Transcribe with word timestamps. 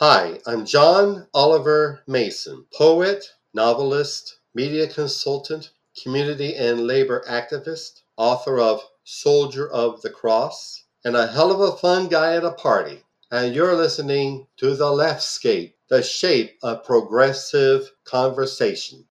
Hi, 0.00 0.38
I'm 0.46 0.64
John 0.64 1.26
Oliver 1.34 2.04
Mason, 2.06 2.66
poet, 2.72 3.32
novelist, 3.52 4.38
media 4.54 4.86
consultant, 4.86 5.72
community 6.00 6.54
and 6.54 6.86
labor 6.86 7.24
activist, 7.28 8.02
author 8.16 8.60
of 8.60 8.80
Soldier 9.02 9.68
of 9.68 10.00
the 10.02 10.10
Cross, 10.10 10.84
and 11.04 11.16
a 11.16 11.26
hell 11.26 11.50
of 11.50 11.58
a 11.58 11.76
fun 11.76 12.06
guy 12.06 12.36
at 12.36 12.44
a 12.44 12.52
party. 12.52 13.02
And 13.32 13.56
you're 13.56 13.74
listening 13.74 14.46
to 14.58 14.76
The 14.76 14.84
Leftscape, 14.84 15.74
the 15.88 16.04
shape 16.04 16.58
of 16.62 16.84
progressive 16.84 17.90
conversation. 18.04 19.07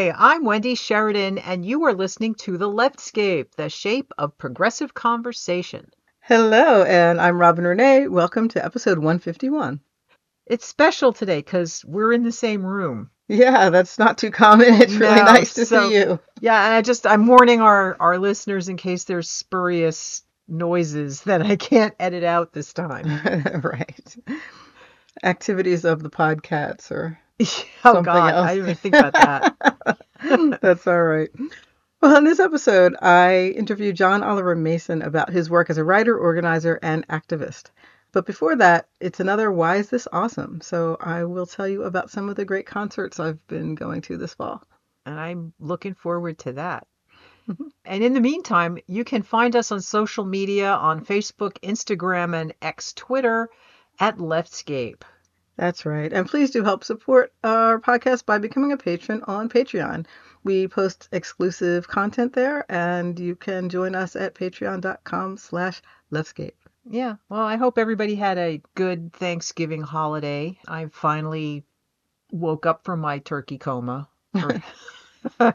Hi, 0.00 0.14
I'm 0.16 0.46
Wendy 0.46 0.76
Sheridan, 0.76 1.36
and 1.36 1.62
you 1.62 1.84
are 1.84 1.92
listening 1.92 2.34
to 2.36 2.56
The 2.56 2.70
Leftscape, 2.70 3.50
the 3.56 3.68
shape 3.68 4.14
of 4.16 4.38
progressive 4.38 4.94
conversation. 4.94 5.90
Hello, 6.20 6.84
and 6.84 7.20
I'm 7.20 7.36
Robin 7.36 7.66
Renée. 7.66 8.08
Welcome 8.08 8.48
to 8.48 8.64
episode 8.64 8.96
151. 8.96 9.78
It's 10.46 10.64
special 10.64 11.12
today 11.12 11.40
because 11.40 11.84
we're 11.84 12.14
in 12.14 12.22
the 12.22 12.32
same 12.32 12.64
room. 12.64 13.10
Yeah, 13.28 13.68
that's 13.68 13.98
not 13.98 14.16
too 14.16 14.30
common. 14.30 14.68
It's 14.80 14.94
really 14.94 15.16
No, 15.16 15.24
nice 15.24 15.52
to 15.52 15.66
so- 15.66 15.90
see 15.90 15.96
you. 15.96 16.18
Yeah, 16.40 16.64
and 16.64 16.74
I 16.76 16.80
just 16.80 17.06
I'm 17.06 17.26
warning 17.26 17.60
our 17.60 17.94
our 18.00 18.16
listeners 18.16 18.70
in 18.70 18.78
case 18.78 19.04
there's 19.04 19.28
spurious 19.28 20.22
noises 20.48 21.20
that 21.24 21.42
I 21.42 21.56
can't 21.56 21.94
edit 22.00 22.24
out 22.24 22.54
this 22.54 22.72
time. 22.72 23.04
right. 23.62 24.16
Activities 25.22 25.84
of 25.84 26.02
the 26.02 26.08
podcasts 26.10 26.90
or 26.90 27.18
oh 27.84 28.02
God, 28.02 28.34
else. 28.34 28.46
I 28.48 28.54
didn't 28.54 28.64
even 28.64 28.74
think 28.76 28.94
about 28.94 29.12
that. 29.14 30.60
That's 30.60 30.86
all 30.86 31.02
right. 31.02 31.30
Well, 32.00 32.16
in 32.16 32.24
this 32.24 32.40
episode, 32.40 32.96
I 33.02 33.54
interviewed 33.56 33.96
John 33.96 34.22
Oliver 34.22 34.54
Mason 34.56 35.02
about 35.02 35.30
his 35.30 35.50
work 35.50 35.70
as 35.70 35.78
a 35.78 35.84
writer, 35.84 36.16
organizer, 36.16 36.78
and 36.82 37.06
activist. 37.08 37.70
But 38.12 38.26
before 38.26 38.56
that, 38.56 38.88
it's 39.00 39.20
another 39.20 39.52
Why 39.52 39.76
is 39.76 39.88
This 39.88 40.08
Awesome? 40.12 40.60
So 40.60 40.96
I 41.00 41.24
will 41.24 41.46
tell 41.46 41.68
you 41.68 41.84
about 41.84 42.10
some 42.10 42.28
of 42.28 42.36
the 42.36 42.44
great 42.44 42.66
concerts 42.66 43.20
I've 43.20 43.46
been 43.46 43.74
going 43.74 44.00
to 44.02 44.16
this 44.16 44.34
fall. 44.34 44.62
and 45.06 45.18
I'm 45.18 45.52
looking 45.60 45.94
forward 45.94 46.38
to 46.40 46.52
that. 46.54 46.86
Mm-hmm. 47.48 47.68
And 47.84 48.04
in 48.04 48.14
the 48.14 48.20
meantime, 48.20 48.78
you 48.86 49.04
can 49.04 49.22
find 49.22 49.56
us 49.56 49.72
on 49.72 49.80
social 49.80 50.24
media 50.24 50.72
on 50.72 51.04
Facebook, 51.04 51.58
Instagram, 51.60 52.34
and 52.34 52.54
X 52.60 52.92
Twitter 52.92 53.48
at 53.98 54.18
Leftscape. 54.18 55.02
That's 55.60 55.84
right. 55.84 56.10
And 56.10 56.26
please 56.26 56.50
do 56.50 56.64
help 56.64 56.84
support 56.84 57.34
our 57.44 57.78
podcast 57.78 58.24
by 58.24 58.38
becoming 58.38 58.72
a 58.72 58.78
patron 58.78 59.22
on 59.26 59.50
Patreon. 59.50 60.06
We 60.42 60.68
post 60.68 61.10
exclusive 61.12 61.86
content 61.86 62.32
there, 62.32 62.64
and 62.72 63.20
you 63.20 63.36
can 63.36 63.68
join 63.68 63.94
us 63.94 64.16
at 64.16 64.34
patreon.com 64.34 65.36
slash 65.36 65.82
leftscape. 66.10 66.54
Yeah, 66.88 67.16
well, 67.28 67.42
I 67.42 67.56
hope 67.56 67.76
everybody 67.76 68.14
had 68.14 68.38
a 68.38 68.62
good 68.74 69.12
Thanksgiving 69.12 69.82
holiday. 69.82 70.58
I 70.66 70.86
finally 70.86 71.66
woke 72.32 72.64
up 72.64 72.84
from 72.84 73.00
my 73.00 73.18
turkey 73.18 73.58
coma. 73.58 74.08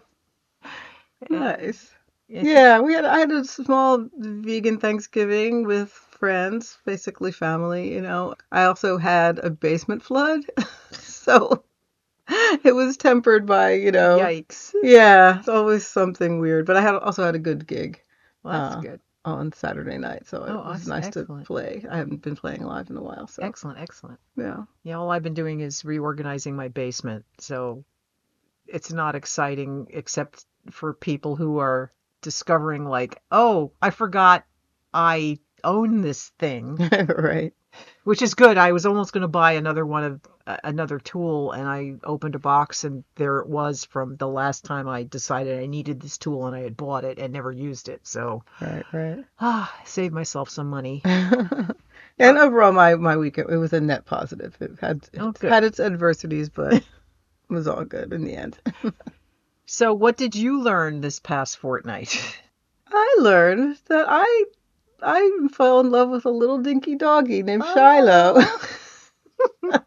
Nice. 1.30 1.92
Yeah, 2.28 2.80
we 2.82 2.94
had 2.94 3.06
I 3.06 3.20
had 3.20 3.32
a 3.32 3.46
small 3.46 4.08
vegan 4.16 4.80
Thanksgiving 4.80 5.66
with 5.66 6.05
friends, 6.16 6.78
basically 6.86 7.32
family, 7.32 7.94
you 7.94 8.02
know. 8.02 8.36
I 8.52 8.64
also 8.66 8.98
had 8.98 9.40
a 9.40 9.50
basement 9.50 10.04
flood. 10.04 10.42
so 10.92 11.64
it 12.30 12.74
was 12.74 12.98
tempered 12.98 13.46
by, 13.46 13.74
you 13.74 13.92
know. 13.92 14.20
Yikes. 14.20 14.74
Yeah, 14.82 15.40
it's 15.40 15.50
always 15.50 15.86
something 15.86 16.40
weird. 16.40 16.66
But 16.66 16.78
I 16.78 16.82
had 16.82 16.96
also 16.96 17.24
had 17.24 17.36
a 17.36 17.40
good 17.40 17.68
gig. 17.68 18.02
Well, 18.44 18.54
that's 18.62 18.76
Uh, 18.76 18.82
good. 18.82 19.00
on 19.26 19.52
Saturday 19.54 19.98
night, 19.98 20.28
so 20.28 20.44
it 20.44 20.50
Oh, 20.52 20.58
was 20.58 20.88
that's 20.88 20.88
nice 20.88 21.08
excellent. 21.08 21.42
to 21.44 21.48
play. 21.48 21.86
I 21.90 21.98
haven't 21.98 22.22
been 22.22 22.36
playing 22.36 22.64
live 22.64 22.90
in 22.90 22.98
a 22.98 23.02
while, 23.04 23.28
so 23.28 23.44
Excellent, 23.44 23.80
excellent. 23.80 24.20
yeah. 24.38 24.64
Yeah, 24.84 24.98
all 24.98 25.10
I've 25.12 25.24
been 25.24 25.34
doing 25.34 25.62
is 25.62 25.84
reorganizing 25.84 26.56
my 26.56 26.68
basement. 26.68 27.26
So 27.40 27.84
it's 28.68 28.92
not 28.92 29.16
exciting 29.16 29.88
except 29.92 30.46
for 30.72 30.94
people 30.94 31.36
who 31.36 31.58
are 31.60 31.92
discovering, 32.22 32.86
like, 32.86 33.22
oh, 33.32 33.72
I 33.82 33.90
forgot 33.92 34.46
I 34.94 35.40
own 35.64 36.02
this 36.02 36.30
thing, 36.40 36.76
right. 37.18 37.54
which 38.04 38.22
is 38.22 38.34
good. 38.36 38.58
I 38.58 38.72
was 38.72 38.86
almost 38.86 39.14
going 39.14 39.22
to 39.24 39.28
buy 39.28 39.54
another 39.54 39.86
one 39.86 40.04
of 40.04 40.22
uh, 40.48 40.58
another 40.64 41.00
tool, 41.00 41.52
and 41.52 41.68
I 41.68 41.94
opened 42.04 42.36
a 42.36 42.40
box, 42.40 42.84
and 42.84 43.04
there 43.16 43.40
it 43.40 43.48
was 43.48 43.84
from 43.86 44.16
the 44.18 44.28
last 44.28 44.64
time 44.66 44.88
I 44.88 45.04
decided 45.04 45.60
I 45.60 45.66
needed 45.66 46.00
this 46.02 46.18
tool, 46.18 46.46
and 46.46 46.56
I 46.56 46.60
had 46.62 46.78
bought 46.78 47.04
it 47.04 47.18
and 47.18 47.34
never 47.34 47.52
used 47.52 47.90
it. 47.90 48.02
So, 48.08 48.44
Right, 48.62 48.86
right. 48.94 49.26
ah, 49.40 49.74
saved 49.86 50.14
myself 50.14 50.50
some 50.50 50.70
money. 50.70 51.02
and 51.06 52.38
overall, 52.38 52.72
my 52.72 52.96
my 52.96 53.18
week 53.18 53.38
it 53.38 53.48
was 53.50 53.74
a 53.74 53.82
net 53.82 54.06
positive. 54.06 54.56
It 54.60 54.74
had 54.80 55.08
Oh, 55.20 55.30
it 55.30 55.40
good. 55.40 55.52
had 55.52 55.64
its 55.64 55.80
adversities, 55.80 56.50
but 56.50 56.74
it 56.74 56.84
was 57.50 57.68
all 57.68 57.84
good 57.86 58.14
in 58.14 58.24
the 58.24 58.36
end. 58.36 58.58
So, 59.66 59.94
what 59.94 60.16
did 60.18 60.36
you 60.36 60.62
learn 60.62 61.02
this 61.02 61.20
past 61.20 61.58
fortnight? 61.58 62.38
I 62.88 63.16
learned 63.20 63.80
that 63.88 64.06
I 64.08 64.46
I 65.06 65.48
fell 65.52 65.80
in 65.80 65.92
love 65.92 66.10
with 66.10 66.26
a 66.26 66.32
little 66.32 66.58
dinky 66.58 66.96
doggy 66.96 67.44
named 67.44 67.64
oh. 67.66 67.74
Shiloh. 67.74 68.42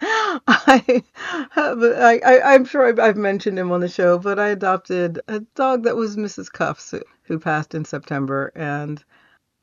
I 0.00 1.02
have 1.50 1.82
I, 1.82 2.20
I 2.24 2.54
I'm 2.54 2.64
sure 2.64 2.86
I've, 2.86 2.98
I've 2.98 3.16
mentioned 3.16 3.58
him 3.58 3.72
on 3.72 3.80
the 3.80 3.88
show, 3.88 4.18
but 4.18 4.38
I 4.38 4.48
adopted 4.48 5.20
a 5.28 5.40
dog 5.40 5.84
that 5.84 5.96
was 5.96 6.16
Mrs. 6.16 6.52
Cuffs 6.52 6.90
who, 6.90 7.02
who 7.22 7.38
passed 7.38 7.74
in 7.74 7.84
September, 7.84 8.52
and 8.54 9.02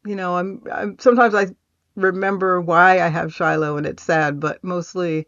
you 0.06 0.16
know 0.16 0.38
I'm 0.38 0.64
I'm 0.72 1.00
sometimes 1.00 1.36
I 1.36 1.48
remember 1.96 2.62
why 2.62 3.02
I 3.02 3.08
have 3.08 3.34
Shiloh 3.34 3.78
and 3.78 3.86
it's 3.86 4.04
sad, 4.04 4.40
but 4.40 4.64
mostly 4.64 5.28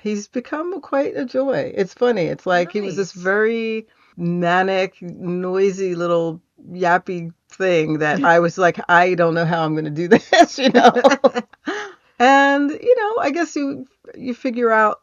he's 0.00 0.28
become 0.28 0.80
quite 0.80 1.16
a 1.16 1.24
joy. 1.24 1.72
It's 1.74 1.94
funny. 1.94 2.24
It's 2.24 2.46
like 2.46 2.72
he 2.72 2.80
was 2.80 2.96
this 2.96 3.12
very 3.12 3.86
manic, 4.16 5.00
noisy 5.02 5.94
little 5.94 6.40
yappy 6.72 7.32
thing 7.48 7.98
that 7.98 8.24
I 8.24 8.38
was 8.40 8.58
like, 8.58 8.78
I 8.88 9.14
don't 9.14 9.34
know 9.34 9.44
how 9.44 9.64
I'm 9.64 9.74
going 9.74 9.84
to 9.84 9.90
do 9.90 10.08
this, 10.08 10.58
you 10.58 10.70
know. 10.70 10.92
and 12.18 12.70
you 12.70 12.96
know, 12.96 13.22
I 13.22 13.30
guess 13.30 13.56
you 13.56 13.86
you 14.16 14.34
figure 14.34 14.70
out 14.70 15.00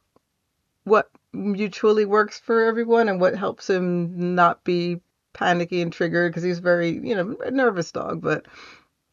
what 0.84 1.10
mutually 1.34 2.06
works 2.06 2.40
for 2.40 2.64
everyone 2.64 3.10
and 3.10 3.20
what 3.20 3.36
helps 3.36 3.70
him 3.70 4.36
not 4.36 4.64
be 4.64 5.02
panicky 5.34 5.82
and 5.82 5.94
triggered 5.94 6.32
because 6.32 6.44
he's 6.44 6.60
very, 6.60 6.90
you 6.90 7.16
know, 7.16 7.36
a 7.46 7.52
nervous 7.52 7.92
dog, 7.92 8.22
but 8.22 8.46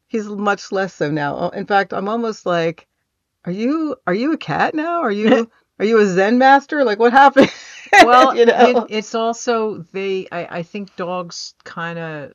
he's 0.09 0.26
much 0.26 0.72
less 0.72 0.94
so 0.94 1.11
now. 1.11 1.37
Oh, 1.37 1.49
in 1.49 1.66
fact, 1.66 1.93
I'm 1.93 2.09
almost 2.09 2.47
like, 2.47 2.87
are 3.44 3.53
you 3.53 3.97
are 4.06 4.15
you 4.15 4.32
a 4.32 4.38
cat 4.38 4.75
now? 4.75 5.00
Are 5.00 5.12
you 5.12 5.50
are 5.78 5.84
you 5.84 5.99
a 5.99 6.06
Zen 6.06 6.38
master? 6.38 6.84
Like 6.84 6.99
what 6.99 7.12
happened? 7.12 7.53
Well 7.93 8.37
you 8.39 8.47
know. 8.47 8.84
it, 8.84 8.87
it's 8.91 9.15
also 9.15 9.84
they 9.93 10.27
i, 10.33 10.59
I 10.59 10.62
think 10.62 10.95
dogs 10.97 11.55
kind 11.65 11.99
of 11.99 12.33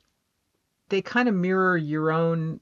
they 0.89 1.01
kind 1.01 1.29
of 1.29 1.35
mirror 1.35 1.77
your 1.77 2.11
own 2.11 2.59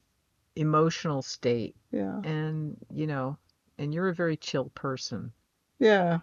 emotional 0.56 1.22
state 1.22 1.76
yeah. 1.92 2.20
and 2.24 2.76
you 2.92 3.06
know 3.06 3.36
and 3.78 3.94
you're 3.94 4.08
a 4.08 4.14
very 4.14 4.36
chill 4.36 4.70
person 4.74 5.32
Yeah. 5.78 6.18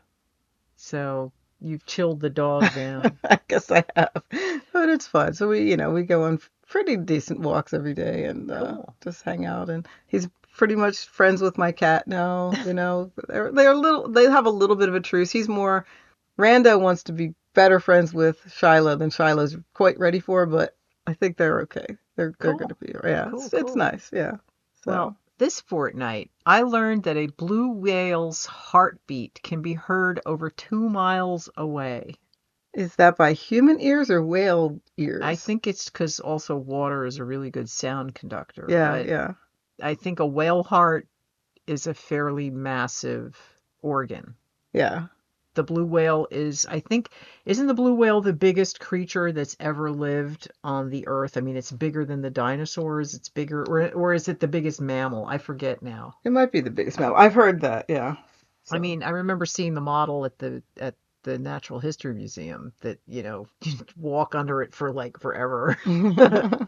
so 0.75 1.31
you've 1.62 1.86
chilled 1.86 2.19
the 2.19 2.30
dog 2.30 2.63
down 2.75 3.18
I 3.30 3.39
guess 3.48 3.72
I 3.72 3.84
have, 3.95 4.12
but 4.74 4.89
it's 4.89 5.07
fun. 5.07 5.34
So 5.34 5.48
we, 5.48 5.69
you 5.69 5.78
know, 5.78 5.92
we 5.92 6.04
go 6.04 6.24
on 6.24 6.39
pretty 6.68 6.98
decent 6.98 7.39
walks 7.39 7.74
every 7.74 7.94
day 7.94 8.25
and 8.25 8.51
uh, 8.51 8.60
Cool. 8.75 8.95
just 9.01 9.24
hang 9.24 9.45
out. 9.45 9.69
And 9.69 9.88
he's 10.07 10.28
pretty 10.57 10.75
much 10.75 11.06
friends 11.06 11.42
with 11.42 11.57
my 11.57 11.72
cat 11.72 12.07
now. 12.07 12.51
You 12.66 12.74
know, 12.74 13.12
they're 13.30 13.51
they're 13.51 13.72
a 13.72 13.78
little, 13.78 14.10
they 14.10 14.25
have 14.25 14.45
a 14.45 14.50
little 14.51 14.75
bit 14.75 14.89
of 14.89 14.95
a 14.95 15.00
truce. 15.00 15.31
He's 15.31 15.48
more, 15.48 15.86
Rando 16.38 16.80
wants 16.80 17.04
to 17.04 17.14
be 17.14 17.34
better 17.54 17.80
friends 17.80 18.14
with 18.14 18.38
Shiloh 18.54 18.96
than 18.96 19.10
Shiloh's 19.10 19.58
quite 19.74 19.98
ready 20.00 20.20
for, 20.20 20.46
but 20.46 20.76
I 21.08 21.14
think 21.14 21.38
they're 21.38 21.62
okay. 21.62 21.86
They're 22.16 22.34
they're 22.40 22.54
going 22.54 22.70
to 22.70 22.76
be, 22.76 22.94
yeah. 23.04 23.30
Cool, 23.30 23.44
it's, 23.44 23.54
it's 23.54 23.76
nice, 23.76 24.10
yeah. 24.14 24.38
So 24.84 24.92
well 24.92 25.18
this 25.38 25.60
fortnight 25.60 26.32
i 26.46 26.62
learned 26.62 27.04
that 27.04 27.18
a 27.18 27.28
blue 27.28 27.70
whale's 27.72 28.46
heartbeat 28.46 29.38
can 29.44 29.62
be 29.62 29.74
heard 29.74 30.22
over 30.26 30.50
two 30.50 30.88
miles 30.90 31.50
away 31.58 32.16
is 32.74 32.96
that 32.96 33.18
by 33.18 33.34
human 33.34 33.82
ears 33.82 34.10
or 34.10 34.24
whale 34.24 34.80
ears? 34.96 35.22
i 35.24 35.36
think 35.36 35.68
it's 35.68 35.90
because 35.90 36.22
also 36.22 36.56
water 36.56 37.06
is 37.06 37.18
a 37.18 37.24
really 37.24 37.50
good 37.50 37.70
sound 37.70 38.16
conductor 38.16 38.66
Yeah, 38.70 38.98
yeah. 38.98 39.34
I 39.82 39.96
think 39.96 40.20
a 40.20 40.26
whale 40.26 40.64
heart 40.64 41.08
is 41.68 41.88
a 41.88 41.94
fairly 41.94 42.50
massive 42.50 43.38
organ. 43.82 44.36
Yeah. 44.74 45.08
The 45.56 45.63
blue 45.63 45.86
whale 45.86 46.28
is, 46.31 46.66
I 46.66 46.80
think, 46.80 47.10
isn't 47.46 47.68
the 47.68 47.74
blue 47.74 47.96
whale 47.96 48.22
the 48.22 48.34
biggest 48.34 48.80
creature 48.80 49.31
that's 49.31 49.57
ever 49.60 49.92
lived 49.92 50.52
on 50.63 50.90
the 50.90 51.07
earth? 51.07 51.38
I 51.38 51.42
mean, 51.42 51.57
it's 51.57 51.72
bigger 51.72 52.06
than 52.06 52.22
the 52.22 52.30
dinosaurs. 52.30 53.13
It's 53.13 53.30
bigger, 53.30 53.63
or 53.63 53.92
or 53.94 54.13
is 54.13 54.28
it 54.28 54.40
the 54.40 54.48
biggest 54.48 54.80
mammal? 54.80 55.25
I 55.25 55.38
forget 55.38 55.81
now. 55.81 56.16
It 56.24 56.31
might 56.31 56.52
be 56.52 56.62
the 56.62 56.69
biggest 56.69 57.00
mammal. 57.00 57.18
I've 57.18 57.34
heard 57.34 57.62
that. 57.62 57.86
Yeah. 57.90 58.16
I 58.72 58.80
mean, 58.80 59.04
I 59.04 59.10
remember 59.10 59.46
seeing 59.46 59.74
the 59.74 59.81
model 59.81 60.25
at 60.25 60.38
the 60.40 60.63
at 60.80 60.96
the 61.25 61.38
Natural 61.38 61.80
History 61.80 62.13
Museum 62.13 62.72
that, 62.81 63.00
you 63.08 63.24
know, 63.24 63.48
you 63.63 63.74
walk 63.98 64.36
under 64.36 64.62
it 64.62 64.74
for 64.74 64.94
like 64.94 65.19
forever. 65.19 65.78
wow. 65.86 66.68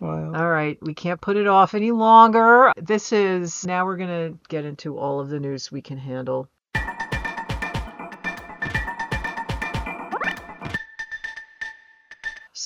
All 0.00 0.48
right, 0.48 0.78
we 0.80 0.94
can't 0.94 1.20
put 1.20 1.36
it 1.36 1.46
off 1.46 1.74
any 1.74 1.90
longer. 1.90 2.72
This 2.76 3.12
is 3.12 3.66
now 3.66 3.84
we're 3.84 3.98
going 3.98 4.32
to 4.32 4.38
get 4.48 4.64
into 4.64 4.96
all 4.96 5.20
of 5.20 5.28
the 5.28 5.40
news 5.40 5.70
we 5.70 5.82
can 5.82 5.98
handle. 5.98 6.48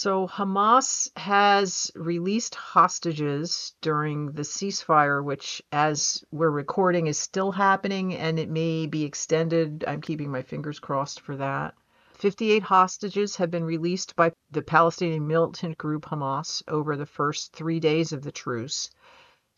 So 0.01 0.29
Hamas 0.29 1.11
has 1.17 1.91
released 1.97 2.55
hostages 2.55 3.75
during 3.81 4.31
the 4.31 4.45
ceasefire, 4.45 5.25
which, 5.25 5.61
as 5.73 6.25
we're 6.31 6.53
recording, 6.53 7.09
is 7.09 7.19
still 7.19 7.51
happening 7.51 8.15
and 8.15 8.39
it 8.39 8.49
may 8.49 8.87
be 8.87 9.03
extended. 9.03 9.85
I'm 9.89 10.01
keeping 10.01 10.31
my 10.31 10.43
fingers 10.43 10.79
crossed 10.79 11.19
for 11.19 11.35
that. 11.39 11.75
58 12.13 12.63
hostages 12.63 13.35
have 13.35 13.51
been 13.51 13.65
released 13.65 14.15
by 14.15 14.31
the 14.53 14.63
Palestinian 14.63 15.27
militant 15.27 15.77
group 15.79 16.05
Hamas 16.05 16.63
over 16.69 16.95
the 16.95 17.05
first 17.05 17.53
three 17.53 17.81
days 17.81 18.13
of 18.13 18.23
the 18.23 18.31
truce. 18.31 18.91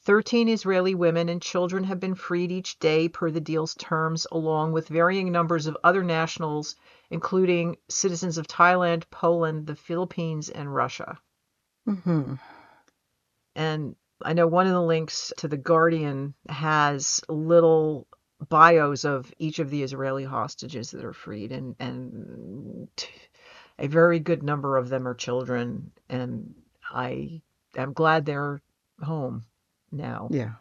13 0.03 0.49
Israeli 0.49 0.95
women 0.95 1.29
and 1.29 1.43
children 1.43 1.85
have 1.85 2.01
been 2.01 2.15
freed 2.15 2.51
each 2.51 2.79
day 2.79 3.09
per 3.09 3.31
the 3.31 3.41
deal's 3.41 3.75
terms, 3.75 4.27
along 4.33 4.73
with 4.73 4.89
varying 4.89 5.31
numbers 5.31 5.67
of 5.67 5.77
other 5.85 6.03
nationals, 6.03 6.75
including 7.11 7.77
citizens 7.89 8.39
of 8.39 8.47
Thailand, 8.47 9.05
Poland, 9.11 9.67
the 9.67 9.77
Philippines, 9.77 10.49
and 10.49 10.75
Russia. 10.75 11.21
hmm 11.85 12.35
And 13.55 13.95
I 14.23 14.33
know 14.33 14.47
one 14.47 14.67
of 14.67 14.73
the 14.73 14.83
links 14.83 15.33
to 15.39 15.49
The 15.49 15.59
Guardian 15.59 16.35
has 16.49 17.21
little 17.29 18.07
bios 18.49 19.05
of 19.05 19.31
each 19.39 19.59
of 19.59 19.69
the 19.69 19.83
Israeli 19.83 20.25
hostages 20.25 20.93
that 20.93 21.05
are 21.05 21.13
freed, 21.13 21.53
and, 21.53 21.77
and 21.79 22.89
a 23.79 23.87
very 23.87 24.19
good 24.19 24.43
number 24.43 24.79
of 24.79 24.89
them 24.89 25.07
are 25.07 25.15
children. 25.15 25.93
And 26.09 26.55
I 26.91 27.43
am 27.77 27.93
glad 27.93 28.25
they're 28.25 28.63
home 29.03 29.45
now. 29.93 30.29
Yeah. 30.31 30.53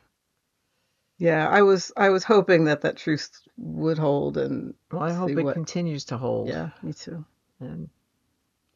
Yeah. 1.17 1.47
I 1.49 1.61
was 1.61 1.91
I 1.97 2.09
was 2.09 2.23
hoping 2.23 2.65
that 2.65 2.81
that 2.81 2.97
truce 2.97 3.29
would 3.57 3.97
hold 3.97 4.37
and 4.37 4.73
Well, 4.91 5.01
I 5.03 5.13
hope 5.13 5.29
it 5.31 5.43
what- 5.43 5.53
continues 5.53 6.05
to 6.05 6.17
hold. 6.17 6.47
yeah, 6.47 6.69
me 6.81 6.93
too. 6.93 7.25
And 7.59 7.89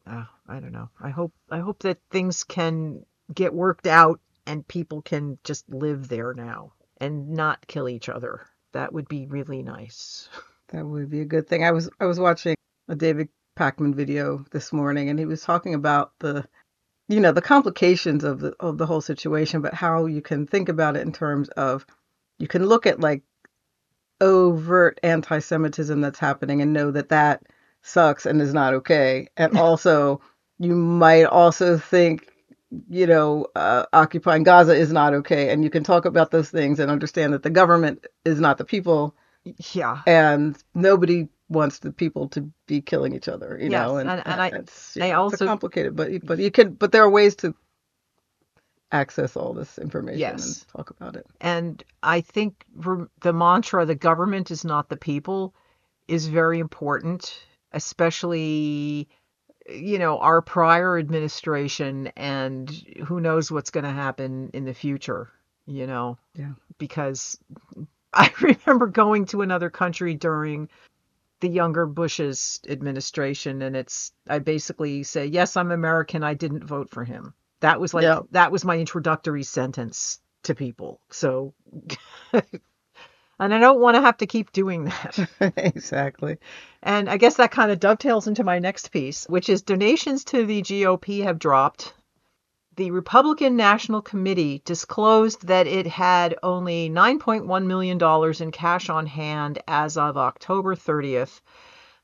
uh, 0.06 0.24
I 0.48 0.60
don't 0.60 0.72
know. 0.72 0.90
I 1.00 1.10
hope 1.10 1.32
I 1.50 1.60
hope 1.60 1.80
that 1.80 1.98
things 2.10 2.44
can 2.44 3.04
get 3.32 3.54
worked 3.54 3.86
out 3.86 4.20
and 4.46 4.66
people 4.68 5.00
can 5.00 5.38
just 5.44 5.68
live 5.70 6.08
there 6.08 6.34
now 6.34 6.72
and 6.98 7.30
not 7.30 7.66
kill 7.66 7.88
each 7.88 8.08
other. 8.10 8.46
That 8.72 8.92
would 8.92 9.08
be 9.08 9.26
really 9.26 9.62
nice. 9.62 10.28
That 10.68 10.86
would 10.86 11.10
be 11.10 11.20
a 11.20 11.24
good 11.26 11.46
thing. 11.46 11.62
I 11.62 11.70
was 11.70 11.88
I 12.00 12.06
was 12.06 12.18
watching 12.18 12.56
a 12.88 12.96
David 12.96 13.28
Pakman 13.56 13.94
video 13.94 14.44
this 14.50 14.72
morning, 14.72 15.08
and 15.10 15.18
he 15.18 15.24
was 15.26 15.42
talking 15.42 15.74
about 15.74 16.12
the, 16.18 16.44
you 17.08 17.20
know, 17.20 17.32
the 17.32 17.42
complications 17.42 18.24
of 18.24 18.40
the 18.40 18.54
of 18.60 18.78
the 18.78 18.86
whole 18.86 19.00
situation, 19.00 19.60
but 19.60 19.74
how 19.74 20.06
you 20.06 20.22
can 20.22 20.46
think 20.46 20.68
about 20.68 20.96
it 20.96 21.02
in 21.02 21.12
terms 21.12 21.48
of, 21.50 21.86
you 22.38 22.48
can 22.48 22.66
look 22.66 22.86
at 22.86 23.00
like 23.00 23.22
overt 24.20 24.98
anti-Semitism 25.02 26.00
that's 26.00 26.18
happening 26.18 26.62
and 26.62 26.72
know 26.72 26.90
that 26.90 27.10
that 27.10 27.42
sucks 27.82 28.26
and 28.26 28.40
is 28.40 28.54
not 28.54 28.74
okay, 28.74 29.28
and 29.36 29.56
also 29.58 30.20
you 30.58 30.74
might 30.74 31.24
also 31.24 31.78
think. 31.78 32.30
You 32.90 33.06
know, 33.06 33.46
uh, 33.54 33.84
occupying 33.92 34.42
Gaza 34.42 34.74
is 34.74 34.92
not 34.92 35.14
okay, 35.14 35.50
and 35.50 35.62
you 35.62 35.70
can 35.70 35.84
talk 35.84 36.06
about 36.06 36.32
those 36.32 36.50
things 36.50 36.80
and 36.80 36.90
understand 36.90 37.32
that 37.32 37.44
the 37.44 37.50
government 37.50 38.04
is 38.24 38.40
not 38.40 38.58
the 38.58 38.64
people, 38.64 39.14
Yeah. 39.72 40.00
and 40.08 40.58
nobody 40.74 41.28
wants 41.48 41.78
the 41.80 41.92
people 41.92 42.28
to 42.28 42.50
be 42.66 42.80
killing 42.80 43.14
each 43.14 43.28
other 43.28 43.58
you 43.60 43.68
know 43.68 43.96
and, 43.98 44.08
and- 44.10 44.22
and 44.26 44.40
uh, 44.40 44.44
I- 44.44 44.48
it's, 44.58 44.96
I 44.96 45.12
also- 45.12 45.34
it's 45.34 45.42
complicated 45.44 45.94
but 45.96 46.10
but 46.26 46.38
you 46.38 46.50
can 46.50 46.72
but 46.74 46.90
there 46.92 47.02
are 47.02 47.10
ways 47.10 47.36
to 47.36 47.54
access 48.92 49.36
all 49.36 49.52
this 49.52 49.78
information 49.78 50.20
Yes. 50.20 50.58
and 50.62 50.68
talk 50.68 50.90
about 50.90 51.16
it 51.16 51.26
And 51.40 51.82
I 52.02 52.20
think 52.20 52.64
the 53.20 53.32
mantra, 53.32 53.84
the 53.86 53.94
government 53.96 54.50
is 54.50 54.64
not 54.64 54.88
the 54.88 54.96
people, 54.96 55.52
is 56.06 56.26
very 56.28 56.60
important, 56.60 57.40
especially, 57.72 59.08
you 59.68 59.98
know, 59.98 60.18
our 60.18 60.42
prior 60.42 60.96
administration 60.98 62.08
and 62.16 62.70
who 63.06 63.20
knows 63.20 63.50
what's 63.50 63.70
going 63.70 63.84
to 63.84 63.90
happen 63.90 64.50
in 64.54 64.64
the 64.64 64.74
future, 64.74 65.28
you 65.66 65.86
know? 65.88 66.16
Yeah. 66.34 66.52
Because 66.78 67.36
I 68.14 68.30
remember 68.40 68.86
going 68.86 69.24
to 69.26 69.42
another 69.42 69.70
country 69.70 70.14
during 70.14 70.68
the 71.44 71.50
younger 71.50 71.84
Bush's 71.86 72.60
administration, 72.68 73.60
and 73.62 73.76
it's, 73.76 74.12
I 74.28 74.38
basically 74.38 75.02
say, 75.02 75.26
yes, 75.26 75.56
I'm 75.58 75.70
American, 75.70 76.24
I 76.24 76.32
didn't 76.34 76.64
vote 76.64 76.88
for 76.90 77.04
him. 77.04 77.34
That 77.60 77.78
was 77.80 77.92
like, 77.92 78.02
Yeah. 78.04 78.20
that 78.30 78.50
was 78.50 78.64
my 78.64 78.78
introductory 78.78 79.42
sentence 79.42 80.20
to 80.44 80.54
people. 80.54 81.00
So, 81.10 81.52
and 82.32 83.52
I 83.54 83.58
don't 83.58 83.80
want 83.80 83.96
to 83.96 84.00
have 84.00 84.16
to 84.18 84.26
keep 84.26 84.52
doing 84.52 84.84
that. 84.86 85.28
exactly 85.56 86.38
And 86.82 87.10
I 87.10 87.18
guess 87.18 87.36
that 87.36 87.50
kind 87.50 87.70
of 87.70 87.78
dovetails 87.78 88.26
into 88.26 88.42
my 88.42 88.58
next 88.58 88.90
piece, 88.90 89.26
which 89.28 89.50
is 89.50 89.60
donations 89.62 90.24
to 90.24 90.46
the 90.46 90.62
GOP 90.62 91.24
have 91.24 91.38
dropped. 91.38 91.92
The 92.76 92.90
Republican 92.90 93.54
National 93.54 94.02
Committee 94.02 94.60
disclosed 94.64 95.46
that 95.46 95.68
it 95.68 95.86
had 95.86 96.34
only 96.42 96.90
$9.1 96.90 97.66
million 97.66 98.42
in 98.42 98.50
cash 98.50 98.88
on 98.88 99.06
hand 99.06 99.62
as 99.68 99.96
of 99.96 100.16
October 100.16 100.74
30th, 100.74 101.40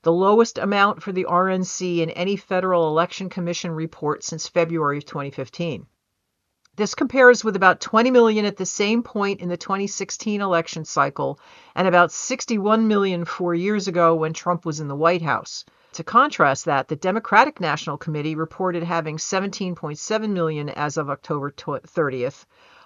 the 0.03 0.13
lowest 0.13 0.57
amount 0.57 1.03
for 1.03 1.11
the 1.11 1.25
RNC 1.25 1.97
in 1.97 2.09
any 2.11 2.37
federal 2.37 2.87
election 2.87 3.29
commission 3.29 3.71
report 3.71 4.23
since 4.23 4.47
February 4.47 4.99
of 4.99 5.05
2015. 5.05 5.87
This 6.77 6.95
compares 6.95 7.43
with 7.43 7.57
about 7.57 7.81
20 7.81 8.09
million 8.09 8.45
at 8.45 8.55
the 8.55 8.65
same 8.65 9.03
point 9.03 9.41
in 9.41 9.49
the 9.49 9.57
2016 9.57 10.39
election 10.39 10.85
cycle 10.85 11.37
and 11.75 11.85
about 11.85 12.13
61 12.13 12.87
million 12.87 13.25
four 13.25 13.53
years 13.53 13.89
ago 13.89 14.15
when 14.15 14.31
Trump 14.31 14.65
was 14.65 14.79
in 14.79 14.87
the 14.87 14.95
White 14.95 15.21
House. 15.21 15.65
To 15.93 16.03
contrast 16.03 16.65
that, 16.65 16.87
the 16.87 16.95
Democratic 16.95 17.59
National 17.59 17.97
Committee 17.97 18.35
reported 18.35 18.83
having 18.83 19.17
17.7 19.17 20.29
million 20.29 20.69
as 20.69 20.95
of 20.95 21.09
October 21.09 21.51
30th, 21.51 22.45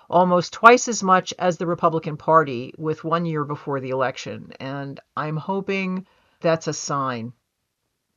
almost 0.09 0.53
twice 0.53 0.87
as 0.87 1.03
much 1.03 1.33
as 1.37 1.57
the 1.57 1.67
Republican 1.67 2.17
Party 2.17 2.73
with 2.77 3.03
one 3.03 3.25
year 3.25 3.43
before 3.43 3.79
the 3.79 3.91
election. 3.91 4.53
And 4.59 4.99
I'm 5.15 5.37
hoping 5.37 6.07
that's 6.41 6.67
a 6.67 6.73
sign. 6.73 7.33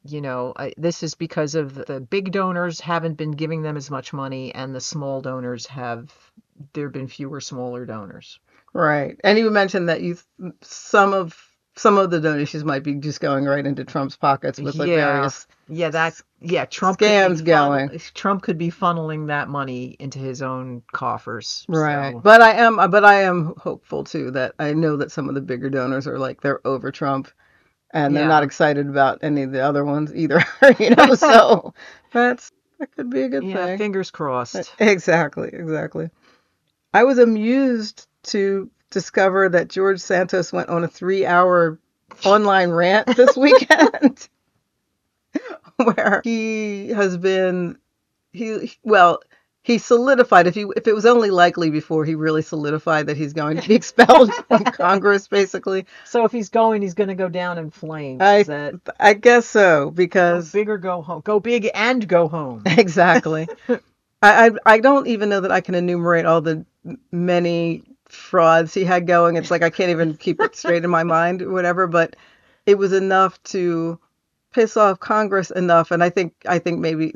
You 0.05 0.23
know, 0.23 0.55
I, 0.57 0.73
this 0.79 1.03
is 1.03 1.15
because 1.15 1.55
of 1.55 1.75
the 1.75 2.01
big 2.01 2.33
donors 2.33 2.81
haven't 2.81 3.15
been 3.15 3.33
giving 3.33 3.61
them 3.61 3.77
as 3.77 3.91
much 3.91 4.15
money, 4.15 4.55
and 4.55 4.75
the 4.75 4.81
small 4.81 5.21
donors 5.21 5.67
have. 5.67 6.15
There 6.73 6.87
have 6.87 6.93
been 6.93 7.09
fewer 7.09 7.41
smaller 7.41 7.85
donors. 7.85 8.41
right 8.73 9.17
and 9.23 9.39
you 9.39 9.51
mentioned 9.51 9.89
that 9.89 10.01
you 10.01 10.17
some 10.63 11.13
of 11.13 11.48
some 11.79 11.97
of 11.97 12.11
the 12.11 12.21
donations 12.21 12.65
might 12.65 12.83
be 12.83 12.95
just 12.95 13.21
going 13.21 13.45
right 13.45 13.65
into 13.67 13.85
trump's 13.85 14.17
pockets 14.17 14.59
with 14.61 14.75
like 14.77 14.89
Yeah. 14.89 15.13
various 15.15 15.47
Yeah, 15.69 15.91
that's 15.91 16.23
yeah, 16.41 16.65
Trump 16.67 16.99
Scams 16.99 17.39
funnel- 17.39 17.45
going. 17.45 18.01
Trump 18.15 18.43
could 18.43 18.59
be 18.59 18.71
funneling 18.71 19.29
that 19.29 19.49
money 19.49 19.97
into 19.99 20.19
his 20.19 20.43
own 20.43 20.83
coffers. 20.93 21.65
right 21.69 22.13
so- 22.13 22.21
but 22.21 22.41
i 22.43 22.51
am 22.53 22.77
but 22.77 23.05
i 23.05 23.23
am 23.23 23.55
hopeful 23.57 24.05
too 24.05 24.31
that 24.33 24.55
i 24.59 24.73
know 24.73 24.97
that 24.99 25.11
some 25.13 25.29
of 25.29 25.35
the 25.35 25.41
bigger 25.41 25.71
donors 25.71 26.07
are 26.07 26.19
like 26.19 26.41
they're 26.41 26.61
over 26.67 26.91
trump 26.91 27.29
and 27.95 28.15
they're 28.15 28.29
not 28.29 28.43
excited 28.43 28.87
about 28.89 29.19
any 29.23 29.43
of 29.45 29.51
the 29.53 29.61
other 29.61 29.85
ones 29.85 30.15
either 30.15 30.45
you 30.79 30.91
know 30.95 31.15
so 31.15 31.73
that's 32.13 32.51
that 32.79 32.95
could 32.95 33.11
be 33.11 33.23
a 33.23 33.29
good 33.29 33.43
yeah, 33.45 33.67
thing 33.67 33.79
fingers 33.79 34.11
crossed. 34.13 34.73
Exactly, 34.79 35.49
exactly. 35.53 36.11
I 36.95 37.03
was 37.03 37.19
amused 37.19 38.07
to 38.25 38.71
discover 38.91 39.49
that 39.49 39.69
George 39.69 40.01
Santos 40.01 40.53
went 40.53 40.69
on 40.69 40.85
a 40.85 40.89
three 40.89 41.27
hour 41.27 41.79
online 42.25 42.71
rant 42.71 43.07
this 43.17 43.37
weekend 43.37 44.29
where 45.77 46.21
he 46.25 46.89
has 46.89 47.17
been 47.17 47.79
he 48.33 48.73
well 48.83 49.21
he 49.63 49.77
solidified 49.77 50.47
if 50.47 50.55
he 50.55 50.65
if 50.77 50.87
it 50.87 50.95
was 50.95 51.05
only 51.05 51.31
likely 51.31 51.69
before 51.71 52.05
he 52.05 52.15
really 52.15 52.41
solidified 52.41 53.07
that 53.07 53.17
he's 53.17 53.35
going 53.35 53.57
to 53.59 53.69
be 53.69 53.75
expelled 53.75 54.33
from 54.49 54.65
Congress 54.65 55.29
basically 55.29 55.85
So 56.05 56.25
if 56.25 56.33
he's 56.33 56.49
going, 56.49 56.81
he's 56.81 56.95
going 56.95 57.09
to 57.09 57.15
go 57.15 57.29
down 57.29 57.59
in 57.59 57.71
flames. 57.71 58.23
I 58.23 58.73
I 58.99 59.13
guess 59.13 59.47
so 59.47 59.87
go 59.87 59.91
because 59.91 60.53
big 60.53 60.71
or 60.71 60.79
go 60.79 61.03
home? 61.03 61.21
Go 61.21 61.39
big 61.39 61.69
and 61.75 62.07
go 62.09 62.29
home. 62.29 62.63
exactly 62.67 63.47
I, 63.69 63.79
I 64.23 64.51
I 64.65 64.81
don't 64.81 65.07
even 65.07 65.29
know 65.29 65.41
that 65.41 65.53
I 65.53 65.61
can 65.61 65.75
enumerate 65.75 66.25
all 66.25 66.41
the 66.41 66.65
many 67.13 67.85
frauds 68.09 68.75
he 68.75 68.85
had 68.85 69.07
going. 69.07 69.37
It's 69.37 69.51
like 69.51 69.63
I 69.63 69.71
can't 69.71 69.91
even 69.91 70.17
keep 70.17 70.41
it 70.41 70.57
straight 70.57 70.85
in 70.85 70.91
my 70.91 71.05
mind 71.05 71.51
whatever, 71.53 71.87
but 71.87 72.17
it 72.67 72.79
was 72.79 72.93
enough 72.93 73.43
to 73.45 73.99
piss 74.53 74.77
off 74.77 75.01
Congress 75.01 75.51
enough 75.51 75.91
and 75.91 76.03
I 76.03 76.11
think 76.11 76.35
I 76.47 76.59
think 76.59 76.81
maybe 76.81 77.13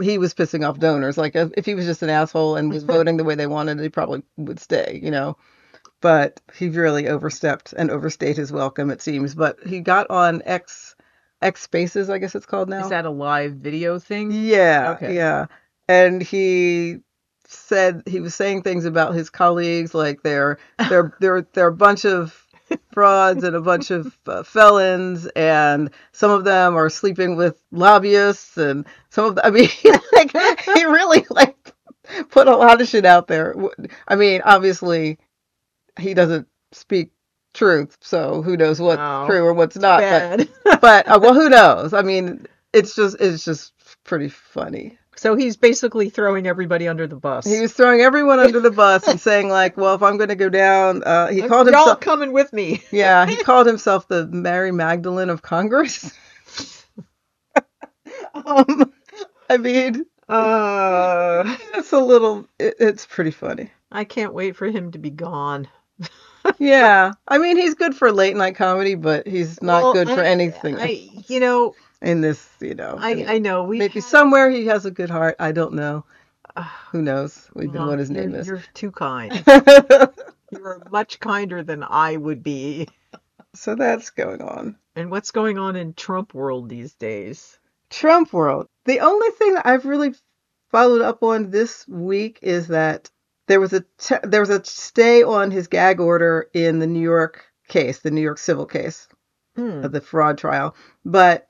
he 0.00 0.18
was 0.18 0.34
pissing 0.34 0.68
off 0.68 0.78
donors. 0.78 1.16
Like 1.16 1.36
if, 1.36 1.64
he 1.64 1.74
was 1.74 1.86
just 1.86 2.02
an 2.02 2.10
asshole 2.10 2.56
and 2.56 2.70
was 2.70 2.82
voting 2.94 3.16
the 3.16 3.24
way 3.24 3.34
they 3.34 3.46
wanted, 3.46 3.80
he 3.80 3.88
probably 3.88 4.22
would 4.36 4.60
stay, 4.60 5.00
you 5.02 5.10
know. 5.10 5.36
But 6.00 6.40
he 6.54 6.68
really 6.68 7.08
overstepped 7.08 7.72
and 7.72 7.90
overstayed 7.90 8.36
his 8.36 8.52
welcome, 8.52 8.90
it 8.90 9.00
seems. 9.00 9.34
But 9.34 9.58
he 9.66 9.80
got 9.80 10.10
on 10.10 10.42
X 10.44 10.94
X 11.40 11.62
Spaces, 11.62 12.10
I 12.10 12.18
guess 12.18 12.34
it's 12.34 12.46
called 12.46 12.68
now. 12.68 12.84
Is 12.84 12.90
that 12.90 13.06
a 13.06 13.10
live 13.10 13.54
video 13.54 13.98
thing? 13.98 14.30
Yeah, 14.32 14.96
Okay. 14.96 15.14
yeah. 15.14 15.46
And 15.88 16.22
he 16.22 17.00
said 17.54 18.02
he 18.06 18.20
was 18.20 18.34
saying 18.34 18.62
things 18.62 18.84
about 18.84 19.14
his 19.14 19.30
colleagues, 19.30 19.94
like 19.94 20.22
they're 20.22 20.58
they're 20.88 21.14
they're 21.20 21.46
they're 21.52 21.68
a 21.68 21.72
bunch 21.72 22.04
of 22.04 22.40
frauds 22.92 23.44
and 23.44 23.54
a 23.54 23.60
bunch 23.60 23.90
of 23.90 24.16
uh, 24.26 24.42
felons, 24.42 25.26
and 25.36 25.90
some 26.12 26.30
of 26.30 26.44
them 26.44 26.76
are 26.76 26.90
sleeping 26.90 27.36
with 27.36 27.60
lobbyists, 27.72 28.56
and 28.56 28.86
some 29.10 29.26
of 29.26 29.34
them. 29.36 29.44
I 29.44 29.50
mean, 29.50 29.68
like 30.12 30.32
he 30.62 30.84
really 30.84 31.26
like 31.30 31.72
put 32.30 32.48
a 32.48 32.56
lot 32.56 32.80
of 32.80 32.88
shit 32.88 33.04
out 33.04 33.28
there. 33.28 33.54
I 34.08 34.16
mean, 34.16 34.42
obviously, 34.44 35.18
he 35.98 36.14
doesn't 36.14 36.48
speak 36.72 37.10
truth, 37.52 37.96
so 38.00 38.42
who 38.42 38.56
knows 38.56 38.80
what's 38.80 39.00
Oh, 39.00 39.26
true 39.26 39.44
or 39.44 39.52
what's 39.54 39.76
not. 39.76 40.00
But 40.00 40.80
but 40.80 41.08
uh, 41.08 41.18
well, 41.22 41.34
who 41.34 41.48
knows? 41.50 41.92
I 41.92 42.02
mean, 42.02 42.46
it's 42.72 42.94
just 42.96 43.16
it's 43.20 43.44
just 43.44 43.72
pretty 44.04 44.28
funny. 44.28 44.98
So 45.16 45.34
he's 45.36 45.56
basically 45.56 46.10
throwing 46.10 46.46
everybody 46.46 46.86
under 46.88 47.06
the 47.06 47.16
bus. 47.16 47.46
He 47.46 47.60
was 47.60 47.72
throwing 47.72 48.00
everyone 48.00 48.38
under 48.40 48.60
the 48.60 48.70
bus 48.70 49.06
and 49.08 49.20
saying 49.20 49.48
like, 49.48 49.76
well, 49.76 49.94
if 49.94 50.02
I'm 50.02 50.16
going 50.16 50.28
to 50.28 50.34
go 50.36 50.48
down, 50.48 51.02
uh, 51.04 51.28
he 51.28 51.42
called 51.42 51.66
Y'all 51.68 51.78
himself. 51.80 52.00
coming 52.00 52.32
with 52.32 52.52
me. 52.52 52.82
Yeah, 52.90 53.26
he 53.26 53.36
called 53.36 53.66
himself 53.66 54.08
the 54.08 54.26
Mary 54.26 54.72
Magdalene 54.72 55.30
of 55.30 55.42
Congress. 55.42 56.12
um, 58.34 58.92
I 59.48 59.56
mean, 59.58 60.06
Uh, 60.28 61.56
it's 61.74 61.92
a 61.92 61.98
little, 62.00 62.46
it, 62.58 62.74
it's 62.80 63.06
pretty 63.06 63.30
funny. 63.30 63.70
I 63.92 64.04
can't 64.04 64.34
wait 64.34 64.56
for 64.56 64.66
him 64.66 64.90
to 64.92 64.98
be 64.98 65.10
gone. 65.10 65.68
Yeah, 66.58 67.12
I 67.26 67.38
mean, 67.38 67.56
he's 67.56 67.72
good 67.72 67.94
for 67.96 68.12
late 68.12 68.36
night 68.36 68.54
comedy, 68.54 68.96
but 68.96 69.26
he's 69.26 69.62
not 69.62 69.82
Well, 69.82 69.92
good 69.94 70.08
for 70.10 70.20
I- 70.22 70.26
anything 70.26 70.76
I, 70.78 71.08
you 71.26 71.40
know, 71.40 71.74
in 72.02 72.20
this, 72.20 72.48
you 72.60 72.74
know. 72.74 72.96
I, 72.98 73.24
I 73.34 73.38
know 73.38 73.64
we 73.64 73.78
Maybe 73.78 74.00
somewhere 74.00 74.50
he 74.50 74.66
has 74.66 74.86
a 74.86 74.90
good 74.90 75.10
heart. 75.10 75.36
I 75.38 75.52
don't 75.52 75.74
know. 75.74 76.04
Who 76.92 77.02
knows? 77.02 77.48
Even 77.56 77.72
Well, 77.72 77.86
what 77.88 77.98
his 77.98 78.10
you're, 78.10 78.20
name 78.20 78.34
is. 78.34 78.46
You're 78.46 78.62
too 78.74 78.90
kind. 78.92 79.42
You're 80.50 80.82
much 80.90 81.18
kinder 81.18 81.62
than 81.62 81.82
I 81.82 82.16
would 82.16 82.42
be. 82.42 82.88
so 83.54 83.74
that's 83.74 84.10
going 84.10 84.40
on. 84.40 84.76
And 84.94 85.10
what's 85.10 85.32
going 85.32 85.58
on 85.58 85.74
in 85.74 85.94
Trump 85.94 86.32
world 86.34 86.68
these 86.68 86.94
days? 86.94 87.58
Trump 87.90 88.32
world. 88.32 88.68
The 88.84 89.00
only 89.00 89.30
thing 89.30 89.54
that 89.54 89.66
I've 89.66 89.84
really 89.84 90.14
followed 90.70 91.02
up 91.02 91.22
on 91.22 91.50
this 91.50 91.86
week 91.88 92.38
is 92.42 92.68
that 92.68 93.10
there 93.48 93.60
was 93.60 93.72
a 93.72 93.84
te- 93.98 94.16
there 94.22 94.40
was 94.40 94.50
a 94.50 94.64
stay 94.64 95.22
on 95.22 95.50
his 95.50 95.66
gag 95.66 95.98
order 96.00 96.48
in 96.54 96.78
the 96.78 96.86
New 96.86 97.00
York 97.02 97.44
case, 97.68 97.98
the 98.00 98.10
New 98.10 98.20
York 98.22 98.38
civil 98.38 98.66
case 98.66 99.08
Hmm. 99.56 99.84
of 99.84 99.92
the 99.92 100.00
fraud 100.00 100.38
trial. 100.38 100.74
But 101.04 101.48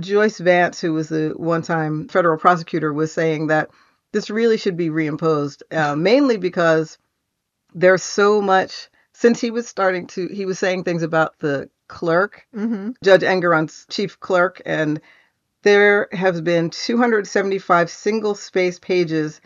Joyce 0.00 0.38
Vance, 0.38 0.80
who 0.80 0.92
was 0.92 1.08
the 1.08 1.34
one-time 1.36 2.08
federal 2.08 2.38
prosecutor, 2.38 2.92
was 2.92 3.12
saying 3.12 3.48
that 3.48 3.70
this 4.12 4.30
really 4.30 4.56
should 4.56 4.76
be 4.76 4.90
reimposed, 4.90 5.62
uh, 5.70 5.94
mainly 5.96 6.36
because 6.36 6.98
there's 7.74 8.02
so 8.02 8.40
much 8.40 8.88
since 9.12 9.40
he 9.40 9.50
was 9.50 9.68
starting 9.68 10.06
to 10.08 10.26
he 10.28 10.44
was 10.44 10.58
saying 10.58 10.84
things 10.84 11.02
about 11.02 11.38
the 11.38 11.68
clerk 11.88 12.46
Mm-hmm. 12.54 12.90
Judge 13.02 13.22
Engoron's 13.22 13.86
chief 13.90 14.18
clerk, 14.20 14.60
and 14.64 15.00
there 15.62 16.08
have 16.12 16.42
been 16.44 16.70
275 16.70 17.90
single 17.90 18.34
space 18.34 18.78
pages 18.78 19.40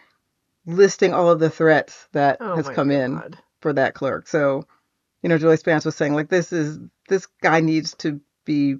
listing 0.67 1.15
all 1.15 1.31
of 1.31 1.39
the 1.39 1.51
threats 1.51 2.09
that 2.13 2.39
Oh 2.41 2.57
has 2.57 2.69
come 2.69 2.91
in 2.91 3.23
for 3.61 3.73
that 3.73 3.95
clerk. 3.95 4.27
So, 4.29 4.67
you 5.23 5.29
know, 5.29 5.39
Joyce 5.39 5.63
Vance 5.63 5.85
was 5.85 5.97
saying 5.97 6.15
like 6.15 6.29
this 6.29 6.53
is 6.53 6.79
this 7.09 7.27
guy 7.43 7.61
needs 7.61 7.95
to 7.97 8.21
be 8.45 8.77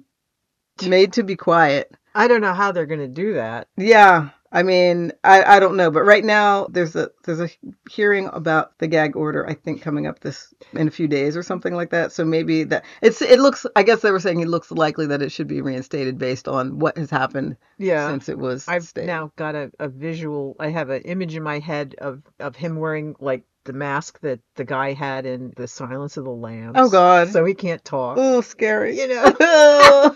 made 0.87 1.13
to 1.13 1.23
be 1.23 1.35
quiet. 1.35 1.91
I 2.15 2.27
don't 2.27 2.41
know 2.41 2.53
how 2.53 2.71
they're 2.71 2.85
going 2.85 2.99
to 3.01 3.07
do 3.07 3.33
that. 3.33 3.67
Yeah, 3.77 4.29
I 4.51 4.63
mean, 4.63 5.11
I, 5.23 5.43
I 5.43 5.59
don't 5.59 5.77
know, 5.77 5.91
but 5.91 6.01
right 6.01 6.25
now 6.25 6.65
there's 6.71 6.95
a 6.95 7.11
there's 7.23 7.39
a 7.39 7.49
hearing 7.89 8.27
about 8.33 8.75
the 8.79 8.87
gag 8.87 9.15
order. 9.15 9.47
I 9.47 9.53
think 9.53 9.83
coming 9.83 10.07
up 10.07 10.21
this 10.21 10.51
in 10.73 10.87
a 10.87 10.91
few 10.91 11.07
days 11.07 11.37
or 11.37 11.43
something 11.43 11.73
like 11.75 11.91
that. 11.91 12.11
So 12.11 12.25
maybe 12.25 12.63
that 12.65 12.83
it's 13.03 13.21
it 13.21 13.39
looks. 13.39 13.65
I 13.75 13.83
guess 13.83 14.01
they 14.01 14.09
were 14.11 14.19
saying 14.19 14.39
it 14.39 14.47
looks 14.47 14.71
likely 14.71 15.05
that 15.05 15.21
it 15.21 15.31
should 15.31 15.47
be 15.47 15.61
reinstated 15.61 16.17
based 16.17 16.47
on 16.47 16.79
what 16.79 16.97
has 16.97 17.11
happened 17.11 17.57
Yeah. 17.77 18.09
since 18.09 18.27
it 18.27 18.39
was. 18.39 18.67
I've 18.67 18.85
stayed. 18.85 19.05
now 19.05 19.31
got 19.35 19.53
a, 19.53 19.71
a 19.79 19.87
visual. 19.87 20.55
I 20.59 20.69
have 20.69 20.89
an 20.89 21.03
image 21.03 21.35
in 21.35 21.43
my 21.43 21.59
head 21.59 21.93
of, 21.99 22.23
of 22.39 22.55
him 22.55 22.77
wearing 22.77 23.15
like 23.19 23.43
the 23.69 23.73
mask 23.73 24.19
that 24.21 24.39
the 24.55 24.65
guy 24.65 24.93
had 24.93 25.27
in 25.27 25.53
The 25.55 25.67
Silence 25.67 26.17
of 26.17 26.23
the 26.23 26.31
Lambs. 26.31 26.73
Oh 26.75 26.89
God. 26.89 27.29
So 27.29 27.45
he 27.45 27.53
can't 27.53 27.85
talk. 27.85 28.17
oh, 28.19 28.41
scary. 28.41 28.99
You 28.99 29.09
know. 29.09 30.15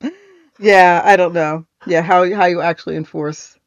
yeah, 0.60 1.02
I 1.04 1.16
don't 1.16 1.34
know. 1.34 1.66
Yeah, 1.84 2.02
how 2.02 2.32
how 2.32 2.44
you 2.44 2.60
actually 2.60 2.94
enforce 2.94 3.58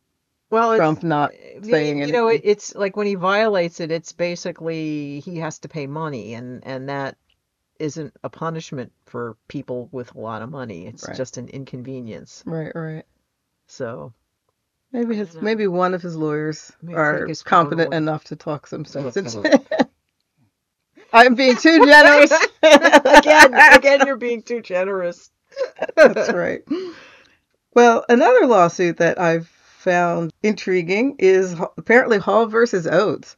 Well, 0.49 0.71
it's, 0.71 0.77
Trump 0.79 1.03
not 1.03 1.31
saying 1.63 1.97
you 1.99 2.13
know, 2.13 2.29
it, 2.29 2.41
it's 2.45 2.73
like 2.75 2.95
when 2.95 3.07
he 3.07 3.15
violates 3.15 3.81
it, 3.81 3.91
it's 3.91 4.13
basically 4.13 5.19
he 5.19 5.39
has 5.39 5.59
to 5.59 5.67
pay 5.67 5.85
money, 5.85 6.33
and 6.35 6.65
and 6.65 6.87
that 6.87 7.17
isn't 7.77 8.15
a 8.23 8.29
punishment 8.29 8.93
for 9.05 9.35
people 9.49 9.89
with 9.91 10.15
a 10.15 10.19
lot 10.19 10.41
of 10.41 10.49
money. 10.49 10.87
It's 10.87 11.05
Right. 11.05 11.17
just 11.17 11.35
an 11.35 11.49
inconvenience. 11.49 12.41
right, 12.45 12.71
right. 12.73 13.03
So 13.67 14.13
Maybe 14.93 15.15
his 15.15 15.35
maybe 15.41 15.67
one 15.67 15.93
of 15.95 16.01
his 16.01 16.15
lawyers 16.15 16.71
Maybe 16.81 16.95
are 16.95 17.25
his 17.25 17.41
competent 17.43 17.87
away. 17.87 17.97
enough 17.97 18.23
to 18.25 18.35
talk 18.35 18.67
some 18.67 18.85
sense. 18.85 19.15
into- 19.17 19.65
I'm 21.11 21.35
being 21.35 21.55
too 21.57 21.85
generous. 21.85 22.31
again, 22.63 23.53
again, 23.53 24.05
you're 24.07 24.15
being 24.17 24.41
too 24.43 24.61
generous. 24.61 25.29
That's 25.95 26.31
right. 26.33 26.61
Well, 27.75 28.05
another 28.09 28.45
lawsuit 28.47 28.97
that 28.97 29.19
I've 29.19 29.47
found 29.47 30.31
intriguing 30.43 31.15
is 31.19 31.55
apparently 31.77 32.17
Hall 32.19 32.45
versus 32.45 32.87
Oates. 32.87 33.35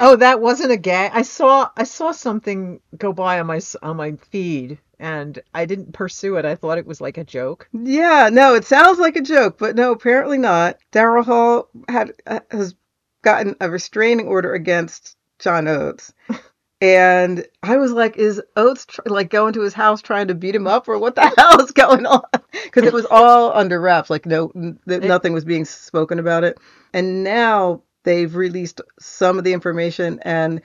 Oh, 0.00 0.14
that 0.16 0.40
wasn't 0.40 0.70
a 0.72 0.76
gag. 0.76 1.10
I 1.14 1.22
saw 1.22 1.68
I 1.76 1.82
saw 1.84 2.12
something 2.12 2.80
go 2.96 3.12
by 3.12 3.40
on 3.40 3.46
my 3.46 3.60
on 3.82 3.96
my 3.96 4.12
feed, 4.30 4.78
and 5.02 5.40
I 5.52 5.66
didn't 5.66 5.92
pursue 5.92 6.36
it. 6.36 6.44
I 6.44 6.54
thought 6.54 6.78
it 6.78 6.86
was 6.86 7.00
like 7.00 7.18
a 7.18 7.24
joke. 7.24 7.68
Yeah, 7.72 8.30
no, 8.32 8.54
it 8.54 8.64
sounds 8.64 9.00
like 9.00 9.16
a 9.16 9.20
joke, 9.20 9.58
but 9.58 9.74
no, 9.74 9.90
apparently 9.90 10.38
not. 10.38 10.78
Daryl 10.92 11.24
Hall 11.24 11.68
had 11.88 12.12
uh, 12.26 12.40
has 12.50 12.74
gotten 13.22 13.56
a 13.60 13.68
restraining 13.68 14.28
order 14.28 14.54
against 14.54 15.16
John 15.38 15.68
Oates. 15.68 16.14
And 16.80 17.46
I 17.62 17.76
was 17.76 17.92
like, 17.92 18.16
is 18.16 18.42
Oates 18.56 18.86
tr- 18.86 19.02
like 19.06 19.30
going 19.30 19.52
to 19.52 19.60
his 19.60 19.72
house 19.72 20.02
trying 20.02 20.26
to 20.26 20.34
beat 20.34 20.56
him 20.56 20.66
up, 20.66 20.88
or 20.88 20.98
what 20.98 21.14
the 21.14 21.32
hell 21.38 21.60
is 21.60 21.70
going 21.70 22.06
on? 22.06 22.24
Because 22.50 22.82
it 22.82 22.92
was 22.92 23.06
all 23.08 23.52
under 23.56 23.80
wraps, 23.80 24.10
like 24.10 24.26
no, 24.26 24.50
n- 24.56 24.80
nothing 24.84 25.32
was 25.32 25.44
being 25.44 25.64
spoken 25.64 26.18
about 26.18 26.42
it. 26.42 26.58
And 26.92 27.22
now 27.22 27.84
they've 28.02 28.34
released 28.34 28.80
some 28.98 29.38
of 29.38 29.44
the 29.44 29.52
information, 29.52 30.18
and 30.22 30.60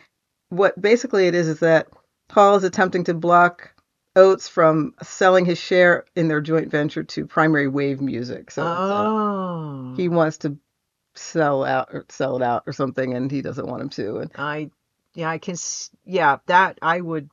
what 0.50 0.82
basically 0.82 1.28
it 1.28 1.36
is 1.36 1.48
is 1.48 1.60
that 1.60 1.88
Hall 2.32 2.56
is 2.56 2.64
attempting 2.64 3.04
to 3.04 3.14
block 3.14 3.76
Oates 4.18 4.48
from 4.48 4.94
selling 5.02 5.46
his 5.46 5.58
share 5.58 6.06
in 6.16 6.28
their 6.28 6.42
joint 6.42 6.70
venture 6.72 7.04
to 7.04 7.26
Primary 7.26 7.68
Wave 7.68 8.02
Music. 8.02 8.52
So 8.52 8.64
uh, 8.64 9.06
oh, 9.08 9.94
he 9.96 10.10
wants 10.10 10.40
to 10.40 10.58
sell 11.16 11.64
out 11.64 11.90
or 11.94 12.06
sell 12.10 12.36
it 12.36 12.42
out 12.42 12.64
or 12.68 12.74
something, 12.74 13.14
and 13.14 13.32
he 13.32 13.42
doesn't 13.42 13.68
want 13.68 13.82
him 13.82 13.90
to. 13.90 14.18
And 14.18 14.32
I 14.36 14.72
yeah 15.14 15.30
I 15.30 15.38
can 15.38 15.56
yeah 16.06 16.38
that 16.48 16.80
I 16.82 17.00
would 17.00 17.30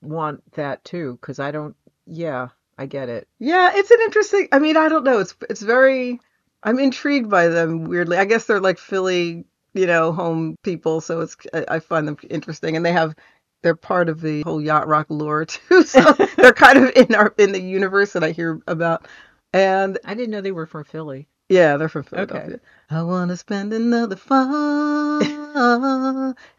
want 0.00 0.42
that 0.52 0.84
too 0.84 1.18
because 1.20 1.38
I 1.38 1.52
don't 1.52 1.76
yeah 2.06 2.48
I 2.78 2.86
get 2.86 3.08
it. 3.08 3.28
yeah, 3.38 3.70
it's 3.74 3.90
an 3.90 4.00
interesting. 4.02 4.48
I 4.50 4.58
mean, 4.58 4.76
I 4.76 4.88
don't 4.88 5.04
know. 5.04 5.18
It's 5.18 5.34
it's 5.48 5.62
very. 5.62 6.20
I'm 6.62 6.78
intrigued 6.78 7.28
by 7.28 7.48
them. 7.48 7.84
Weirdly, 7.84 8.16
I 8.16 8.24
guess 8.24 8.46
they're 8.46 8.60
like 8.60 8.78
Philly, 8.78 9.44
you 9.74 9.86
know, 9.86 10.12
home 10.12 10.56
people. 10.62 11.00
So 11.00 11.20
it's 11.20 11.36
I, 11.52 11.64
I 11.68 11.78
find 11.80 12.08
them 12.08 12.16
interesting, 12.28 12.76
and 12.76 12.84
they 12.84 12.92
have. 12.92 13.14
They're 13.62 13.76
part 13.76 14.08
of 14.08 14.20
the 14.20 14.42
whole 14.42 14.60
yacht 14.60 14.88
rock 14.88 15.06
lore 15.08 15.44
too, 15.46 15.84
so 15.84 16.00
they're 16.36 16.52
kind 16.52 16.78
of 16.78 16.90
in 16.96 17.14
our 17.14 17.34
in 17.38 17.52
the 17.52 17.60
universe 17.60 18.12
that 18.12 18.24
I 18.24 18.32
hear 18.32 18.60
about. 18.66 19.06
And 19.52 19.98
I 20.04 20.14
didn't 20.14 20.30
know 20.30 20.40
they 20.40 20.52
were 20.52 20.66
from 20.66 20.84
Philly. 20.84 21.28
Yeah, 21.48 21.76
they're 21.76 21.88
from 21.88 22.00
Okay. 22.02 22.10
Philadelphia. 22.10 22.60
I 22.90 23.02
want 23.02 23.30
to 23.30 23.36
spend 23.36 23.72
another 23.72 24.16
fall 24.16 25.20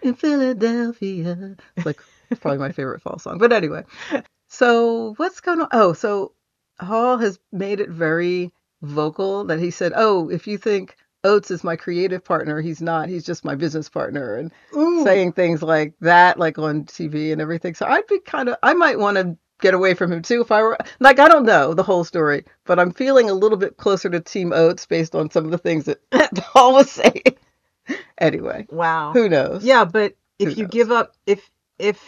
in 0.01 0.13
Philadelphia. 0.15 1.55
It's 1.75 1.85
like 1.85 1.99
probably 2.39 2.59
my 2.59 2.71
favorite 2.71 3.01
fall 3.01 3.19
song. 3.19 3.37
But 3.39 3.51
anyway, 3.53 3.83
so 4.49 5.13
what's 5.17 5.41
going 5.41 5.61
on? 5.61 5.69
Oh, 5.71 5.93
so 5.93 6.33
Hall 6.79 7.17
has 7.17 7.39
made 7.51 7.79
it 7.79 7.89
very 7.89 8.51
vocal 8.81 9.45
that 9.45 9.59
he 9.59 9.71
said, 9.71 9.93
"Oh, 9.95 10.29
if 10.29 10.47
you 10.47 10.57
think 10.57 10.95
Oates 11.23 11.51
is 11.51 11.63
my 11.63 11.75
creative 11.75 12.23
partner, 12.23 12.61
he's 12.61 12.81
not. 12.81 13.09
He's 13.09 13.25
just 13.25 13.45
my 13.45 13.55
business 13.55 13.89
partner." 13.89 14.35
And 14.35 14.51
Ooh. 14.75 15.03
saying 15.03 15.33
things 15.33 15.61
like 15.63 15.93
that, 16.01 16.39
like 16.39 16.57
on 16.59 16.85
TV 16.85 17.31
and 17.31 17.41
everything. 17.41 17.75
So 17.75 17.85
I'd 17.85 18.07
be 18.07 18.19
kind 18.19 18.49
of, 18.49 18.57
I 18.63 18.73
might 18.73 18.99
want 18.99 19.17
to 19.17 19.37
get 19.61 19.73
away 19.73 19.93
from 19.93 20.11
him 20.11 20.21
too 20.21 20.41
if 20.41 20.51
I 20.51 20.61
were, 20.61 20.77
like, 20.99 21.19
I 21.19 21.27
don't 21.27 21.45
know 21.45 21.73
the 21.73 21.83
whole 21.83 22.03
story, 22.03 22.45
but 22.65 22.79
I'm 22.79 22.91
feeling 22.91 23.29
a 23.29 23.33
little 23.33 23.57
bit 23.57 23.77
closer 23.77 24.09
to 24.09 24.19
Team 24.19 24.51
Oates 24.53 24.85
based 24.85 25.15
on 25.15 25.29
some 25.31 25.45
of 25.45 25.51
the 25.51 25.57
things 25.57 25.85
that 25.85 25.99
Paul 26.35 26.73
was 26.73 26.91
saying. 26.91 27.37
anyway, 28.17 28.67
Wow. 28.69 29.13
who 29.13 29.29
knows? 29.29 29.63
Yeah, 29.63 29.85
but 29.85 30.15
if 30.39 30.49
Who 30.49 30.55
you 30.55 30.63
knows? 30.63 30.71
give 30.71 30.91
up, 30.91 31.15
if 31.25 31.49
if 31.79 31.99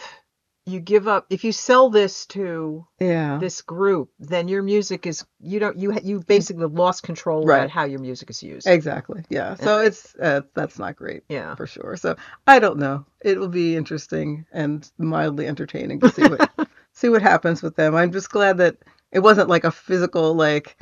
you 0.66 0.80
give 0.80 1.06
up, 1.06 1.26
if 1.30 1.44
you 1.44 1.52
sell 1.52 1.88
this 1.90 2.26
to 2.26 2.84
Yeah. 2.98 3.38
this 3.38 3.62
group, 3.62 4.10
then 4.18 4.48
your 4.48 4.62
music 4.62 5.06
is 5.06 5.24
you 5.40 5.60
don't 5.60 5.76
you 5.76 5.96
you 6.02 6.20
basically 6.20 6.66
lost 6.66 7.04
control 7.04 7.46
Right. 7.46 7.58
about 7.58 7.70
how 7.70 7.84
your 7.84 8.00
music 8.00 8.30
is 8.30 8.42
used. 8.42 8.66
Exactly. 8.66 9.22
Yeah. 9.30 9.54
So 9.54 9.80
it's, 9.80 10.14
uh, 10.20 10.40
that's 10.54 10.78
not 10.78 10.96
great 10.96 11.22
Yeah. 11.28 11.54
for 11.54 11.66
sure. 11.66 11.96
So 11.96 12.16
I 12.46 12.58
don't 12.58 12.78
know. 12.78 13.06
It 13.22 13.38
will 13.38 13.48
be 13.48 13.76
interesting 13.76 14.44
and 14.52 14.90
mildly 14.98 15.46
entertaining 15.46 16.00
to 16.00 16.10
see 16.10 16.24
what, 16.24 16.50
see 16.92 17.08
what 17.08 17.22
happens 17.22 17.62
with 17.62 17.76
them. 17.76 17.94
I'm 17.94 18.10
just 18.10 18.30
glad 18.30 18.58
that 18.58 18.76
it 19.12 19.20
wasn't 19.20 19.48
like 19.48 19.64
a 19.64 19.70
physical, 19.70 20.34
like, 20.34 20.76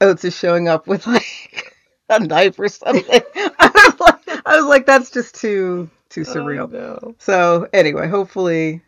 Oates 0.00 0.24
is 0.24 0.36
showing 0.36 0.66
up 0.66 0.86
with 0.88 1.06
like 1.06 1.76
a 2.08 2.18
knife 2.18 2.58
or 2.58 2.68
something. 2.68 3.04
I 3.36 3.70
was 3.86 4.00
like, 4.00 4.42
I 4.46 4.56
was 4.56 4.66
like, 4.66 4.86
that's 4.86 5.10
just 5.10 5.36
too 5.36 5.88
too 6.08 6.22
surreal. 6.22 6.68
Oh, 6.74 6.98
no. 7.06 7.14
So 7.18 7.68
anyway, 7.72 8.08
hopefully 8.08 8.82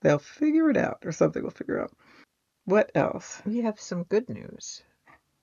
they'll 0.00 0.18
figure 0.18 0.70
it 0.70 0.76
out 0.76 1.02
or 1.04 1.12
something 1.12 1.42
will 1.42 1.50
figure 1.50 1.80
out. 1.80 1.92
What 2.64 2.90
else? 2.94 3.40
We 3.44 3.60
have 3.60 3.80
some 3.80 4.02
good 4.04 4.28
news. 4.28 4.82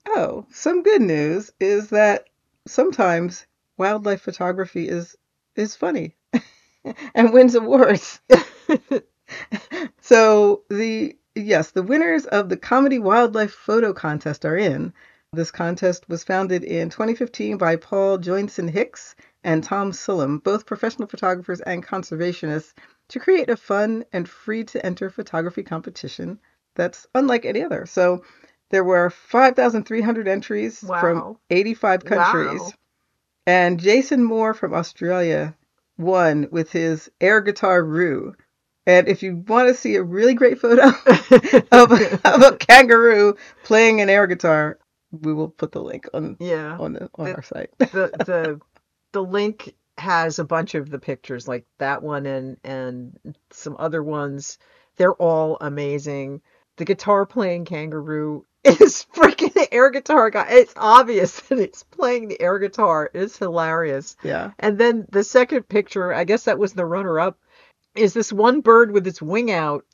Oh, 0.06 0.46
some 0.52 0.84
good 0.84 1.02
news 1.02 1.52
is 1.60 1.90
that 1.90 2.26
sometimes 2.68 3.46
wildlife 3.78 4.22
photography 4.22 4.88
is 4.88 5.16
is 5.56 5.76
funny 5.76 6.16
and 7.16 7.32
wins 7.32 7.56
awards. 7.56 8.20
so 10.02 10.64
the 10.70 11.16
yes, 11.36 11.72
the 11.72 11.84
winners 11.84 12.26
of 12.26 12.50
the 12.50 12.58
Comedy 12.58 13.00
Wildlife 13.00 13.54
Photo 13.54 13.94
Contest 13.94 14.46
are 14.46 14.58
in. 14.58 14.94
This 15.32 15.50
contest 15.50 16.08
was 16.08 16.24
founded 16.24 16.64
in 16.64 16.92
2015 16.92 17.58
by 17.58 17.76
Paul 17.76 18.20
Joynson-Hicks 18.20 19.16
and 19.44 19.64
Tom 19.64 19.92
Sullam, 19.92 20.44
both 20.44 20.68
professional 20.68 21.08
photographers 21.08 21.60
and 21.62 21.84
conservationists, 21.84 22.74
to 23.14 23.20
create 23.20 23.50
a 23.50 23.56
fun 23.56 24.04
and 24.12 24.28
free 24.28 24.64
to 24.66 24.84
enter 24.86 25.10
photography 25.10 25.64
competition 25.64 26.40
that's 26.76 27.06
unlike 27.14 27.46
any 27.46 27.62
other. 27.64 27.86
So 27.86 28.24
there 28.72 28.84
were 28.84 29.12
5,300 29.12 30.28
entries 30.28 30.80
from 30.80 31.38
85 31.52 32.06
countries. 32.06 32.60
Wow. 32.62 32.72
And 33.46 33.80
Jason 33.80 34.24
Moore 34.24 34.56
from 34.56 34.74
Australia 34.74 35.56
won 35.98 36.48
with 36.52 36.72
his 36.72 37.12
air 37.22 37.40
guitar 37.42 37.84
Roo. 37.84 38.34
And 38.88 39.08
if 39.08 39.22
you 39.22 39.44
want 39.48 39.68
to 39.68 39.76
see 39.76 39.96
a 39.96 40.04
really 40.04 40.34
great 40.34 40.60
photo 40.60 40.88
of, 41.72 41.92
a, 41.92 42.20
of 42.26 42.42
a 42.42 42.58
kangaroo 42.58 43.36
playing 43.64 44.02
an 44.02 44.10
air 44.10 44.26
guitar, 44.26 44.80
we 45.12 45.34
will 45.34 45.50
put 45.50 45.72
the 45.72 45.82
link 45.84 46.08
on 46.14 46.36
yeah. 46.40 46.78
on 46.80 46.94
the, 46.94 47.10
on 47.16 47.26
The- 47.26 47.36
our 47.36 47.44
site. 47.44 47.70
the 47.78 48.12
the 48.26 48.60
the 49.12 49.24
link 49.24 49.76
has 49.98 50.40
a 50.40 50.44
bunch 50.46 50.76
of 50.76 50.90
the 50.90 51.00
pictures 51.00 51.48
like 51.48 51.66
that 51.80 52.02
one 52.04 52.26
and 52.26 52.58
and 52.64 53.18
some 53.52 53.76
other 53.80 54.02
ones. 54.04 54.58
They're 54.98 55.14
all 55.14 55.58
amazing. 55.62 56.42
The 56.78 56.86
guitar 56.86 57.26
playing 57.26 57.66
kangaroo 57.66 58.46
is 58.64 59.06
freaking 59.14 59.54
the 59.54 59.72
air 59.74 59.90
guitar 59.92 60.30
guy 60.30 60.48
it's 60.50 60.74
obvious 60.78 61.40
that 61.42 61.60
it's 61.60 61.84
playing 61.84 62.30
the 62.30 62.42
air 62.42 62.60
guitar. 62.60 63.10
It's 63.14 63.38
hilarious. 63.38 64.16
Yeah. 64.24 64.52
and 64.58 64.78
then 64.78 65.06
the 65.12 65.24
second 65.24 65.68
picture 65.68 66.14
i 66.14 66.24
guess 66.24 66.46
that 66.46 66.58
was 66.60 66.74
the 66.74 66.86
runner 66.86 67.20
up 67.20 67.38
is 67.96 68.14
this 68.14 68.32
one 68.34 68.62
bird 68.62 68.92
with 68.92 69.06
its 69.06 69.22
wing 69.22 69.52
out 69.52 69.86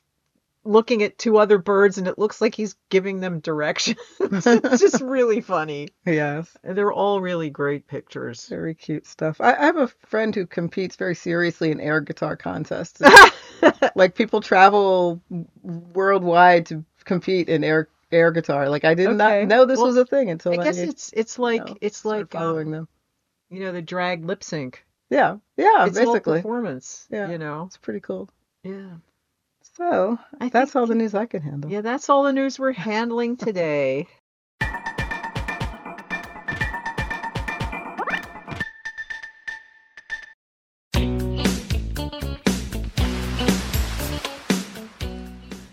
looking 0.64 1.02
at 1.02 1.16
two 1.16 1.38
other 1.38 1.56
birds 1.58 1.96
and 1.96 2.06
it 2.06 2.18
looks 2.18 2.40
like 2.40 2.54
he's 2.54 2.76
giving 2.90 3.20
them 3.20 3.40
directions 3.40 3.98
it's 4.20 4.80
just 4.80 5.00
really 5.02 5.40
funny 5.40 5.88
Yes. 6.04 6.54
and 6.62 6.76
they're 6.76 6.92
all 6.92 7.20
really 7.20 7.48
great 7.50 7.86
pictures 7.86 8.46
Very 8.46 8.74
cute 8.74 9.06
stuff. 9.06 9.40
I, 9.40 9.54
I 9.54 9.64
have 9.66 9.76
a 9.78 9.88
friend 9.88 10.34
who 10.34 10.46
competes 10.46 10.96
very 10.96 11.14
seriously 11.14 11.70
in 11.70 11.80
air 11.80 12.00
guitar 12.00 12.36
contests. 12.36 13.00
like 13.94 14.14
people 14.14 14.40
travel 14.42 15.20
worldwide 15.62 16.66
to 16.66 16.84
compete 17.04 17.48
in 17.48 17.64
air 17.64 17.88
air 18.12 18.30
guitar. 18.30 18.68
Like 18.68 18.84
I 18.84 18.94
did 18.94 19.06
Okay. 19.08 19.16
not 19.16 19.48
know 19.48 19.64
this 19.64 19.78
Well, 19.78 19.86
was 19.86 19.96
a 19.96 20.04
thing 20.04 20.30
until 20.30 20.52
I 20.58 20.64
guess 20.64 20.76
you 20.76 20.84
it's 20.84 21.12
it's 21.14 21.38
like 21.38 21.66
know, 21.66 21.76
it's 21.80 22.04
like 22.04 22.30
following 22.30 22.66
um, 22.68 22.72
them. 22.72 22.88
you 23.50 23.60
know 23.60 23.72
the 23.72 23.82
drag 23.82 24.24
lip 24.24 24.42
sync. 24.44 24.84
Yeah. 25.10 25.36
Yeah. 25.56 25.86
it's 25.86 25.98
all 25.98 26.12
basically, 26.12 26.38
performance. 26.38 27.06
Yeah. 27.10 27.30
You 27.30 27.38
know. 27.38 27.64
it's 27.66 27.76
pretty 27.76 28.00
cool. 28.00 28.28
Yeah. 28.62 28.96
So 29.80 30.18
I 30.38 30.50
that's 30.50 30.72
think- 30.72 30.76
all 30.82 30.86
the 30.86 30.94
news 30.94 31.14
I 31.14 31.24
can 31.24 31.40
handle. 31.40 31.70
Yeah, 31.70 31.80
that's 31.80 32.10
all 32.10 32.22
the 32.24 32.34
news 32.34 32.58
we're 32.58 32.72
handling 32.72 33.38
today. 33.38 34.06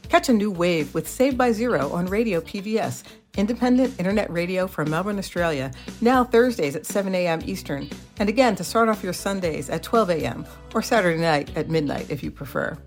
Catch 0.10 0.30
a 0.30 0.34
new 0.34 0.50
wave 0.52 0.94
with 0.94 1.08
Saved 1.08 1.38
by 1.38 1.52
Zero 1.52 1.92
on 1.92 2.06
Radio 2.08 2.40
PBS, 2.42 3.04
independent 3.38 4.00
internet 4.00 4.32
radio 4.32 4.66
from 4.66 4.90
Melbourne, 4.90 5.20
Australia, 5.20 5.72
now 6.02 6.24
Thursdays 6.24 6.76
at 6.76 6.86
7 6.86 7.14
a.m. 7.14 7.42
Eastern, 7.46 7.90
and 8.18 8.30
again 8.30 8.56
to 8.56 8.64
start 8.64 8.90
off 8.90 9.04
your 9.04 9.14
Sundays 9.14 9.70
at 9.70 9.84
12 9.84 10.10
a.m. 10.12 10.46
or 10.74 10.82
Saturday 10.82 11.22
night 11.22 11.56
at 11.56 11.70
midnight 11.70 12.10
if 12.10 12.24
you 12.24 12.32
prefer. 12.32 12.78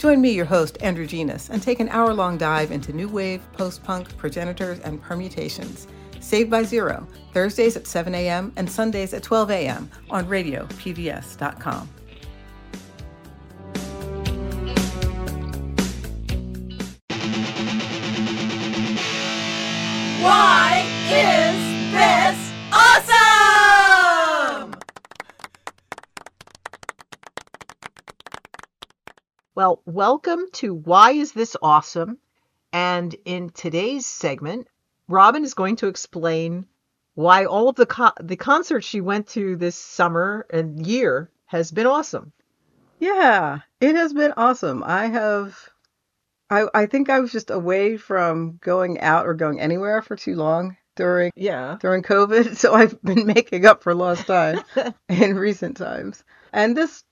Join 0.00 0.22
me, 0.22 0.30
your 0.30 0.46
host, 0.46 0.78
Andrew 0.80 1.06
Genus, 1.06 1.50
and 1.50 1.62
take 1.62 1.78
an 1.78 1.90
hour 1.90 2.14
long 2.14 2.38
dive 2.38 2.70
into 2.70 2.90
new 2.90 3.06
wave, 3.06 3.42
post 3.52 3.84
punk, 3.84 4.16
progenitors, 4.16 4.78
and 4.78 5.02
permutations. 5.02 5.86
Saved 6.20 6.48
by 6.48 6.62
Zero, 6.62 7.06
Thursdays 7.34 7.76
at 7.76 7.86
7 7.86 8.14
a.m. 8.14 8.50
and 8.56 8.70
Sundays 8.70 9.12
at 9.12 9.22
12 9.22 9.50
a.m. 9.50 9.90
on 10.08 10.24
radiopbs.com. 10.24 11.86
Why 20.22 20.86
is 21.10 21.69
Well, 29.54 29.82
welcome 29.84 30.46
to 30.54 30.74
Why 30.74 31.12
Is 31.12 31.32
This 31.32 31.56
Awesome? 31.60 32.18
And 32.72 33.14
in 33.24 33.50
today's 33.50 34.06
segment, 34.06 34.68
Robin 35.08 35.44
is 35.44 35.54
going 35.54 35.76
to 35.76 35.88
explain 35.88 36.66
why 37.14 37.44
all 37.44 37.68
of 37.68 37.76
the 37.76 37.86
co- 37.86 38.12
the 38.20 38.36
concerts 38.36 38.86
she 38.86 39.00
went 39.00 39.28
to 39.28 39.56
this 39.56 39.74
summer 39.76 40.46
and 40.50 40.86
year 40.86 41.30
has 41.46 41.72
been 41.72 41.86
awesome. 41.86 42.32
Yeah, 43.00 43.60
it 43.80 43.96
has 43.96 44.12
been 44.12 44.32
awesome. 44.36 44.84
I 44.84 45.06
have 45.06 45.58
I 46.48 46.66
I 46.72 46.86
think 46.86 47.10
I 47.10 47.18
was 47.20 47.32
just 47.32 47.50
away 47.50 47.96
from 47.96 48.58
going 48.62 49.00
out 49.00 49.26
or 49.26 49.34
going 49.34 49.60
anywhere 49.60 50.00
for 50.00 50.14
too 50.16 50.36
long 50.36 50.76
during 50.94 51.32
Yeah. 51.34 51.76
during 51.80 52.02
COVID, 52.02 52.56
so 52.62 52.72
I've 52.72 53.02
been 53.02 53.26
making 53.26 53.66
up 53.66 53.82
for 53.82 53.94
lost 53.94 54.26
time 54.28 54.62
in 55.08 55.36
recent 55.36 55.76
times. 55.76 56.22
And 56.52 56.76
this 56.76 57.02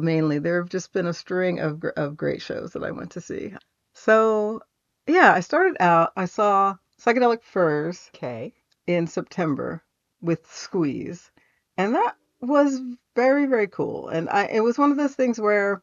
mainly 0.00 0.38
there 0.38 0.60
have 0.60 0.68
just 0.70 0.92
been 0.92 1.06
a 1.06 1.12
string 1.14 1.60
of 1.60 1.82
of 1.96 2.16
great 2.16 2.42
shows 2.42 2.72
that 2.72 2.84
I 2.84 2.90
went 2.90 3.12
to 3.12 3.20
see. 3.20 3.54
So, 3.94 4.60
yeah, 5.06 5.32
I 5.32 5.40
started 5.40 5.76
out 5.80 6.12
I 6.16 6.24
saw 6.26 6.76
Psychedelic 7.00 7.42
Furs 7.42 8.10
Okay. 8.14 8.52
in 8.86 9.06
September 9.06 9.82
with 10.20 10.46
Squeeze. 10.50 11.30
And 11.76 11.94
that 11.94 12.16
was 12.40 12.80
very, 13.14 13.46
very 13.46 13.68
cool. 13.68 14.08
And 14.08 14.28
I 14.30 14.46
it 14.46 14.60
was 14.60 14.78
one 14.78 14.90
of 14.90 14.96
those 14.96 15.14
things 15.14 15.40
where 15.40 15.82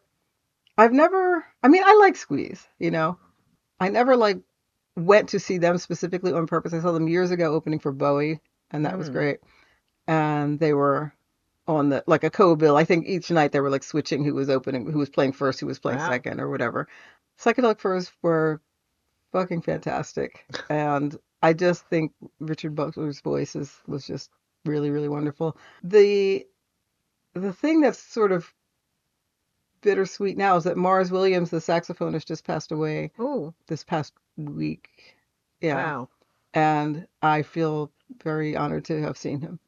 I've 0.78 0.94
never 0.94 1.46
I 1.64 1.68
mean, 1.68 1.84
I 1.86 1.94
like 1.96 2.16
Squeeze, 2.16 2.68
you 2.80 2.92
know. 2.92 3.18
I 3.80 3.90
never 3.90 4.16
like 4.18 4.40
went 4.96 5.30
to 5.30 5.40
see 5.40 5.58
them 5.58 5.78
specifically 5.78 6.34
on 6.34 6.48
purpose. 6.48 6.74
I 6.74 6.82
saw 6.82 6.92
them 6.92 7.08
years 7.08 7.32
ago 7.32 7.54
opening 7.54 7.80
for 7.80 7.92
Bowie, 7.92 8.40
and 8.72 8.86
that 8.86 8.98
was 8.98 9.10
Mm. 9.10 9.14
great. 9.14 9.40
And 10.08 10.60
they 10.60 10.74
were 10.74 11.14
on 11.70 11.90
the 11.90 12.04
like 12.08 12.24
a 12.24 12.30
co-bill. 12.30 12.76
I 12.76 12.84
think 12.84 13.08
each 13.08 13.30
night 13.32 13.52
they 13.52 13.60
were 13.62 13.70
like 13.70 13.84
switching 13.84 14.24
who 14.24 14.34
was 14.34 14.50
opening, 14.50 14.92
who 14.92 14.98
was 14.98 15.10
playing 15.10 15.34
first, 15.34 15.60
who 15.60 15.68
was 15.68 15.80
playing 15.80 16.00
Wow. 16.00 16.10
second, 16.10 16.42
or 16.42 16.50
whatever. 16.50 16.88
Psychedelic 17.40 17.80
Furs 17.80 18.12
were 18.24 18.60
fucking 19.32 19.62
fantastic, 19.62 20.46
and 20.70 21.16
I 21.44 21.54
just 21.54 21.86
think 21.88 22.12
Richard 22.40 22.76
Butler's 22.76 23.22
voice 23.22 23.56
is 23.56 23.72
was 23.88 24.06
just 24.06 24.32
really, 24.66 24.90
really 24.90 25.08
wonderful. 25.10 25.56
The 25.84 26.46
the 27.34 27.54
thing 27.54 27.82
that's 27.82 28.00
sort 28.00 28.32
of 28.32 28.52
bittersweet 29.82 30.38
now 30.38 30.56
is 30.58 30.64
that 30.66 30.76
Mars 30.76 31.12
Williams, 31.12 31.52
the 31.52 31.58
saxophonist, 31.58 32.26
just 32.26 32.44
passed 32.46 32.72
away 32.72 33.12
Oh, 33.20 33.54
this 33.68 33.84
past 33.84 34.14
week. 34.38 35.16
Yeah. 35.62 35.76
wow. 35.76 36.10
and 36.54 37.08
I 37.22 37.44
feel 37.44 37.92
very 38.24 38.56
honored 38.56 38.86
to 38.86 39.02
have 39.02 39.18
seen 39.18 39.40
him 39.42 39.60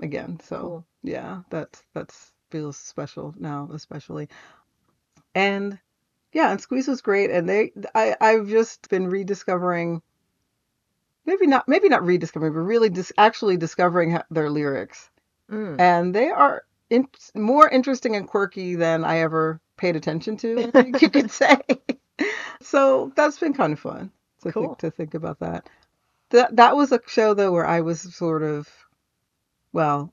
again. 0.00 0.40
So 0.42 0.56
Cool. 0.60 0.86
Yeah, 1.02 1.42
that's 1.50 1.82
that's 1.94 2.32
feels 2.50 2.76
special 2.76 3.34
now, 3.38 3.68
especially. 3.72 4.28
And 5.34 5.78
yeah, 6.32 6.50
and 6.50 6.60
Squeeze 6.60 6.88
was 6.88 7.00
great, 7.02 7.30
and 7.30 7.48
they 7.48 7.72
I 7.94 8.16
I've 8.20 8.48
just 8.48 8.88
been 8.88 9.06
rediscovering. 9.08 10.02
Maybe 11.26 11.46
not, 11.46 11.68
maybe 11.68 11.88
not 11.88 12.04
rediscovering, 12.04 12.52
but 12.54 12.60
really 12.60 12.88
dis- 12.88 13.12
actually 13.18 13.56
discovering 13.56 14.18
their 14.30 14.50
lyrics, 14.50 15.10
Mm. 15.50 15.78
and 15.80 16.14
they 16.14 16.30
are 16.30 16.64
in- 16.88 17.08
more 17.34 17.68
interesting 17.68 18.16
and 18.16 18.26
quirky 18.26 18.74
than 18.74 19.04
I 19.04 19.18
ever 19.18 19.60
paid 19.76 19.96
attention 19.96 20.36
to. 20.38 20.70
You 21.00 21.10
could 21.10 21.30
say. 21.30 21.58
so 22.62 23.12
that's 23.16 23.38
been 23.38 23.52
kind 23.54 23.72
of 23.72 23.78
fun 23.80 24.10
to 24.42 24.52
Cool. 24.52 24.62
think 24.68 24.78
to 24.78 24.90
think 24.90 25.14
about 25.14 25.38
that. 25.40 25.68
That 26.30 26.56
that 26.56 26.76
was 26.76 26.90
a 26.92 27.00
show 27.06 27.34
though 27.34 27.52
where 27.52 27.66
I 27.66 27.80
was 27.82 28.00
sort 28.14 28.42
of, 28.42 28.68
well, 29.72 30.12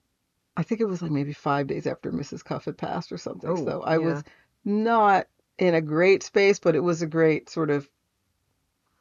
I 0.58 0.64
think 0.64 0.82
it 0.82 0.86
was 0.86 1.02
like 1.02 1.12
maybe 1.12 1.32
five 1.34 1.68
days 1.68 1.88
after 1.88 2.12
Mrs. 2.12 2.44
Cuff 2.44 2.66
had 2.66 2.78
passed 2.78 3.12
or 3.14 3.18
something. 3.18 3.50
Oh, 3.50 3.66
so 3.66 3.82
I 3.84 3.98
yeah. 3.98 4.06
was 4.08 4.24
not 4.66 5.28
in 5.58 5.74
a 5.76 5.82
great 5.82 6.24
space, 6.24 6.60
but 6.60 6.76
it 6.76 6.82
was 6.82 7.02
a 7.02 7.08
great 7.08 7.50
sort 7.50 7.70
of 7.70 7.90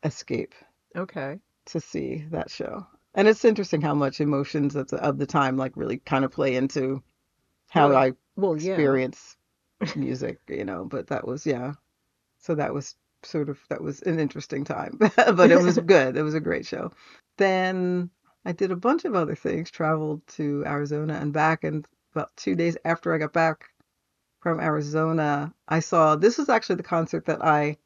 escape 0.03 0.55
Okay. 0.97 1.41
to 1.67 1.81
see 1.81 2.25
that 2.31 2.51
show. 2.51 2.87
And 3.15 3.29
it's 3.29 3.45
interesting 3.45 3.81
how 3.81 3.95
much 3.95 4.21
emotions 4.21 4.77
of 4.77 4.89
the, 4.89 4.99
of 5.03 5.19
the 5.19 5.27
time 5.27 5.57
like 5.57 5.77
really 5.77 5.99
kind 5.99 6.25
of 6.25 6.33
play 6.33 6.55
into 6.57 7.03
how 7.71 7.89
Well, 7.89 7.97
I 7.97 8.13
Well, 8.37 8.57
yeah. 8.57 8.77
experience 8.77 9.37
music, 9.97 10.41
you 10.49 10.65
know, 10.65 10.85
but 10.85 11.09
that 11.09 11.27
was 11.27 11.47
yeah. 11.47 11.75
So 12.39 12.55
that 12.57 12.75
was 12.75 12.97
sort 13.25 13.49
of 13.49 13.61
that 13.71 13.83
was 13.83 14.03
an 14.03 14.21
interesting 14.21 14.65
time, 14.65 14.99
but 15.17 15.51
it 15.51 15.61
was 15.61 15.79
good. 15.87 16.17
It 16.17 16.23
was 16.23 16.35
a 16.35 16.41
great 16.41 16.67
show. 16.67 16.93
Then 17.39 18.11
I 18.47 18.53
did 18.53 18.71
a 18.73 18.77
bunch 18.77 19.05
of 19.05 19.15
other 19.15 19.35
things, 19.35 19.71
traveled 19.71 20.27
to 20.29 20.65
Arizona 20.67 21.15
and 21.21 21.33
back 21.33 21.65
and 21.65 21.87
about 22.15 22.35
2 22.37 22.55
days 22.55 22.79
after 22.85 23.13
I 23.13 23.19
got 23.19 23.33
back 23.35 23.71
from 24.41 24.61
Arizona, 24.61 25.53
I 25.69 25.81
saw 25.81 26.17
this 26.17 26.39
was 26.39 26.49
actually 26.49 26.77
the 26.77 26.85
concert 26.85 27.27
that 27.27 27.45
I 27.45 27.79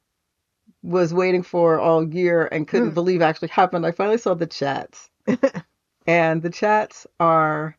was 0.83 1.13
waiting 1.13 1.43
for 1.43 1.79
all 1.79 2.07
year 2.07 2.47
and 2.51 2.67
couldn't 2.67 2.89
Hmm. 2.89 2.93
believe 2.93 3.21
actually 3.21 3.49
happened. 3.49 3.85
I 3.85 3.91
finally 3.91 4.17
saw 4.19 4.35
the 4.35 4.47
Chats. 4.47 5.09
and 6.07 6.41
the 6.41 6.49
Chats 6.49 7.07
are 7.19 7.77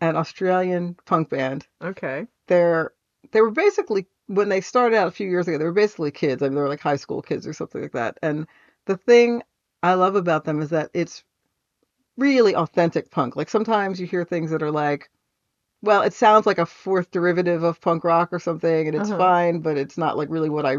an 0.00 0.16
Australian 0.16 0.96
punk 1.06 1.30
band 1.30 1.66
Okay. 1.82 2.26
they're 2.48 2.92
they 3.32 3.40
were 3.40 3.50
basically 3.50 4.06
when 4.26 4.48
they 4.48 4.60
started 4.60 4.96
out 4.96 5.08
a 5.08 5.12
few 5.12 5.28
years 5.28 5.48
ago 5.48 5.58
they 5.58 5.64
were 5.64 5.72
basically 5.72 6.10
kids 6.10 6.42
i 6.42 6.46
mean 6.46 6.54
they 6.56 6.60
were 6.60 6.68
like 6.68 6.80
high 6.80 6.96
school 6.96 7.22
kids 7.22 7.46
or 7.46 7.52
something 7.52 7.82
like 7.82 7.92
that 7.92 8.18
and 8.22 8.46
the 8.86 8.96
thing 8.96 9.42
i 9.82 9.94
love 9.94 10.16
about 10.16 10.44
them 10.44 10.60
is 10.60 10.70
that 10.70 10.90
it's 10.94 11.24
really 12.16 12.54
authentic 12.54 13.10
punk. 13.10 13.36
Like 13.36 13.48
sometimes 13.50 14.00
you 14.00 14.06
hear 14.06 14.24
things 14.24 14.50
that 14.50 14.62
are 14.62 14.70
like 14.72 15.10
well 15.82 16.02
it 16.02 16.12
sounds 16.14 16.46
like 16.46 16.58
a 16.58 16.66
fourth 16.66 17.10
derivative 17.10 17.62
of 17.62 17.80
punk 17.80 18.04
rock 18.04 18.32
or 18.32 18.38
something 18.40 18.88
and 18.88 18.96
it's 18.96 19.10
Uh-huh. 19.10 19.12
fine 19.12 19.60
but 19.60 19.78
it's 19.78 19.98
not 19.98 20.16
like 20.16 20.28
really 20.30 20.50
what 20.50 20.66
i 20.66 20.76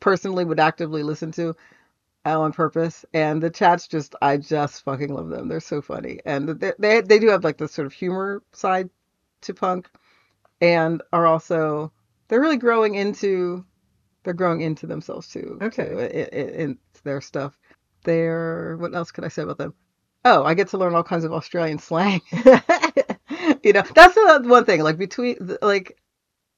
personally 0.00 0.44
would 0.44 0.60
actively 0.60 1.02
listen 1.02 1.32
to 1.32 1.54
uh, 2.26 2.40
on 2.40 2.52
purpose. 2.52 3.04
And 3.14 3.42
the 3.42 3.50
chats 3.50 3.88
just 3.88 4.14
i 4.22 4.36
just 4.36 4.84
fucking 4.84 5.12
love 5.14 5.28
them. 5.30 5.48
They're 5.48 5.60
so 5.60 5.82
funny. 5.82 6.20
And 6.26 6.48
they 6.48 6.72
they, 6.78 7.00
they 7.02 7.18
do 7.18 7.28
have 7.28 7.44
like 7.44 7.58
this 7.58 7.72
sort 7.72 7.86
of 7.86 7.92
humor 7.92 8.42
side 8.52 8.90
to 9.42 9.54
punk 9.54 9.88
and 10.60 11.02
are 11.12 11.26
also 11.26 11.92
they're 12.28 12.40
really 12.40 12.56
growing 12.58 12.94
into 12.96 13.64
they're 14.24 14.34
growing 14.34 14.62
into 14.62 14.86
themselves 14.86 15.28
too 15.28 15.62
Okay. 15.62 15.88
too, 15.88 15.98
in, 15.98 16.28
in, 16.28 16.48
in 16.50 16.78
their 17.04 17.20
stuff. 17.22 17.58
They're 18.04 18.76
what 18.78 18.94
else 18.94 19.12
could 19.12 19.24
i 19.24 19.28
say 19.28 19.42
about 19.42 19.58
them 19.58 19.74
oh 20.28 20.44
i 20.44 20.54
get 20.54 20.68
to 20.68 20.78
learn 20.78 20.94
all 20.94 21.02
kinds 21.02 21.24
of 21.24 21.32
australian 21.32 21.78
slang 21.78 22.20
you 23.62 23.72
know 23.72 23.82
that's 23.94 24.14
the 24.14 24.42
one 24.44 24.64
thing 24.64 24.82
like 24.82 24.98
between 24.98 25.36
like 25.62 25.98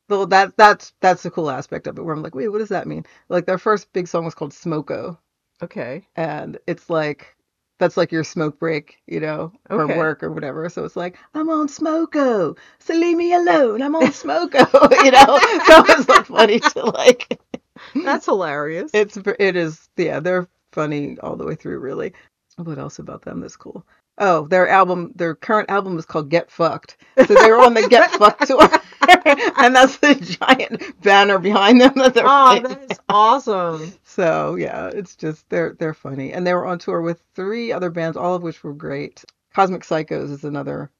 well, 0.08 0.26
that 0.26 0.56
that's 0.56 0.92
that's 1.00 1.22
the 1.22 1.30
cool 1.30 1.50
aspect 1.50 1.86
of 1.86 1.98
it 1.98 2.02
where 2.02 2.14
i'm 2.14 2.22
like 2.22 2.34
wait 2.34 2.48
what 2.48 2.58
does 2.58 2.68
that 2.68 2.86
mean 2.86 3.04
like 3.28 3.46
their 3.46 3.58
first 3.58 3.92
big 3.92 4.08
song 4.08 4.24
was 4.24 4.34
called 4.34 4.52
smoko 4.52 5.16
okay. 5.62 6.06
and 6.16 6.58
it's 6.66 6.90
like 6.90 7.36
that's 7.80 7.96
like 7.96 8.12
your 8.12 8.22
smoke 8.22 8.58
break, 8.60 8.98
you 9.06 9.18
know, 9.18 9.52
for 9.68 9.84
Okay. 9.84 9.96
work 9.96 10.22
or 10.22 10.30
whatever. 10.30 10.68
So 10.68 10.84
it's 10.84 10.96
like 10.96 11.16
I'm 11.34 11.48
on 11.48 11.66
smoko, 11.66 12.56
so 12.78 12.94
leave 12.94 13.16
me 13.16 13.32
alone. 13.32 13.82
I'm 13.82 13.96
on 13.96 14.08
smoko, 14.08 14.60
you 15.04 15.10
know. 15.10 15.38
So 15.66 15.84
it's 15.88 16.08
like 16.08 16.26
funny 16.26 16.60
to 16.60 16.84
like. 16.84 17.40
That's 17.94 18.26
hilarious. 18.26 18.90
It's 18.94 19.16
it 19.16 19.56
is 19.56 19.88
yeah. 19.96 20.20
They're 20.20 20.46
funny 20.72 21.18
all 21.20 21.36
the 21.36 21.46
way 21.46 21.54
through. 21.54 21.78
Really. 21.78 22.12
What 22.64 22.78
else 22.78 22.98
about 22.98 23.22
them 23.22 23.40
that's 23.40 23.56
cool? 23.56 23.86
Oh, 24.18 24.46
their 24.48 24.68
album, 24.68 25.12
their 25.14 25.34
current 25.34 25.70
album 25.70 25.98
is 25.98 26.04
called 26.04 26.28
Get 26.28 26.50
Fucked. 26.50 26.98
So 27.16 27.34
they 27.34 27.50
were 27.50 27.60
on 27.60 27.72
the 27.74 27.88
Get 27.88 28.10
Fucked 28.12 28.46
tour, 28.48 28.60
and 29.56 29.74
that's 29.74 29.96
the 29.96 30.14
giant 30.14 31.00
banner 31.02 31.38
behind 31.38 31.80
them 31.80 31.94
that 31.96 32.12
they're 32.14 32.24
oh, 32.26 32.60
that 32.60 32.90
is 32.92 33.00
awesome. 33.08 33.92
So 34.04 34.56
yeah, 34.56 34.88
it's 34.88 35.16
just 35.16 35.48
they're 35.48 35.74
they're 35.78 35.94
funny, 35.94 36.32
and 36.32 36.46
they 36.46 36.52
were 36.52 36.66
on 36.66 36.78
tour 36.78 37.00
with 37.00 37.22
three 37.34 37.72
other 37.72 37.88
bands, 37.90 38.16
all 38.16 38.34
of 38.34 38.42
which 38.42 38.62
were 38.62 38.74
great. 38.74 39.24
Cosmic 39.54 39.82
Psychos 39.82 40.30
is 40.30 40.44
another. 40.44 40.90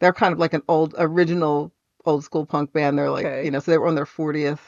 They're 0.00 0.12
kind 0.12 0.32
of 0.32 0.38
like 0.38 0.52
an 0.54 0.62
old 0.68 0.94
original 0.98 1.72
old 2.04 2.24
school 2.24 2.44
punk 2.44 2.72
band. 2.72 2.98
They're 2.98 3.10
like 3.10 3.26
Okay. 3.26 3.44
you 3.44 3.50
know, 3.50 3.60
so 3.60 3.70
they 3.70 3.78
were 3.78 3.86
on 3.86 3.94
their 3.94 4.04
40th 4.06 4.58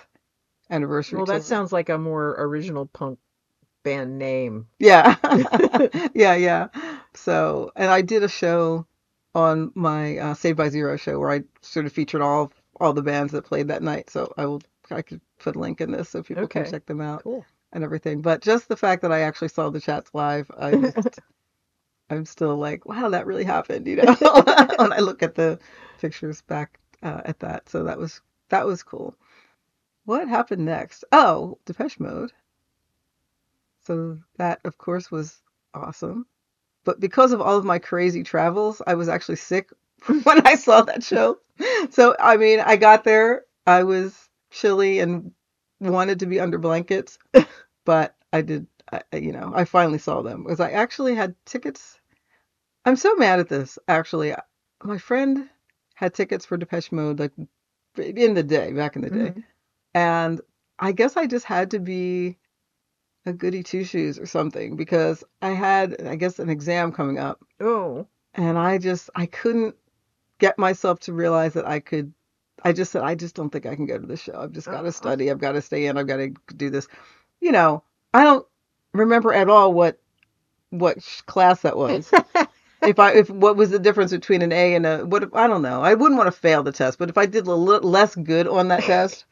anniversary. 0.70 1.16
Well, 1.18 1.26
that 1.26 1.32
tour. 1.34 1.42
sounds 1.42 1.72
like 1.72 1.88
a 1.88 1.98
more 1.98 2.34
original 2.38 2.86
punk 2.86 3.18
band 3.82 4.18
name. 4.18 4.66
yeah, 4.78 5.16
yeah, 6.14 6.34
yeah. 6.34 6.68
So 7.14 7.72
and 7.76 7.90
I 7.90 8.02
did 8.02 8.22
a 8.22 8.28
show 8.28 8.86
on 9.34 9.72
my 9.74 10.18
uh, 10.18 10.34
Saved 10.34 10.56
by 10.58 10.68
Zero 10.68 10.96
show 10.96 11.18
where 11.18 11.30
I 11.30 11.42
sort 11.62 11.86
of 11.86 11.92
featured 11.92 12.20
all 12.22 12.52
all 12.80 12.92
the 12.92 13.02
bands 13.02 13.32
that 13.32 13.44
played 13.44 13.68
that 13.68 13.82
night. 13.82 14.10
So 14.10 14.32
I 14.36 14.46
will 14.46 14.62
I 14.90 15.02
could 15.02 15.20
put 15.38 15.56
a 15.56 15.58
link 15.58 15.80
in 15.80 15.92
this 15.92 16.08
so 16.10 16.22
people 16.22 16.46
can 16.48 16.64
check 16.64 16.86
them 16.86 17.00
out. 17.00 17.24
Cool. 17.24 17.44
and 17.72 17.84
everything. 17.84 18.22
But 18.22 18.42
just 18.42 18.68
the 18.68 18.76
fact 18.76 19.02
that 19.02 19.12
I 19.12 19.20
actually 19.20 19.48
saw 19.48 19.70
the 19.70 19.80
chats 19.80 20.10
live, 20.14 20.50
I 20.58 20.70
just, 20.76 21.20
I'm 22.10 22.24
still 22.26 22.56
like, 22.56 22.86
wow, 22.86 23.08
that 23.10 23.26
really 23.26 23.44
happened, 23.44 23.86
you 23.86 23.96
know. 23.96 24.14
when 24.78 24.92
I 24.92 24.98
look 25.00 25.22
at 25.22 25.34
the 25.36 25.58
pictures 26.00 26.42
back 26.42 26.78
uh, 27.02 27.22
at 27.24 27.40
that, 27.40 27.68
so 27.68 27.84
that 27.84 27.98
was 27.98 28.20
that 28.50 28.66
was 28.66 28.82
cool. 28.82 29.14
What 30.04 30.28
happened 30.28 30.64
next? 30.64 31.04
Oh, 31.12 31.58
Depeche 31.66 32.00
Mode. 32.00 32.32
So 33.90 34.20
that, 34.38 34.60
of 34.64 34.78
course, 34.78 35.10
was 35.10 35.42
awesome. 35.74 36.26
But 36.84 37.00
because 37.00 37.32
of 37.32 37.40
all 37.42 37.58
of 37.58 37.64
my 37.64 37.78
crazy 37.80 38.22
travels, 38.24 38.82
I 38.86 38.94
was 38.94 39.08
actually 39.08 39.36
sick 39.36 39.70
when 40.24 40.46
I 40.46 40.56
saw 40.56 40.82
that 40.82 41.04
show. 41.04 41.38
So 41.90 42.16
I 42.20 42.36
mean, 42.38 42.60
I 42.60 42.76
got 42.76 43.04
there, 43.04 43.44
I 43.66 43.84
was 43.84 44.28
chilly 44.52 45.00
and 45.00 45.32
wanted 45.80 46.20
to 46.20 46.26
be 46.26 46.40
under 46.40 46.58
blankets 46.58 47.18
but 47.86 48.16
I 48.32 48.42
did, 48.42 48.66
I, 48.92 49.02
you 49.16 49.32
know, 49.32 49.52
I 49.54 49.64
finally 49.66 49.98
saw 49.98 50.22
them 50.22 50.44
because 50.44 50.60
I 50.60 50.72
actually 50.72 51.16
had 51.16 51.36
tickets. 51.46 52.00
I'm 52.84 52.96
so 52.96 53.14
mad 53.16 53.40
at 53.40 53.48
this, 53.50 53.78
actually. 53.88 54.34
My 54.84 54.98
friend 54.98 55.48
had 55.94 56.14
tickets 56.14 56.46
for 56.46 56.56
Depeche 56.58 56.92
Mode, 56.92 57.20
like 57.20 57.32
in 57.98 58.34
the 58.34 58.44
day, 58.44 58.72
back 58.72 58.96
in 58.96 59.02
the 59.02 59.10
day. 59.10 59.34
Mhm. 59.36 59.44
And 59.94 60.42
I 60.80 60.92
guess 60.92 61.16
I 61.18 61.26
just 61.28 61.46
had 61.46 61.72
to 61.72 61.80
be 61.80 62.38
a 63.26 63.32
goody 63.32 63.62
two 63.62 63.84
shoes 63.84 64.18
or 64.18 64.26
something 64.26 64.76
because 64.76 65.22
I 65.42 65.50
had, 65.50 66.00
I 66.06 66.16
guess, 66.16 66.38
an 66.38 66.48
exam 66.48 66.92
coming 66.92 67.18
up. 67.18 67.40
Oh. 67.60 68.06
And 68.34 68.58
I 68.58 68.78
just, 68.78 69.10
I 69.14 69.26
couldn't 69.26 69.74
get 70.38 70.58
myself 70.58 71.00
to 71.00 71.12
realize 71.12 71.54
that 71.54 71.66
I 71.66 71.80
could. 71.80 72.12
I 72.62 72.72
just 72.72 72.92
said, 72.92 73.02
I 73.02 73.14
just 73.14 73.34
don't 73.34 73.50
think 73.50 73.66
I 73.66 73.74
can 73.74 73.86
go 73.86 73.98
to 73.98 74.06
the 74.06 74.16
show. 74.16 74.38
I've 74.40 74.52
just 74.52 74.66
got 74.66 74.74
Oh. 74.74 74.76
Uh-huh. 74.78 74.84
to 74.86 74.92
study. 74.92 75.30
I've 75.30 75.38
got 75.40 75.52
to 75.52 75.62
stay 75.62 75.86
in. 75.86 75.96
I've 75.98 76.06
got 76.06 76.16
to 76.18 76.34
do 76.56 76.70
this. 76.70 76.88
You 77.40 77.52
know, 77.52 77.82
I 78.12 78.24
don't 78.24 78.46
remember 78.92 79.32
at 79.32 79.48
all 79.48 79.72
what 79.72 79.98
what 80.70 80.98
class 81.26 81.62
that 81.62 81.76
was. 81.76 82.10
if 82.82 82.98
I 82.98 83.12
if 83.12 83.30
what 83.30 83.56
was 83.56 83.70
the 83.70 83.78
difference 83.78 84.10
between 84.12 84.42
an 84.42 84.52
A 84.52 84.74
and 84.74 84.86
a 84.86 85.04
what 85.06 85.22
if, 85.24 85.34
I 85.34 85.46
don't 85.46 85.62
know. 85.62 85.82
I 85.82 85.94
wouldn't 85.94 86.18
want 86.18 86.28
to 86.28 86.38
fail 86.40 86.62
the 86.62 86.72
test, 86.72 86.98
but 86.98 87.08
if 87.08 87.18
I 87.18 87.26
did 87.26 87.46
a 87.46 87.54
little 87.54 87.88
less 87.90 88.14
good 88.14 88.46
on 88.46 88.68
that 88.68 88.82
test, 88.84 89.24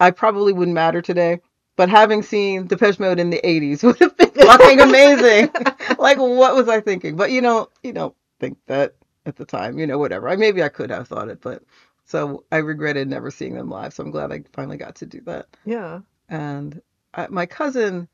I 0.00 0.10
probably 0.10 0.52
wouldn't 0.52 0.74
matter 0.74 1.02
today. 1.02 1.40
But 1.78 1.88
having 1.90 2.22
seen 2.24 2.66
Depeche 2.68 3.00
Mode 3.00 3.20
in 3.20 3.30
the 3.30 3.40
80s 3.44 3.84
would 3.84 4.00
have 4.00 4.18
been 4.18 4.30
fucking 4.32 4.80
amazing. 4.88 5.50
like 5.98 6.18
what 6.18 6.56
was 6.56 6.68
I 6.68 6.82
thinking? 6.82 7.16
But 7.16 7.32
you 7.32 7.40
know, 7.42 7.70
you 7.84 7.94
don't 7.94 8.16
think 8.40 8.58
that 8.66 8.96
at 9.26 9.36
the 9.36 9.46
time, 9.46 9.78
you 9.78 9.86
know, 9.88 9.98
whatever. 9.98 10.28
I 10.28 10.36
maybe 10.36 10.62
I 10.62 10.70
could 10.70 10.90
have 10.90 11.08
thought 11.08 11.30
it, 11.30 11.40
but 11.42 11.62
so 12.04 12.44
I 12.52 12.58
regretted 12.58 13.08
never 13.08 13.30
seeing 13.30 13.54
them 13.54 13.70
live. 13.70 13.94
So 13.94 14.04
I'm 14.04 14.12
glad 14.12 14.32
I 14.32 14.44
finally 14.54 14.78
got 14.78 14.96
to 14.96 15.06
do 15.06 15.22
that 15.22 15.46
Yeah. 15.66 16.00
and 16.28 16.82
uh, 17.14 17.28
my 17.30 17.46
cousin 17.46 18.08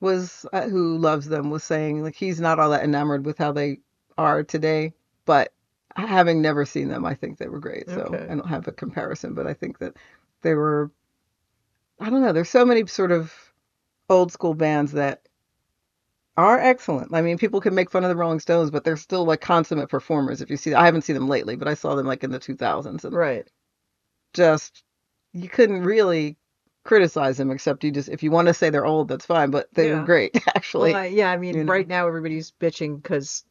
was 0.00 0.46
uh, 0.52 0.68
who 0.68 0.98
loves 0.98 1.26
them 1.28 1.50
was 1.50 1.64
saying 1.64 2.02
like 2.02 2.14
he's 2.16 2.40
not 2.40 2.58
all 2.60 2.70
that 2.70 2.84
enamored 2.84 3.26
with 3.26 3.38
how 3.38 3.52
they 3.52 3.78
are 4.18 4.44
today 4.44 4.92
but 5.26 5.52
having 5.96 6.42
never 6.42 6.64
seen 6.66 6.88
them 6.88 7.04
i 7.06 7.14
think 7.14 7.38
they 7.38 7.48
were 7.48 7.60
great 7.60 7.88
so 7.88 8.02
Okay. 8.02 8.24
i 8.30 8.34
don't 8.36 8.48
have 8.48 8.68
a 8.68 8.72
comparison 8.72 9.34
but 9.34 9.46
i 9.48 9.54
think 9.54 9.78
that 9.80 9.94
they 10.42 10.54
were 10.54 10.90
i 12.00 12.10
don't 12.10 12.22
know 12.22 12.32
there's 12.32 12.50
so 12.50 12.64
many 12.64 12.86
sort 12.86 13.12
of 13.12 13.32
old 14.08 14.32
school 14.32 14.54
bands 14.54 14.92
that 14.92 15.22
are 16.36 16.56
excellent. 16.58 17.12
I 17.12 17.20
mean, 17.20 17.36
people 17.36 17.60
can 17.60 17.74
make 17.74 17.90
fun 17.90 18.04
of 18.04 18.10
the 18.10 18.14
Rolling 18.16 18.38
Stones, 18.38 18.70
but 18.70 18.84
they're 18.84 18.96
still 18.96 19.24
like 19.24 19.40
consummate 19.40 19.88
performers. 19.88 20.40
If 20.40 20.50
you 20.50 20.56
see, 20.56 20.72
I 20.72 20.84
haven't 20.84 21.02
seen 21.02 21.14
them 21.14 21.28
lately, 21.28 21.56
but 21.56 21.66
I 21.66 21.74
saw 21.74 21.96
them 21.96 22.06
like 22.06 22.22
in 22.22 22.30
the 22.30 22.38
2000s, 22.38 23.04
and 23.04 23.12
Right. 23.12 23.50
just 24.34 24.84
you 25.32 25.48
couldn't 25.48 25.82
really 25.82 26.36
criticize 26.84 27.36
them 27.38 27.50
except 27.50 27.82
you 27.82 27.90
just 27.90 28.08
if 28.08 28.22
you 28.22 28.30
want 28.30 28.46
to 28.46 28.54
say 28.54 28.70
they're 28.70 28.86
old, 28.86 29.08
that's 29.08 29.26
fine. 29.26 29.50
But 29.50 29.68
they 29.74 29.90
were 29.90 29.98
Yeah. 29.98 30.04
great 30.04 30.36
actually. 30.54 30.92
Well, 30.92 31.02
I- 31.02 31.06
yeah, 31.06 31.30
I 31.32 31.36
mean, 31.38 31.56
you 31.56 31.64
know. 31.64 31.72
right 31.72 31.88
now 31.88 32.06
everybody's 32.06 32.52
bitching 32.60 33.02
because 33.02 33.44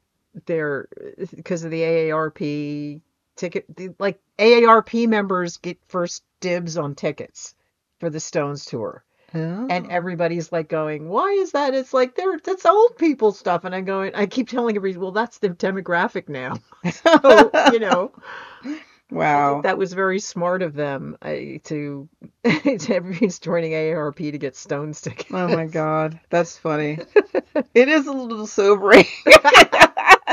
they're 0.46 0.88
because 1.36 1.66
of 1.66 1.72
the 1.72 1.82
AARP 1.82 3.02
ticket. 3.36 3.66
the- 3.76 3.96
Like 4.00 4.20
AARP 4.40 5.08
members 5.10 5.58
get 5.58 5.78
first 5.90 6.24
dibs 6.40 6.78
on 6.78 6.96
tickets 6.96 7.54
for 8.00 8.10
the 8.10 8.20
Stones 8.20 8.66
tour, 8.66 9.04
and 9.34 9.72
Oh. 9.72 9.88
everybody's 9.90 10.52
like 10.52 10.70
going, 10.70 11.10
"Why 11.10 11.32
is 11.32 11.52
that?" 11.52 11.74
It's 11.74 11.94
like 11.94 12.16
they're 12.16 12.40
that's 12.44 12.66
old 12.66 12.98
people 12.98 13.32
stuff, 13.32 13.66
and 13.66 13.76
I'm 13.76 13.86
going. 13.86 14.14
I 14.16 14.26
keep 14.26 14.50
telling 14.50 14.76
everybody, 14.76 15.00
"Well, 15.02 15.12
that's 15.12 15.40
the 15.40 15.50
demographic 15.50 16.30
now." 16.30 16.58
So 16.92 17.52
you 17.74 17.80
know, 17.80 18.12
wow. 19.12 19.62
that 19.62 19.78
was 19.78 19.94
very 19.94 20.20
smart 20.20 20.62
of 20.62 20.74
them 20.74 21.18
to 21.24 22.08
to 22.46 22.94
everybody's 22.96 23.40
joining 23.40 23.72
AARP 23.74 24.32
to 24.32 24.38
get 24.38 24.56
Stones 24.56 25.02
tickets. 25.02 25.32
Oh 25.32 25.48
my 25.50 25.66
God, 25.66 26.20
that's 26.30 26.58
funny. 26.58 27.00
It 27.74 27.90
is 27.90 28.08
a 28.08 28.12
little 28.12 28.48
sobering, 28.48 29.06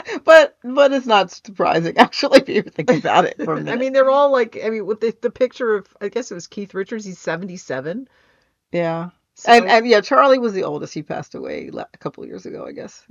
but 0.24 0.56
but 0.62 0.92
it's 0.92 1.06
not 1.06 1.30
surprising 1.30 1.96
actually 1.98 2.40
if 2.40 2.48
you 2.48 2.62
think 2.62 2.92
about 2.92 3.24
it 3.24 3.36
I 3.68 3.76
mean, 3.76 3.92
they're 3.92 4.10
all 4.10 4.30
like, 4.30 4.58
I 4.64 4.70
mean, 4.70 4.86
with 4.86 5.00
the, 5.00 5.16
the 5.20 5.30
picture 5.30 5.74
of, 5.74 5.86
I 6.00 6.08
guess 6.08 6.30
it 6.30 6.34
was 6.34 6.46
Keith 6.46 6.74
Richards, 6.74 7.04
he's 7.04 7.18
77. 7.18 8.08
yeah, 8.72 9.10
So, 9.36 9.50
and 9.52 9.66
and 9.66 9.86
yeah, 9.86 10.00
Charlie 10.00 10.38
was 10.38 10.52
the 10.52 10.64
oldest. 10.64 10.94
He 10.94 11.02
passed 11.02 11.34
away 11.34 11.70
a 11.74 11.98
couple 11.98 12.22
of 12.22 12.28
years 12.28 12.46
ago, 12.46 12.66
I 12.66 12.72
guess. 12.72 13.04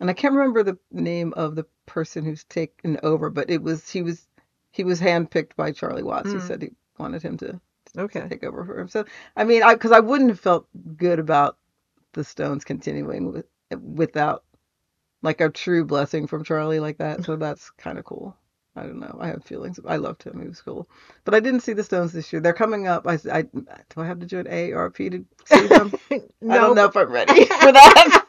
And 0.00 0.10
I 0.10 0.12
can't 0.12 0.34
remember 0.34 0.62
the 0.62 0.78
name 0.92 1.32
of 1.34 1.54
the 1.56 1.66
person 1.86 2.24
who's 2.24 2.44
taken 2.44 2.98
over, 3.02 3.30
but 3.30 3.50
it 3.50 3.62
was 3.62 3.88
he 3.90 4.02
was 4.02 4.26
he 4.72 4.84
was 4.84 5.00
handpicked 5.00 5.56
by 5.56 5.72
Charlie 5.72 6.02
Watts. 6.02 6.32
He 6.32 6.38
Mm. 6.38 6.46
said 6.46 6.62
he 6.62 6.70
wanted 6.98 7.22
him 7.22 7.36
to 7.38 7.60
okay. 7.98 8.28
take 8.30 8.44
over 8.44 8.64
for 8.64 8.78
him. 8.78 8.88
So 8.88 9.04
I 9.36 9.44
mean, 9.44 9.62
I 9.62 9.74
because 9.74 9.92
I 9.92 10.00
wouldn't 10.00 10.30
have 10.30 10.40
felt 10.40 10.68
good 10.96 11.18
about 11.18 11.58
the 12.14 12.24
Stones 12.24 12.64
continuing 12.64 13.32
with 13.32 13.46
without 13.82 14.43
like 15.24 15.40
a 15.40 15.48
true 15.48 15.84
blessing 15.84 16.26
from 16.28 16.44
Charlie 16.44 16.80
like 16.80 16.98
that. 16.98 17.24
So 17.24 17.34
that's 17.44 17.70
kind 17.70 17.98
of 17.98 18.04
cool. 18.04 18.36
I 18.76 18.82
don't 18.82 19.00
know. 19.00 19.16
I 19.20 19.28
have 19.28 19.44
feelings. 19.44 19.78
I 19.86 19.96
loved 19.96 20.24
him. 20.24 20.40
He 20.40 20.48
was 20.48 20.60
cool. 20.60 20.88
But 21.24 21.34
I 21.34 21.40
didn't 21.40 21.60
see 21.60 21.74
the 21.74 21.84
Stones 21.84 22.12
this 22.12 22.32
year. 22.32 22.42
They're 22.42 22.52
coming 22.52 22.88
up. 22.88 23.06
I, 23.06 23.18
I 23.32 23.42
do 23.42 23.64
I 23.96 24.04
have 24.06 24.18
to 24.20 24.26
join 24.26 24.44
AARP 24.44 24.96
to 25.12 25.24
see 25.44 25.66
them? 25.68 25.92
I 26.10 26.56
don't 26.56 26.74
know 26.74 26.86
if 26.86 26.96
I'm 26.96 27.10
ready 27.10 27.44
for 27.44 27.72
that. 27.72 28.20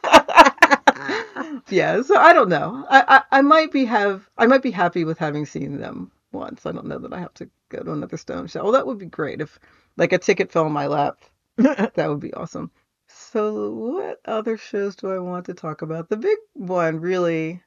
yeah, 1.68 2.00
so 2.02 2.16
I 2.16 2.32
don't 2.32 2.48
know. 2.48 2.86
I, 2.88 3.04
I 3.08 3.38
I 3.38 3.42
might 3.42 3.72
be 3.72 3.84
have 3.86 4.28
I 4.38 4.46
might 4.46 4.62
be 4.62 4.70
happy 4.70 5.04
with 5.04 5.18
having 5.18 5.46
seen 5.46 5.78
them 5.78 6.12
once. 6.30 6.64
I 6.64 6.70
don't 6.70 6.86
know 6.86 6.98
that 6.98 7.12
I 7.12 7.18
have 7.18 7.34
to 7.34 7.50
go 7.68 7.82
to 7.82 7.92
another 7.92 8.16
Stone 8.16 8.46
show. 8.46 8.62
Well, 8.62 8.72
that 8.72 8.86
would 8.86 8.98
be 8.98 9.06
great 9.06 9.40
if 9.40 9.58
like 9.96 10.12
a 10.12 10.18
ticket 10.18 10.52
fell 10.52 10.66
in 10.66 10.72
my 10.72 10.86
lap. 10.86 11.18
That 11.56 12.06
would 12.08 12.20
be 12.20 12.34
awesome. 12.34 12.70
So 13.18 13.70
what 13.72 14.20
other 14.24 14.56
shows 14.56 14.94
do 14.96 15.10
I 15.10 15.18
want 15.18 15.46
to 15.46 15.54
talk 15.54 15.82
about? 15.82 16.08
The 16.08 16.16
big 16.16 16.36
one 16.52 17.00
really 17.00 17.62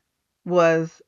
was 0.45 1.01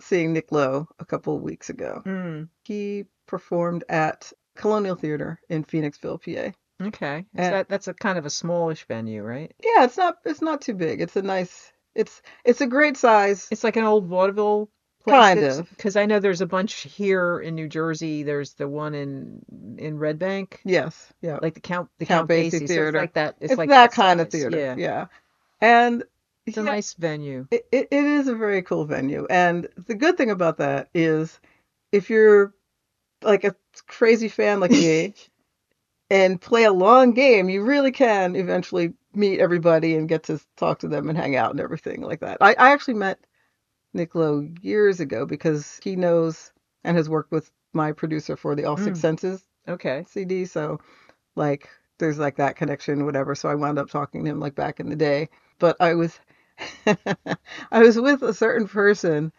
seeing 0.00 0.32
Nick 0.32 0.50
Lowe 0.50 0.88
a 0.98 1.04
couple 1.04 1.36
of 1.36 1.42
weeks 1.42 1.68
ago. 1.70 2.02
Mm, 2.06 2.48
He 2.64 3.04
performed 3.26 3.84
at 3.88 4.32
Colonial 4.56 4.96
Theater 4.96 5.40
in 5.48 5.64
Phoenixville, 5.64 6.18
PA. 6.22 6.52
okay. 6.86 7.24
And- 7.34 7.54
that, 7.54 7.68
that's 7.68 7.88
a 7.88 7.94
kind 7.94 8.18
of 8.18 8.26
a 8.26 8.30
smallish 8.30 8.86
venue, 8.86 9.22
right? 9.22 9.52
Yeah, 9.62 9.84
it's 9.84 9.96
not 9.96 10.16
it's 10.24 10.42
not 10.42 10.62
too 10.62 10.74
big. 10.74 11.00
It's 11.00 11.16
a 11.16 11.22
nice 11.22 11.72
it's 11.94 12.22
it's 12.44 12.60
a 12.62 12.66
great 12.66 12.96
size. 12.96 13.46
It's 13.50 13.64
like 13.64 13.76
an 13.76 13.84
old 13.84 14.06
vaudeville 14.06 14.70
place. 15.04 15.14
Kind 15.14 15.40
of. 15.44 15.70
Because 15.70 15.96
I 15.96 16.06
know 16.06 16.18
there's 16.20 16.40
a 16.40 16.46
bunch 16.46 16.74
here 16.74 17.38
in 17.40 17.54
New 17.54 17.68
Jersey. 17.68 18.22
There's 18.22 18.54
the 18.54 18.68
one 18.68 18.94
in 18.94 19.76
in 19.78 19.98
Red 19.98 20.18
Bank, 20.18 20.60
Yes, 20.64 21.12
yeah. 21.20 21.38
like 21.42 21.54
the 21.54 21.60
Count 21.60 21.88
the 21.98 22.06
Count 22.06 22.28
Count, 22.28 22.30
Basie 22.30 22.50
Basie. 22.50 22.60
So 22.60 22.66
Theater. 22.66 22.88
it's 22.88 22.94
like 22.96 23.12
that. 23.14 23.36
It's, 23.40 23.52
It's, 23.52 23.58
like 23.58 23.68
that, 23.70 23.92
kind 23.92 24.20
of 24.20 24.30
theater. 24.30 24.56
Yeah. 24.58 24.74
Yeah. 24.76 25.06
And 25.60 26.04
It's 26.46 26.56
a 26.56 26.62
nice 26.62 26.94
venue. 26.94 27.46
it, 27.50 27.66
it, 27.72 27.88
it 27.90 28.04
is 28.04 28.28
a 28.28 28.34
very 28.34 28.62
cool 28.62 28.84
venue. 28.84 29.26
And 29.28 29.68
the 29.86 29.94
good 29.94 30.16
thing 30.16 30.30
about 30.30 30.58
that 30.58 30.88
is 30.94 31.38
if 31.92 32.10
you're 32.10 32.54
like 33.22 33.44
a 33.44 33.54
crazy 33.86 34.28
fan 34.28 34.60
like 34.60 34.70
me 34.70 35.14
and 36.10 36.40
play 36.40 36.64
a 36.64 36.72
long 36.72 37.12
game, 37.12 37.48
you 37.48 37.62
really 37.62 37.92
can 37.92 38.36
eventually 38.36 38.94
meet 39.12 39.40
everybody 39.40 39.96
and 39.96 40.08
get 40.08 40.24
to 40.24 40.40
talk 40.56 40.78
to 40.80 40.88
them 40.88 41.08
and 41.08 41.18
hang 41.18 41.36
out 41.36 41.50
and 41.50 41.60
everything 41.60 42.00
like 42.00 42.20
that. 42.20 42.38
I, 42.40 42.54
I 42.54 42.72
actually 42.72 42.94
met 42.94 43.18
Nick 43.92 44.14
Lowe 44.14 44.48
years 44.62 45.00
ago 45.00 45.26
because 45.26 45.80
he 45.82 45.96
knows 45.96 46.52
and 46.84 46.96
has 46.96 47.08
worked 47.08 47.32
with 47.32 47.50
my 47.72 47.92
producer 47.92 48.36
for 48.36 48.54
the 48.54 48.64
All 48.64 48.76
Six 48.76 48.98
Mm. 48.98 49.02
Senses 49.02 49.44
Okay. 49.68 50.04
CD. 50.08 50.44
So, 50.46 50.80
like, 51.36 51.68
there's 51.98 52.18
like 52.18 52.36
that 52.36 52.56
connection, 52.56 53.04
whatever. 53.04 53.34
So 53.34 53.48
I 53.48 53.54
wound 53.54 53.78
up 53.78 53.90
talking 53.90 54.24
to 54.24 54.30
him 54.30 54.40
like 54.40 54.54
back 54.54 54.80
in 54.80 54.88
the 54.88 54.96
day. 54.96 55.28
But 55.58 55.76
I 55.80 55.94
was, 55.94 56.18
I 56.86 57.82
was 57.82 58.00
with 58.00 58.22
a 58.22 58.34
certain 58.34 58.66
person 58.68 59.32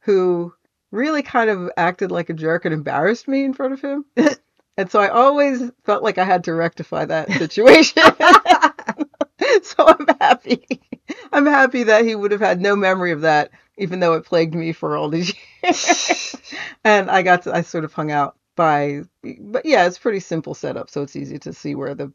who 0.00 0.52
really 0.90 1.22
kind 1.22 1.50
of 1.50 1.70
acted 1.76 2.10
like 2.10 2.30
a 2.30 2.34
jerk 2.34 2.64
and 2.64 2.74
embarrassed 2.74 3.28
me 3.28 3.44
in 3.44 3.54
front 3.54 3.72
of 3.74 3.80
him. 3.80 4.04
and 4.76 4.90
so 4.90 5.00
I 5.00 5.08
always 5.08 5.70
felt 5.84 6.02
like 6.02 6.18
I 6.18 6.24
had 6.24 6.44
to 6.44 6.54
rectify 6.54 7.04
that 7.06 7.30
situation. 7.32 8.02
so 9.62 9.86
I'm 9.86 10.06
happy. 10.20 10.64
I'm 11.32 11.46
happy 11.46 11.84
that 11.84 12.04
he 12.04 12.14
would 12.14 12.32
have 12.32 12.40
had 12.40 12.60
no 12.60 12.76
memory 12.76 13.12
of 13.12 13.22
that, 13.22 13.50
even 13.82 14.00
though 14.00 14.14
it 14.14 14.24
plagued 14.24 14.54
me 14.54 14.72
for 14.72 14.96
all 14.96 15.08
these 15.08 15.34
years. 15.62 16.36
and 16.84 17.10
I 17.10 17.22
got 17.22 17.42
to, 17.42 17.54
I 17.54 17.62
sort 17.62 17.84
of 17.84 17.92
hung 17.92 18.10
out 18.10 18.36
by, 18.56 19.02
but 19.22 19.66
yeah, 19.66 19.86
it's 19.86 19.98
pretty 19.98 20.20
simple 20.20 20.54
setup, 20.54 20.90
so 20.90 21.02
it's 21.02 21.16
easy 21.16 21.38
to 21.40 21.52
see 21.52 21.74
where 21.74 21.94
the 21.94 22.12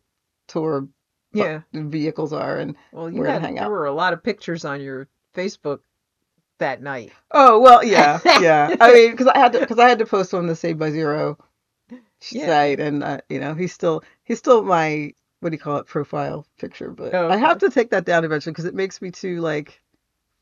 tour 0.48 0.88
Yeah. 1.34 1.62
vehicles 1.74 2.34
are. 2.34 2.58
And 2.58 2.76
Well, 2.92 3.10
where 3.10 3.28
to 3.28 3.40
hang 3.40 3.58
out. 3.60 3.66
there 3.66 3.72
were 3.72 3.86
a 3.86 3.92
lot 3.92 4.14
of 4.14 4.24
pictures 4.24 4.66
on 4.66 4.82
your 4.82 5.08
Facebook 5.36 5.80
that 6.60 6.82
night. 6.82 7.12
oh 7.32 7.60
well, 7.60 7.84
yeah, 7.84 8.20
yeah. 8.42 8.76
I 8.80 8.94
mean, 8.94 9.12
because 9.12 9.28
I 9.28 9.38
had 9.38 9.54
to, 9.54 9.60
because 9.60 9.80
I 9.80 9.90
had 9.90 10.00
to 10.00 10.06
post 10.06 10.34
on 10.34 10.48
the 10.48 10.56
Save 10.56 10.78
by 10.80 10.92
Zero 10.92 11.38
Yeah. 12.32 12.46
site, 12.48 12.80
and 12.80 13.04
uh, 13.04 13.22
you 13.30 13.40
know, 13.40 13.54
he's 13.54 13.74
still 13.74 14.04
he's 14.24 14.40
still 14.40 14.64
my 14.64 15.14
what 15.40 15.50
do 15.50 15.56
you 15.56 15.60
call 15.60 15.78
it 15.78 15.88
profile 15.88 16.46
picture, 16.60 16.90
but 16.92 17.14
Oh, 17.14 17.30
I 17.30 17.38
have 17.38 17.60
to 17.60 17.70
take 17.70 17.92
that 17.92 18.06
down 18.06 18.26
eventually 18.26 18.52
because 18.54 18.66
it 18.66 18.76
makes 18.76 19.02
me 19.02 19.12
too 19.12 19.40
like 19.42 19.82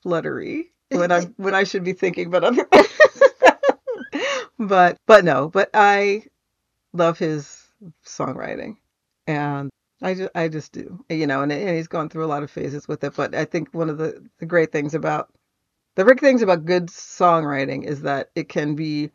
fluttery 0.03 0.71
when 0.91 1.11
I 1.11 1.21
when 1.37 1.55
I 1.55 1.63
should 1.63 1.83
be 1.83 1.93
thinking 1.93 2.27
about 2.27 2.43
other 2.43 2.67
but 4.59 4.97
but 5.07 5.25
no, 5.25 5.49
but 5.49 5.69
I 5.73 6.23
love 6.93 7.17
his 7.19 7.61
songwriting, 8.05 8.77
and 9.27 9.69
I 10.01 10.13
just 10.13 10.31
I 10.35 10.47
just 10.47 10.71
do, 10.71 11.03
you 11.09 11.27
know, 11.27 11.41
and, 11.41 11.51
and 11.51 11.75
he's 11.75 11.87
gone 11.87 12.09
through 12.09 12.25
a 12.25 12.27
lot 12.27 12.43
of 12.43 12.51
phases 12.51 12.87
with 12.87 13.03
it. 13.03 13.15
But 13.15 13.35
I 13.35 13.45
think 13.45 13.73
one 13.73 13.89
of 13.89 13.97
the 13.97 14.25
the 14.39 14.45
great 14.45 14.71
things 14.71 14.93
about 14.95 15.29
the 15.95 16.03
great 16.03 16.19
things 16.19 16.41
about 16.41 16.65
good 16.65 16.87
songwriting 16.87 17.83
is 17.85 18.01
that 18.01 18.29
it 18.35 18.49
can 18.49 18.75
be 18.75 19.11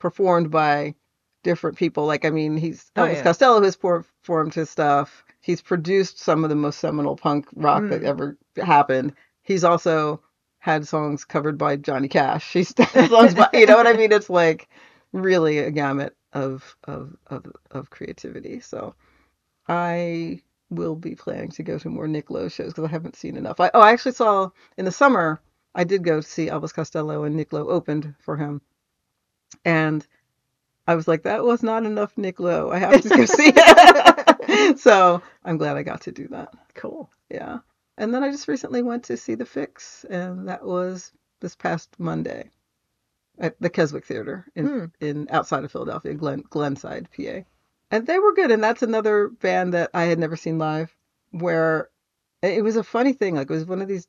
performed 0.00 0.50
by 0.50 0.94
different 1.42 1.76
people. 1.76 2.06
Like 2.06 2.24
I 2.24 2.30
mean, 2.30 2.56
he's 2.56 2.90
Oh, 2.96 3.02
Elvis 3.02 3.14
yeah. 3.16 3.22
Costello 3.22 3.62
has 3.62 3.76
performed 3.76 4.54
his 4.54 4.70
stuff. 4.70 5.24
He's 5.40 5.60
produced 5.62 6.18
some 6.18 6.42
of 6.44 6.50
the 6.50 6.56
most 6.56 6.78
seminal 6.80 7.16
punk 7.16 7.46
rock 7.54 7.82
that 7.90 8.02
Mm. 8.02 8.06
ever 8.06 8.38
happened. 8.56 9.14
He's 9.42 9.64
also 9.64 10.22
had 10.64 10.88
songs 10.88 11.26
covered 11.26 11.58
by 11.58 11.76
Johnny 11.76 12.08
Cash. 12.08 12.54
He's 12.54 12.72
done 12.72 13.10
songs 13.10 13.34
by, 13.34 13.50
you 13.52 13.66
know 13.66 13.76
what 13.76 13.86
I 13.86 13.92
mean? 13.92 14.12
It's 14.12 14.30
like 14.30 14.66
really 15.12 15.58
a 15.58 15.70
gamut 15.70 16.16
of 16.32 16.74
of 16.84 17.14
of 17.26 17.44
of 17.70 17.90
creativity. 17.90 18.60
So 18.60 18.94
I 19.68 20.40
will 20.70 20.96
be 20.96 21.16
planning 21.16 21.50
to 21.50 21.62
go 21.62 21.78
to 21.78 21.90
more 21.90 22.08
Nick 22.08 22.30
Lowe 22.30 22.48
shows 22.48 22.68
because 22.68 22.84
I 22.84 22.88
haven't 22.88 23.14
seen 23.14 23.36
enough. 23.36 23.60
I, 23.60 23.70
oh, 23.74 23.80
I 23.82 23.92
actually 23.92 24.12
saw 24.12 24.48
in 24.78 24.86
the 24.86 24.90
summer. 24.90 25.38
I 25.74 25.84
did 25.84 26.02
go 26.02 26.22
see 26.22 26.46
Elvis 26.46 26.72
Costello 26.72 27.24
and 27.24 27.36
Nick 27.36 27.52
Lowe 27.52 27.68
opened 27.68 28.14
for 28.20 28.38
him, 28.38 28.62
and 29.66 30.06
I 30.86 30.94
was 30.94 31.06
like, 31.06 31.24
that 31.24 31.44
was 31.44 31.62
not 31.62 31.84
enough 31.84 32.16
Nick 32.16 32.40
Lowe. 32.40 32.70
I 32.70 32.78
have 32.78 33.02
to 33.02 33.08
go 33.10 33.26
see 33.26 33.52
it. 33.54 34.78
so 34.78 35.20
I'm 35.44 35.58
glad 35.58 35.76
I 35.76 35.82
got 35.82 36.00
to 36.02 36.10
do 36.12 36.26
that. 36.28 36.54
Cool. 36.72 37.10
Yeah. 37.30 37.58
And 37.96 38.12
then 38.12 38.24
I 38.24 38.30
just 38.30 38.48
recently 38.48 38.82
went 38.82 39.04
to 39.04 39.16
see 39.16 39.34
The 39.34 39.44
Fixx, 39.44 40.04
and 40.10 40.48
that 40.48 40.64
was 40.64 41.12
this 41.40 41.54
past 41.54 41.94
Monday 41.98 42.50
at 43.38 43.56
the 43.60 43.70
Keswick 43.70 44.04
Theater 44.04 44.46
in, 44.54 44.66
Hmm. 44.66 44.84
in 45.00 45.28
outside 45.30 45.64
of 45.64 45.72
Philadelphia, 45.72 46.14
Glen, 46.14 46.42
Glenside, 46.50 47.08
PA. 47.16 47.44
And 47.90 48.06
they 48.06 48.18
were 48.18 48.34
good, 48.34 48.50
and 48.50 48.62
that's 48.62 48.82
another 48.82 49.28
band 49.28 49.74
that 49.74 49.90
I 49.94 50.04
had 50.04 50.18
never 50.18 50.36
seen 50.36 50.58
live. 50.58 50.94
Where 51.30 51.90
it 52.42 52.62
was 52.62 52.76
a 52.76 52.84
funny 52.84 53.12
thing, 53.12 53.34
like 53.36 53.50
it 53.50 53.54
was 53.54 53.64
one 53.66 53.82
of 53.82 53.88
these 53.88 54.06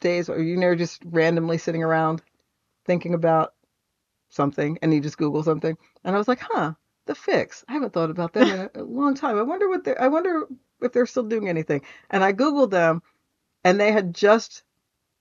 days 0.00 0.28
where 0.28 0.40
you 0.40 0.56
know 0.56 0.74
just 0.74 1.02
randomly 1.04 1.58
sitting 1.58 1.82
around 1.82 2.22
thinking 2.84 3.14
about 3.14 3.54
something, 4.30 4.78
and 4.82 4.92
you 4.92 5.00
just 5.00 5.18
Google 5.18 5.42
something, 5.42 5.76
and 6.02 6.14
I 6.14 6.18
was 6.18 6.28
like, 6.28 6.40
huh, 6.40 6.72
The 7.06 7.14
Fixx. 7.14 7.64
I 7.68 7.72
haven't 7.74 7.92
thought 7.92 8.10
about 8.10 8.32
them 8.32 8.48
in 8.50 8.60
a, 8.60 8.70
a 8.74 8.84
long 8.84 9.14
time. 9.14 9.38
I 9.38 9.42
wonder 9.42 9.68
what 9.68 9.84
they 9.84 9.96
I 9.96 10.08
wonder 10.08 10.46
if 10.82 10.92
they're 10.92 11.06
still 11.06 11.22
doing 11.22 11.48
anything. 11.48 11.82
And 12.10 12.24
I 12.24 12.32
googled 12.32 12.70
them, 12.70 13.02
and 13.64 13.80
they 13.80 13.92
had 13.92 14.14
just 14.14 14.62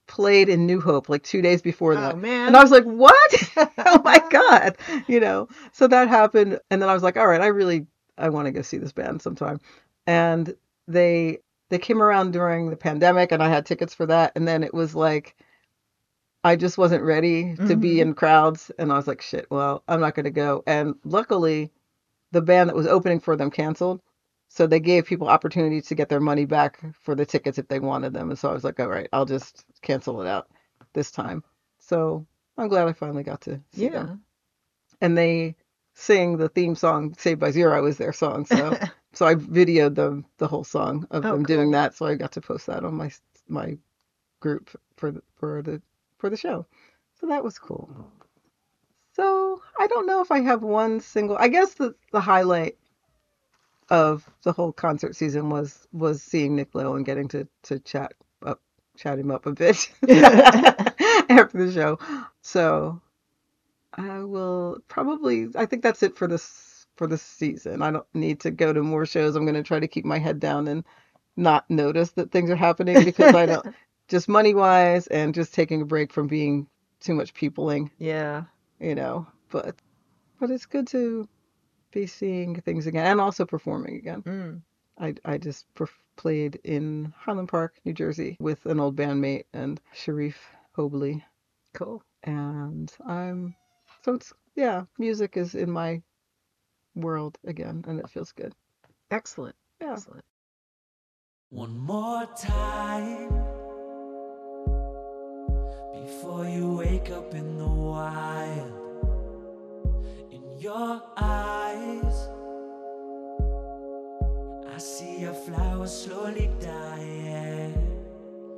played 0.08 0.50
in 0.50 0.66
New 0.66 0.82
Hope 0.82 1.08
like 1.10 1.24
two 1.24 1.42
days 1.42 1.62
before 1.62 1.96
that. 1.96 2.16
Oh 2.16 2.18
man. 2.18 2.48
And 2.48 2.58
I 2.58 2.62
was 2.62 2.72
like, 2.72 2.84
what? 2.84 3.34
oh 3.78 4.02
my 4.04 4.22
God. 4.32 4.78
You 5.08 5.20
know, 5.20 5.48
so 5.72 5.88
that 5.88 6.08
happened. 6.10 6.60
And 6.70 6.82
then 6.82 6.90
I 6.90 6.94
was 6.94 7.04
like, 7.04 7.18
all 7.18 7.28
right, 7.28 7.42
I 7.42 7.48
really, 7.48 7.88
I 8.18 8.30
want 8.30 8.46
to 8.48 8.52
go 8.52 8.62
see 8.62 8.78
this 8.78 8.92
band 8.92 9.22
sometime. 9.22 9.60
And 10.06 10.54
they, 10.88 11.40
they 11.70 11.80
came 11.80 12.02
around 12.04 12.34
during 12.34 12.70
the 12.70 12.76
pandemic 12.76 13.32
and 13.32 13.42
I 13.42 13.48
had 13.50 13.66
tickets 13.66 13.94
for 13.94 14.06
that. 14.08 14.34
And 14.36 14.46
then 14.48 14.64
it 14.64 14.74
was 14.74 14.94
like, 14.94 15.36
I 16.44 16.58
just 16.58 16.78
wasn't 16.78 17.04
ready 17.06 17.56
to 17.68 17.76
be 17.78 17.96
Mhm. 17.96 18.02
in 18.02 18.14
crowds. 18.16 18.70
And 18.78 18.92
I 18.92 18.98
was 18.98 19.08
like, 19.08 19.22
shit, 19.22 19.48
well, 19.50 19.84
I'm 19.88 20.02
not 20.02 20.14
going 20.16 20.26
to 20.26 20.30
go. 20.32 20.64
And 20.68 20.96
luckily, 21.06 21.72
the 22.34 22.42
band 22.42 22.70
that 22.70 22.76
was 22.76 22.88
opening 22.88 23.22
for 23.22 23.38
them 23.38 23.50
canceled. 23.50 24.02
So 24.54 24.68
they 24.68 24.80
gave 24.80 25.08
people 25.08 25.30
opportunity 25.30 25.82
to 25.82 25.96
get 25.96 26.10
their 26.10 26.20
money 26.20 26.46
back 26.46 26.80
for 27.02 27.16
the 27.16 27.26
tickets 27.26 27.58
if 27.58 27.68
they 27.70 27.80
wanted 27.80 28.14
them. 28.14 28.30
And 28.30 28.38
so 28.38 28.52
I 28.52 28.54
was 28.54 28.64
like, 28.64 28.80
all 28.80 28.88
right, 28.88 29.10
I'll 29.12 29.26
just 29.26 29.66
cancel 29.82 30.22
it 30.22 30.28
out 30.28 30.48
this 30.94 31.10
time. 31.10 31.44
So 31.80 32.28
I'm 32.56 32.68
glad 32.68 32.88
I 32.88 32.94
finally 32.94 33.24
got 33.24 33.42
to 33.42 33.60
see 33.74 33.86
yeah. 33.86 33.90
them. 33.90 34.22
And 35.02 35.18
they 35.18 35.56
sing 35.96 36.38
the 36.38 36.50
theme 36.50 36.76
song 36.76 37.16
Saved 37.18 37.40
by 37.40 37.50
Zero 37.50 37.82
was 37.82 37.98
their 37.98 38.14
song. 38.14 38.46
So 38.46 38.78
so 39.14 39.26
I 39.26 39.34
videoed 39.34 39.96
them 39.96 40.24
the 40.38 40.48
whole 40.48 40.64
song 40.64 41.08
of 41.10 41.26
Oh, 41.26 41.32
them 41.32 41.46
doing 41.46 41.72
that. 41.72 41.96
So 41.96 42.06
I 42.06 42.14
got 42.14 42.34
to 42.34 42.42
post 42.42 42.68
that 42.68 42.86
on 42.86 42.94
my 42.94 43.10
my 43.48 43.76
group 44.40 44.70
for 44.98 45.10
the, 45.10 45.24
for 45.34 45.64
the 45.64 45.82
for 46.20 46.30
the 46.30 46.38
show. 46.38 46.68
So 47.20 47.26
that 47.26 47.44
was 47.44 47.58
cool. 47.58 47.90
So 49.16 49.64
I 49.80 49.88
don't 49.88 50.06
know 50.06 50.22
if 50.22 50.30
I 50.30 50.42
have 50.42 50.62
one 50.62 51.00
single. 51.00 51.38
I 51.40 51.48
guess 51.48 51.74
the 51.74 51.96
the 52.12 52.22
highlight 52.22 52.78
of 53.90 54.30
the 54.44 54.52
whole 54.52 54.72
concert 54.72 55.16
season 55.16 55.50
was 55.50 55.88
was 55.92 56.22
seeing 56.22 56.56
Nick 56.56 56.74
Lowe 56.74 56.96
and 56.96 57.06
getting 57.06 57.28
to 57.30 57.48
to 57.64 57.80
chat 57.80 58.14
up 58.46 58.62
chat 58.98 59.20
him 59.20 59.32
up 59.32 59.46
a 59.46 59.52
bit 59.52 59.92
after 60.10 61.66
the 61.66 61.72
show. 61.74 62.00
So 62.42 63.02
I 63.94 64.20
will 64.20 64.80
probably 64.88 65.50
I 65.56 65.66
think 65.66 65.84
that's 65.84 66.04
it 66.04 66.16
for 66.16 66.28
this 66.28 66.86
for 66.96 67.08
this 67.08 67.22
season. 67.22 67.82
I 67.82 67.92
don't 67.92 68.06
need 68.14 68.40
to 68.42 68.52
go 68.52 68.72
to 68.72 68.84
more 68.84 69.06
shows. 69.06 69.36
I'm 69.36 69.46
going 69.46 69.56
to 69.56 69.64
try 69.64 69.80
to 69.80 69.88
keep 69.88 70.06
my 70.06 70.20
head 70.20 70.40
down 70.40 70.68
and 70.68 70.84
not 71.36 71.70
notice 71.70 72.12
that 72.12 72.32
things 72.32 72.50
are 72.50 72.56
happening 72.56 73.04
because 73.04 73.34
I 73.34 73.46
don't 73.48 73.76
just 74.08 74.30
money 74.30 74.54
wise 74.54 75.08
and 75.08 75.34
just 75.34 75.54
taking 75.54 75.82
a 75.82 75.86
break 75.86 76.14
from 76.14 76.28
being 76.28 76.68
too 77.00 77.14
much 77.14 77.34
peopling, 77.34 77.92
yeah. 77.98 78.44
you 78.80 78.96
know. 78.96 79.28
But 79.50 79.76
but 80.40 80.52
it's 80.52 80.66
good 80.66 80.88
to 80.88 81.28
be 81.94 82.08
seeing 82.08 82.60
things 82.62 82.88
again 82.88 83.06
and 83.06 83.22
also 83.22 83.46
performing 83.46 83.96
again. 83.96 84.22
Mm. 84.24 84.62
I 85.00 85.16
I 85.26 85.38
just 85.38 85.66
perf- 85.76 85.90
played 86.16 86.60
in 86.64 87.14
Highland 87.18 87.50
Park, 87.50 87.74
New 87.86 87.94
Jersey, 87.94 88.38
with 88.40 88.66
an 88.66 88.80
old 88.80 88.96
bandmate 88.96 89.46
and 89.54 89.80
Sharif 89.94 90.38
Hobley, 90.78 91.24
Cool. 91.74 92.04
and 92.24 92.92
I'm 93.06 93.56
so 94.04 94.14
it's 94.14 94.34
yeah, 94.56 94.84
music 95.00 95.36
is 95.38 95.56
in 95.56 95.72
my 95.72 96.02
world 96.96 97.38
again, 97.46 97.84
and 97.88 98.00
it 98.00 98.10
feels 98.10 98.32
good. 98.32 98.54
Excellent. 99.10 99.56
Yeah. 99.82 99.94
Excellent. 99.94 100.24
One 101.50 101.78
more 101.78 102.26
time 102.36 103.30
before 105.94 106.48
you 106.48 106.74
wake 106.76 107.10
up 107.10 107.34
in 107.34 107.58
the 107.58 107.68
wild. 107.68 108.83
Your 110.64 111.02
eyes, 111.18 112.30
I 114.74 114.78
see 114.78 115.26
a 115.26 115.34
flower 115.34 115.86
slowly 115.86 116.50
dying. 116.62 117.76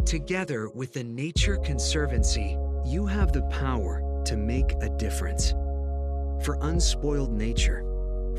Together 0.05 0.69
with 0.69 0.93
the 0.93 1.03
Nature 1.03 1.57
Conservancy, 1.57 2.59
you 2.85 3.07
have 3.07 3.33
the 3.33 3.41
power 3.49 4.03
to 4.25 4.37
make 4.37 4.73
a 4.81 4.89
difference. 4.99 5.53
For 6.45 6.59
unspoiled 6.61 7.31
nature, 7.31 7.83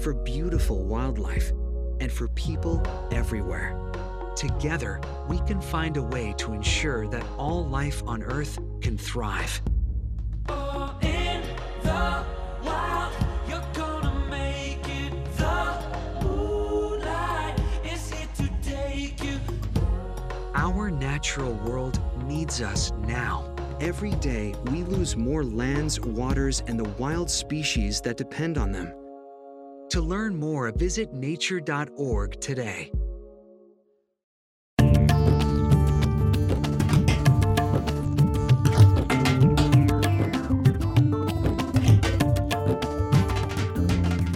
for 0.00 0.14
beautiful 0.14 0.84
wildlife, 0.84 1.50
and 1.98 2.12
for 2.12 2.28
people 2.28 2.80
everywhere. 3.10 3.76
Together, 4.36 5.00
we 5.28 5.38
can 5.38 5.60
find 5.60 5.96
a 5.96 6.04
way 6.04 6.36
to 6.38 6.52
ensure 6.52 7.08
that 7.08 7.26
all 7.36 7.66
life 7.66 8.00
on 8.06 8.22
Earth 8.22 8.60
can 8.80 8.96
thrive. 8.96 9.60
Natural 21.16 21.54
world 21.64 21.98
needs 22.26 22.60
us 22.60 22.92
now. 23.06 23.50
Every 23.80 24.10
day, 24.16 24.54
we 24.64 24.82
lose 24.82 25.16
more 25.16 25.42
lands, 25.42 25.98
waters, 25.98 26.62
and 26.66 26.78
the 26.78 26.90
wild 26.98 27.30
species 27.30 28.02
that 28.02 28.18
depend 28.18 28.58
on 28.58 28.70
them. 28.70 28.92
To 29.92 30.02
learn 30.02 30.36
more, 30.36 30.70
visit 30.72 31.14
nature.org 31.14 32.38
today. 32.38 32.90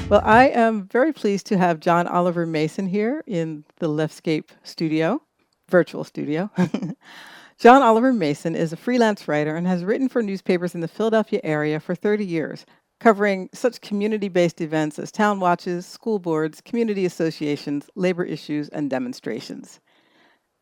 Well, 0.09 0.23
I 0.25 0.51
am 0.55 0.89
very 0.89 1.13
pleased 1.13 1.47
to 1.49 1.59
have 1.59 1.79
John 1.79 2.07
Oliver 2.07 2.47
Mason 2.47 2.87
here 2.87 3.23
in 3.27 3.67
the 3.81 3.89
Leftscape 3.91 4.49
studio, 4.63 5.21
virtual 5.71 6.05
studio. 6.05 6.51
John 7.59 7.83
Oliver 7.83 8.13
Mason 8.13 8.55
is 8.55 8.73
a 8.73 8.77
freelance 8.77 9.29
writer 9.29 9.55
and 9.55 9.67
has 9.67 9.85
written 9.85 10.09
for 10.09 10.23
newspapers 10.23 10.75
in 10.75 10.81
the 10.81 10.89
Philadelphia 10.89 11.41
area 11.45 11.79
for 11.79 11.95
30 11.95 12.25
years, 12.25 12.67
covering 13.01 13.49
such 13.53 13.81
community 13.81 14.29
based 14.29 14.61
events 14.61 14.99
as 14.99 15.13
town 15.13 15.41
watches, 15.41 15.87
school 15.87 16.19
boards, 16.19 16.61
community 16.61 17.05
associations, 17.05 17.89
labor 17.95 18.25
issues, 18.25 18.69
and 18.71 18.91
demonstrations. 18.91 19.81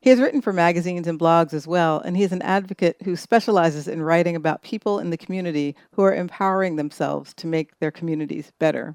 He 0.01 0.11
has 0.11 0.21
written 0.21 0.41
for 0.41 0.53
magazines 0.53 1.09
and 1.09 1.19
blogs 1.19 1.53
as 1.53 1.67
well, 1.67 2.01
and 2.01 2.17
he 2.17 2.23
is 2.23 2.33
an 2.33 2.43
advocate 2.43 2.97
who 3.03 3.17
specializes 3.17 3.89
in 3.89 4.03
writing 4.03 4.37
about 4.37 4.63
people 4.63 5.01
in 5.01 5.11
the 5.11 5.17
community 5.17 5.75
who 5.93 6.03
are 6.03 6.15
empowering 6.15 6.77
themselves 6.77 7.35
to 7.35 7.49
make 7.49 7.79
their 7.79 7.91
communities 7.91 8.53
better. 8.61 8.95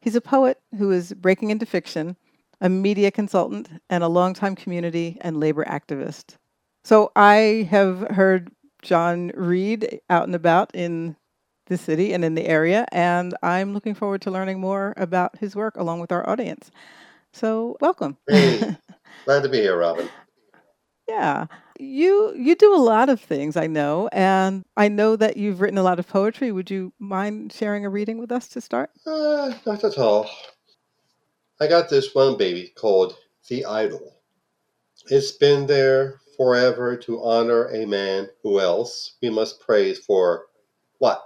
He's 0.00 0.16
a 0.16 0.20
poet 0.20 0.60
who 0.78 0.90
is 0.90 1.14
breaking 1.14 1.50
into 1.50 1.66
fiction, 1.66 2.16
a 2.60 2.68
media 2.68 3.10
consultant, 3.10 3.68
and 3.90 4.02
a 4.02 4.08
longtime 4.08 4.56
community 4.56 5.18
and 5.20 5.38
labor 5.38 5.64
activist. 5.64 6.36
So 6.84 7.10
I 7.16 7.68
have 7.70 8.00
heard 8.10 8.50
John 8.82 9.32
read 9.34 10.00
out 10.08 10.24
and 10.24 10.34
about 10.34 10.70
in 10.74 11.16
the 11.66 11.76
city 11.76 12.12
and 12.12 12.24
in 12.24 12.34
the 12.34 12.46
area, 12.46 12.86
and 12.92 13.34
I'm 13.42 13.74
looking 13.74 13.94
forward 13.94 14.22
to 14.22 14.30
learning 14.30 14.60
more 14.60 14.94
about 14.96 15.36
his 15.38 15.56
work 15.56 15.76
along 15.76 16.00
with 16.00 16.12
our 16.12 16.28
audience. 16.28 16.70
So 17.32 17.76
welcome. 17.80 18.16
Hey. 18.28 18.76
Glad 19.24 19.42
to 19.42 19.48
be 19.48 19.58
here, 19.58 19.76
Robin. 19.76 20.08
Yeah. 21.08 21.46
You 21.78 22.34
you 22.36 22.54
do 22.54 22.74
a 22.74 22.78
lot 22.78 23.08
of 23.08 23.20
things, 23.20 23.56
I 23.56 23.66
know, 23.66 24.08
and 24.12 24.64
I 24.76 24.88
know 24.88 25.16
that 25.16 25.36
you've 25.36 25.60
written 25.60 25.78
a 25.78 25.82
lot 25.82 25.98
of 25.98 26.08
poetry. 26.08 26.50
Would 26.52 26.70
you 26.70 26.92
mind 26.98 27.52
sharing 27.52 27.84
a 27.84 27.90
reading 27.90 28.18
with 28.18 28.32
us 28.32 28.48
to 28.48 28.60
start? 28.60 28.90
Uh, 29.06 29.52
not 29.66 29.84
at 29.84 29.98
all. 29.98 30.30
I 31.58 31.68
got 31.68 31.88
this 31.88 32.14
one 32.14 32.36
baby 32.36 32.70
called 32.76 33.16
The 33.48 33.64
Idol. 33.64 34.14
It's 35.08 35.32
been 35.32 35.66
there 35.66 36.20
forever 36.36 36.98
to 36.98 37.22
honor 37.22 37.68
a 37.68 37.86
man 37.86 38.28
who 38.42 38.60
else 38.60 39.16
we 39.22 39.30
must 39.30 39.60
praise 39.60 39.98
for 39.98 40.48
what? 40.98 41.22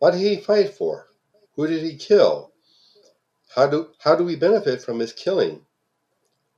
What 0.00 0.10
did 0.10 0.22
he 0.22 0.38
fight 0.38 0.74
for? 0.74 1.06
Who 1.54 1.68
did 1.68 1.84
he 1.84 1.96
kill? 1.96 2.52
How 3.54 3.68
do, 3.68 3.90
how 4.00 4.16
do 4.16 4.24
we 4.24 4.34
benefit 4.34 4.82
from 4.82 4.98
his 4.98 5.12
killing? 5.12 5.64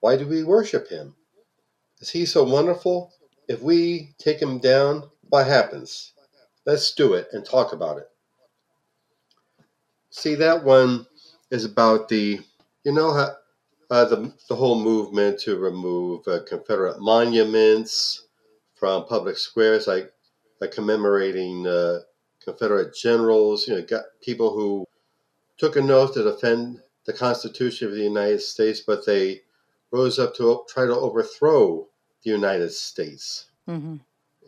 Why 0.01 0.17
do 0.17 0.27
we 0.27 0.43
worship 0.43 0.89
him? 0.89 1.15
Is 2.01 2.09
he 2.09 2.25
so 2.25 2.45
wonderful? 2.45 3.12
If 3.47 3.61
we 3.61 4.14
take 4.17 4.41
him 4.41 4.59
down, 4.59 5.11
what 5.29 5.47
happens? 5.47 6.14
Let's 6.64 6.95
do 6.95 7.12
it 7.12 7.29
and 7.33 7.45
talk 7.45 7.75
about 7.75 7.99
it. 7.99 8.09
See, 10.09 10.35
that 10.37 10.64
one 10.64 11.07
is 11.51 11.64
about 11.64 12.09
the, 12.09 12.40
you 12.84 12.92
know, 12.92 13.12
how, 13.12 13.34
uh, 13.90 14.05
the, 14.05 14.32
the 14.49 14.55
whole 14.55 14.80
movement 14.80 15.38
to 15.40 15.59
remove 15.59 16.26
uh, 16.26 16.40
Confederate 16.49 17.01
monuments 17.01 18.26
from 18.74 19.07
public 19.07 19.38
squares, 19.38 19.86
like, 19.86 20.12
like 20.61 20.72
commemorating 20.72 21.66
uh, 21.66 22.01
Confederate 22.42 22.94
generals, 22.94 23.68
you 23.68 23.74
know, 23.74 23.82
got 23.82 24.05
people 24.20 24.53
who 24.53 24.86
took 25.59 25.76
an 25.76 25.90
oath 25.90 26.14
to 26.14 26.22
defend 26.22 26.80
the 27.05 27.12
Constitution 27.12 27.88
of 27.88 27.94
the 27.94 28.03
United 28.03 28.40
States, 28.40 28.80
but 28.80 29.07
they 29.07 29.42
rose 29.92 30.18
up 30.18 30.34
to 30.36 30.64
try 30.68 30.84
to 30.84 30.94
overthrow 30.94 31.86
the 32.24 32.30
United 32.30 32.70
States. 32.72 33.47
Mm-hmm. 33.68 33.97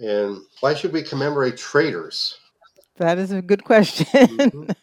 And 0.04 0.38
why 0.60 0.74
should 0.74 0.92
we 0.92 1.02
commemorate 1.02 1.56
traitors? 1.56 2.38
That 2.96 3.18
is 3.18 3.30
a 3.30 3.42
good 3.42 3.64
question. 3.64 4.06
Mhm. 4.06 4.74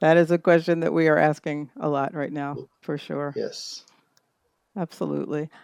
That 0.00 0.16
is 0.16 0.30
a 0.30 0.38
question 0.38 0.80
that 0.80 0.92
we 0.92 1.08
are 1.08 1.18
asking 1.18 1.70
a 1.80 1.88
lot 1.88 2.14
right 2.14 2.32
now, 2.32 2.56
for 2.82 2.98
sure. 2.98 3.32
Yes. 3.36 3.84
Absolutely. 4.76 5.48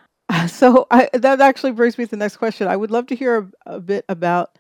So 0.49 0.89
I, 0.91 1.09
that 1.13 1.41
actually 1.41 1.71
brings 1.71 1.97
me 1.97 2.05
to 2.05 2.11
the 2.11 2.17
next 2.17 2.39
question. 2.39 2.67
I 2.67 2.77
would 2.77 2.91
love 2.91 3.07
to 3.07 3.15
hear 3.15 3.49
a, 3.65 3.77
a 3.77 3.81
bit 3.81 4.05
about 4.09 4.59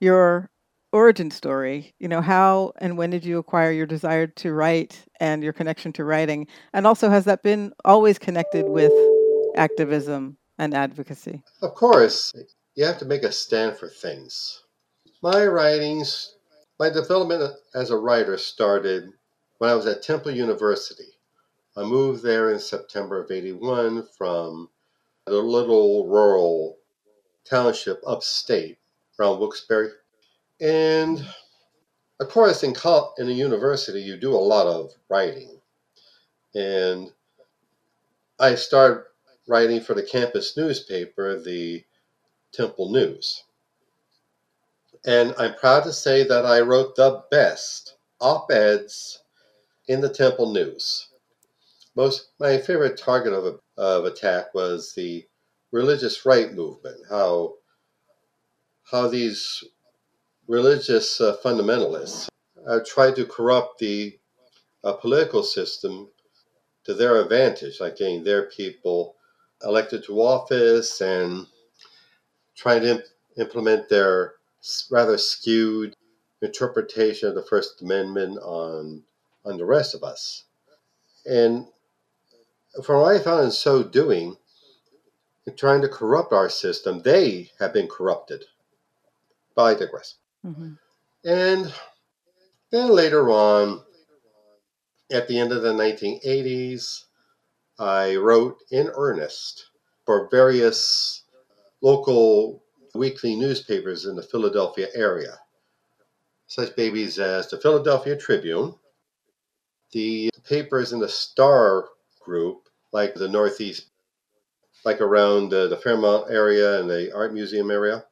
your 0.00 0.50
origin 0.92 1.30
story. 1.30 1.94
You 2.00 2.08
know, 2.08 2.20
how 2.20 2.72
and 2.78 2.96
when 2.96 3.10
did 3.10 3.24
you 3.24 3.38
acquire 3.38 3.72
your 3.72 3.86
desire 3.86 4.26
to 4.26 4.52
write 4.52 5.04
and 5.20 5.42
your 5.42 5.52
connection 5.52 5.92
to 5.94 6.04
writing? 6.04 6.46
And 6.72 6.86
also, 6.86 7.10
has 7.10 7.24
that 7.26 7.42
been 7.42 7.72
always 7.84 8.18
connected 8.18 8.68
with 8.68 8.92
activism 9.56 10.38
and 10.58 10.74
advocacy? 10.74 11.42
Of 11.60 11.74
course, 11.74 12.32
you 12.74 12.84
have 12.84 12.98
to 12.98 13.04
make 13.04 13.22
a 13.22 13.32
stand 13.32 13.76
for 13.76 13.88
things. 13.88 14.62
My 15.22 15.46
writings, 15.46 16.36
my 16.82 16.90
development 16.90 17.54
as 17.76 17.90
a 17.90 17.96
writer 17.96 18.36
started 18.36 19.08
when 19.58 19.70
I 19.70 19.74
was 19.76 19.86
at 19.86 20.02
Temple 20.02 20.32
University. 20.32 21.16
I 21.76 21.84
moved 21.84 22.24
there 22.24 22.50
in 22.50 22.58
September 22.58 23.22
of 23.22 23.30
81 23.30 24.08
from 24.18 24.68
the 25.24 25.38
little 25.38 26.08
rural 26.08 26.78
township 27.48 28.02
upstate 28.04 28.78
around 29.16 29.38
Wilkes-Barre. 29.38 29.92
And 30.60 31.24
of 32.18 32.28
course, 32.28 32.64
in, 32.64 32.74
col- 32.74 33.14
in 33.16 33.28
a 33.28 33.32
university, 33.32 34.00
you 34.00 34.16
do 34.16 34.34
a 34.34 34.48
lot 34.52 34.66
of 34.66 34.90
writing. 35.08 35.60
And 36.56 37.12
I 38.40 38.56
started 38.56 39.04
writing 39.46 39.80
for 39.80 39.94
the 39.94 40.02
campus 40.02 40.56
newspaper, 40.56 41.40
the 41.40 41.84
Temple 42.50 42.90
News. 42.90 43.44
And 45.04 45.34
I'm 45.36 45.54
proud 45.54 45.84
to 45.84 45.92
say 45.92 46.22
that 46.24 46.46
I 46.46 46.60
wrote 46.60 46.94
the 46.94 47.24
best 47.30 47.96
op 48.20 48.50
eds 48.52 49.20
in 49.88 50.00
the 50.00 50.08
Temple 50.08 50.52
News. 50.52 51.08
Most 51.96 52.28
my 52.38 52.58
favorite 52.58 52.96
target 52.96 53.32
of, 53.32 53.60
of 53.76 54.04
attack 54.04 54.54
was 54.54 54.94
the 54.94 55.26
religious 55.72 56.24
right 56.24 56.52
movement. 56.52 56.98
How 57.10 57.54
how 58.84 59.08
these 59.08 59.64
religious 60.46 61.20
uh, 61.20 61.36
fundamentalists 61.44 62.28
uh, 62.66 62.80
tried 62.86 63.16
to 63.16 63.26
corrupt 63.26 63.78
the 63.78 64.18
uh, 64.84 64.92
political 64.92 65.42
system 65.42 66.08
to 66.84 66.94
their 66.94 67.20
advantage, 67.20 67.80
like 67.80 67.96
getting 67.96 68.22
their 68.24 68.46
people 68.50 69.16
elected 69.64 70.04
to 70.04 70.20
office 70.20 71.00
and 71.00 71.46
trying 72.56 72.82
to 72.82 72.90
imp- 72.90 73.04
implement 73.38 73.88
their 73.88 74.34
rather 74.90 75.18
skewed 75.18 75.94
interpretation 76.40 77.28
of 77.28 77.34
the 77.34 77.42
First 77.42 77.82
Amendment 77.82 78.38
on 78.38 79.04
on 79.44 79.56
the 79.56 79.64
rest 79.64 79.94
of 79.94 80.04
us. 80.04 80.44
And 81.26 81.66
from 82.84 83.00
what 83.00 83.14
I 83.14 83.18
found 83.18 83.44
in 83.44 83.50
so 83.50 83.82
doing, 83.82 84.36
in 85.46 85.56
trying 85.56 85.82
to 85.82 85.88
corrupt 85.88 86.32
our 86.32 86.48
system, 86.48 87.02
they 87.02 87.50
have 87.58 87.72
been 87.72 87.88
corrupted. 87.88 88.44
But 89.54 89.62
I 89.64 89.74
digress. 89.74 90.14
hmm 90.42 90.74
And 91.24 91.72
then 92.70 92.88
later 92.88 93.30
on, 93.30 93.82
at 95.10 95.28
the 95.28 95.38
end 95.38 95.52
of 95.52 95.62
the 95.62 95.72
1980s, 95.72 97.04
I 97.78 98.16
wrote 98.16 98.58
in 98.70 98.90
earnest 98.94 99.66
for 100.06 100.28
various 100.30 101.24
local 101.82 102.62
weekly 102.94 103.34
newspapers 103.34 104.06
in 104.06 104.16
the 104.16 104.22
Philadelphia 104.22 104.88
area, 104.94 105.38
such 106.46 106.76
babies 106.76 107.18
as 107.18 107.48
the 107.48 107.58
Philadelphia 107.58 108.16
Tribune, 108.16 108.74
the 109.92 110.30
papers 110.44 110.92
in 110.92 111.00
the 111.00 111.08
Star 111.08 111.88
group, 112.20 112.68
like 112.92 113.14
the 113.14 113.28
Northeast, 113.28 113.86
like 114.84 115.00
around 115.00 115.52
uh, 115.54 115.68
the 115.68 115.76
Fairmount 115.76 116.30
area 116.30 116.80
and 116.80 116.90
the 116.90 117.14
Art 117.14 117.32
Museum 117.32 117.70
area, 117.70 118.04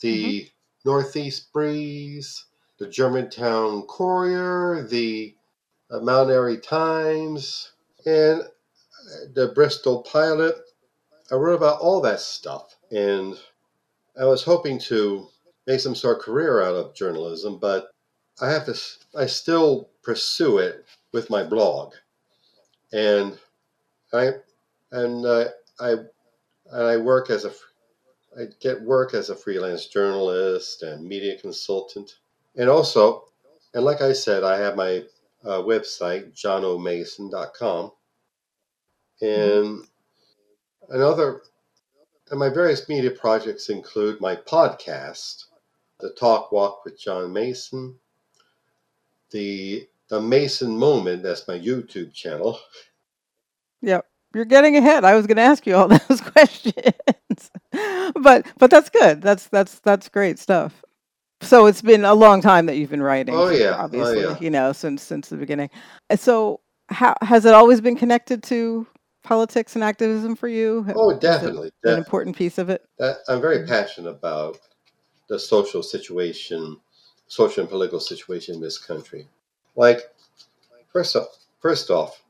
the 0.00 0.48
Northeast 0.84 1.52
Breeze, 1.52 2.46
the 2.78 2.88
Germantown 2.88 3.86
Courier, 3.86 4.86
the 4.88 5.34
uh, 5.90 6.00
Mount 6.00 6.30
Airy 6.30 6.58
Times, 6.58 7.72
and 8.06 8.40
uh, 8.42 8.46
the 9.34 9.52
Bristol 9.54 10.02
Pilot. 10.02 10.56
I 11.30 11.36
wrote 11.36 11.56
about 11.56 11.80
all 11.80 12.00
that 12.02 12.20
stuff, 12.20 12.76
and 12.90 13.38
I 14.18 14.24
was 14.24 14.44
hoping 14.44 14.78
to 14.80 15.28
make 15.66 15.80
some 15.80 15.94
sort 15.94 16.18
of 16.18 16.22
career 16.24 16.62
out 16.62 16.74
of 16.74 16.94
journalism, 16.94 17.58
but 17.58 17.88
I 18.40 18.50
have 18.50 18.66
to. 18.66 18.80
I 19.16 19.26
still 19.26 19.88
pursue 20.02 20.58
it 20.58 20.84
with 21.12 21.30
my 21.30 21.42
blog, 21.42 21.94
and 22.92 23.38
I 24.12 24.30
and 24.92 25.24
uh, 25.24 25.48
I 25.80 25.90
and 25.90 26.82
I 26.86 26.96
work 26.96 27.30
as 27.30 27.44
a, 27.44 27.52
I 28.38 28.46
get 28.60 28.82
work 28.82 29.14
as 29.14 29.30
a 29.30 29.36
freelance 29.36 29.86
journalist 29.86 30.82
and 30.82 31.06
media 31.06 31.38
consultant, 31.38 32.18
and 32.56 32.68
also, 32.68 33.24
and 33.74 33.84
like 33.84 34.00
I 34.00 34.12
said, 34.12 34.44
I 34.44 34.58
have 34.58 34.76
my 34.76 35.04
uh, 35.44 35.58
website 35.58 36.34
johnomason.com, 36.34 37.92
and 39.20 39.84
another. 40.90 41.42
And 42.34 42.40
my 42.40 42.48
various 42.48 42.88
media 42.88 43.12
projects 43.12 43.68
include 43.68 44.20
my 44.20 44.34
podcast, 44.34 45.44
The 46.00 46.10
Talk 46.18 46.50
Walk 46.50 46.84
with 46.84 46.98
John 46.98 47.32
Mason, 47.32 47.94
the 49.30 49.86
the 50.08 50.20
Mason 50.20 50.76
Moment, 50.76 51.22
that's 51.22 51.46
my 51.46 51.56
YouTube 51.56 52.12
channel, 52.12 52.58
Yep. 53.82 54.04
You're 54.34 54.46
getting 54.46 54.76
ahead. 54.76 55.04
I 55.04 55.14
was 55.14 55.28
going 55.28 55.36
to 55.36 55.44
ask 55.44 55.64
you 55.64 55.76
all 55.76 55.86
those 56.08 56.20
questions. 56.20 57.52
but 58.20 58.44
but 58.58 58.68
that's 58.68 58.90
good. 58.90 59.22
That's 59.22 59.46
that's 59.46 59.78
that's 59.78 60.08
great 60.08 60.40
stuff. 60.40 60.82
So 61.40 61.66
it's 61.66 61.82
been 61.82 62.04
a 62.04 62.14
long 62.14 62.40
time 62.42 62.66
that 62.66 62.76
you've 62.76 62.90
been 62.90 63.00
writing. 63.00 63.36
Oh, 63.36 63.50
yeah. 63.50 63.76
Oh, 63.78 63.84
Obviously, 63.84 64.22
yeah. 64.22 64.36
you 64.40 64.50
know, 64.50 64.72
since 64.72 65.04
since 65.04 65.28
the 65.28 65.36
beginning. 65.36 65.70
So 66.16 66.58
how 66.88 67.14
has 67.22 67.44
it 67.44 67.54
always 67.54 67.80
been 67.80 67.94
connected 67.94 68.42
to 68.44 68.88
politics 69.24 69.74
and 69.74 69.82
activism 69.82 70.36
for 70.36 70.46
you? 70.46 70.86
Oh, 70.94 71.18
definitely. 71.18 71.72
an 71.82 71.98
important 71.98 72.36
piece 72.36 72.58
of 72.58 72.70
it? 72.70 72.86
I'm 73.28 73.40
very 73.40 73.66
passionate 73.66 74.10
about 74.10 74.60
the 75.28 75.38
social 75.38 75.82
situation, 75.82 76.78
social 77.26 77.62
and 77.62 77.70
political 77.70 77.98
situation 77.98 78.54
in 78.54 78.60
this 78.60 78.78
country. 78.78 79.26
Like, 79.74 80.02
first 80.92 81.16
off, 81.16 81.26
first 81.60 81.90
off 81.90 82.22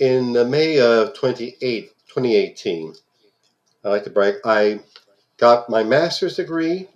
in 0.00 0.32
May 0.50 0.80
of 0.80 1.14
28, 1.14 1.92
2018, 2.08 2.94
I 3.84 3.88
like 3.88 4.04
to 4.04 4.10
brag, 4.10 4.36
I 4.44 4.80
got 5.36 5.68
my 5.68 5.82
master's 5.82 6.36
degree 6.36 6.88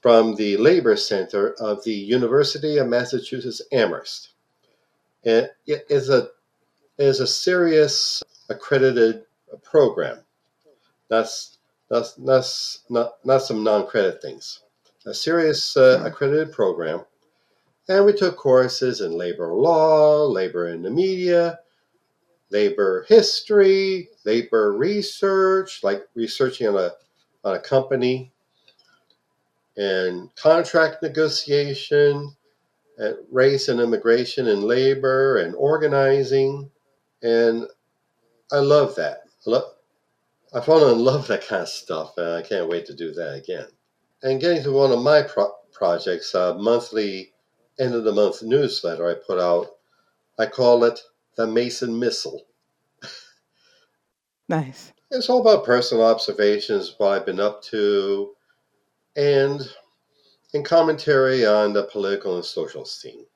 from 0.00 0.34
the 0.34 0.56
Labor 0.56 0.96
Center 0.96 1.52
of 1.60 1.84
the 1.84 1.92
University 1.92 2.78
of 2.78 2.88
Massachusetts 2.88 3.62
Amherst. 3.72 4.30
And 5.24 5.48
it 5.66 5.86
is 5.88 6.08
a, 6.08 6.30
it 6.98 7.06
is 7.06 7.20
a 7.20 7.26
serious 7.26 8.22
accredited 8.50 9.24
program. 9.62 10.18
That's 11.08 11.58
that's 11.88 12.14
that's 12.14 12.82
not 12.90 13.14
not 13.24 13.42
some 13.42 13.64
non-credit 13.64 14.20
things. 14.20 14.60
A 15.06 15.14
serious 15.14 15.76
uh, 15.76 16.02
accredited 16.04 16.52
program, 16.52 17.04
and 17.88 18.04
we 18.04 18.12
took 18.12 18.36
courses 18.36 19.00
in 19.00 19.12
labor 19.12 19.54
law, 19.54 20.26
labor 20.26 20.68
in 20.68 20.82
the 20.82 20.90
media, 20.90 21.60
labor 22.50 23.06
history, 23.08 24.08
labor 24.24 24.72
research, 24.72 25.82
like 25.82 26.06
researching 26.14 26.68
on 26.68 26.76
a 26.76 26.90
on 27.44 27.56
a 27.56 27.60
company, 27.60 28.30
and 29.76 30.34
contract 30.36 31.02
negotiation, 31.02 32.36
and 32.98 33.16
race 33.32 33.68
and 33.68 33.80
immigration 33.80 34.48
and 34.48 34.64
labor 34.64 35.38
and 35.38 35.54
organizing, 35.54 36.70
and 37.22 37.66
I 38.52 38.58
love 38.58 38.94
that. 38.96 39.22
I 39.46 39.50
love, 39.50 39.74
I 40.52 40.60
fallen 40.60 40.92
in 40.92 41.04
love 41.04 41.20
with 41.20 41.28
that 41.28 41.46
kind 41.46 41.62
of 41.62 41.68
stuff, 41.68 42.14
and 42.16 42.28
I 42.28 42.42
can't 42.42 42.68
wait 42.68 42.86
to 42.86 42.94
do 42.94 43.12
that 43.12 43.34
again. 43.34 43.66
And 44.22 44.40
getting 44.40 44.62
to 44.64 44.72
one 44.72 44.92
of 44.92 45.02
my 45.02 45.22
pro- 45.22 45.54
projects, 45.72 46.34
a 46.34 46.54
monthly 46.54 47.32
end 47.78 47.94
of 47.94 48.04
the 48.04 48.12
month 48.12 48.42
newsletter 48.42 49.08
I 49.08 49.14
put 49.14 49.38
out, 49.38 49.68
I 50.38 50.46
call 50.46 50.84
it 50.84 51.00
the 51.36 51.46
Mason 51.46 51.98
Missile. 51.98 52.42
Nice. 54.48 54.92
It's 55.12 55.30
all 55.30 55.40
about 55.40 55.64
personal 55.64 56.04
observations, 56.04 56.96
what 56.98 57.12
I've 57.12 57.26
been 57.26 57.38
up 57.38 57.62
to, 57.66 58.32
and 59.14 59.60
and 60.54 60.64
commentary 60.64 61.46
on 61.46 61.72
the 61.72 61.84
political 61.84 62.34
and 62.34 62.44
social 62.44 62.84
scene. 62.84 63.26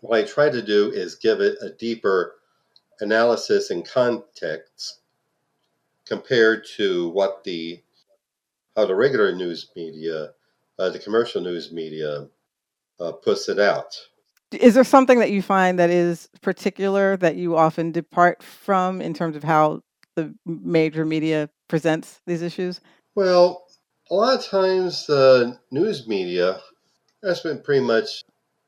What 0.00 0.18
I 0.18 0.22
try 0.24 0.48
to 0.48 0.62
do 0.62 0.90
is 0.90 1.16
give 1.16 1.40
it 1.40 1.58
a 1.60 1.70
deeper 1.70 2.39
analysis 3.00 3.70
and 3.70 3.86
context 3.86 5.00
compared 6.06 6.66
to 6.76 7.08
what 7.10 7.44
the 7.44 7.82
how 8.76 8.86
the 8.86 8.94
regular 8.94 9.34
news 9.34 9.70
media, 9.76 10.30
uh, 10.78 10.90
the 10.90 10.98
commercial 10.98 11.40
news 11.40 11.72
media, 11.72 12.28
uh, 13.00 13.12
puts 13.12 13.48
it 13.48 13.58
out. 13.58 13.96
Is 14.52 14.74
there 14.74 14.84
something 14.84 15.18
that 15.18 15.30
you 15.30 15.42
find 15.42 15.78
that 15.78 15.90
is 15.90 16.28
particular 16.40 17.16
that 17.18 17.36
you 17.36 17.56
often 17.56 17.92
depart 17.92 18.42
from 18.42 19.00
in 19.00 19.14
terms 19.14 19.36
of 19.36 19.44
how 19.44 19.82
the 20.16 20.34
major 20.44 21.04
media 21.04 21.50
presents 21.68 22.20
these 22.26 22.42
issues? 22.42 22.80
Well, 23.14 23.66
a 24.10 24.14
lot 24.14 24.38
of 24.38 24.44
times 24.44 25.06
the 25.06 25.58
news 25.70 26.08
media, 26.08 26.60
that's 27.22 27.40
been 27.40 27.60
pretty 27.62 27.84
much 27.84 28.24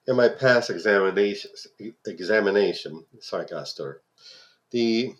in 0.06 0.16
my 0.16 0.28
past 0.28 0.70
examination. 0.70 1.50
Examination. 2.06 3.04
Sorry, 3.20 3.44
I 3.46 3.48
got. 3.48 3.68
The 4.72 5.14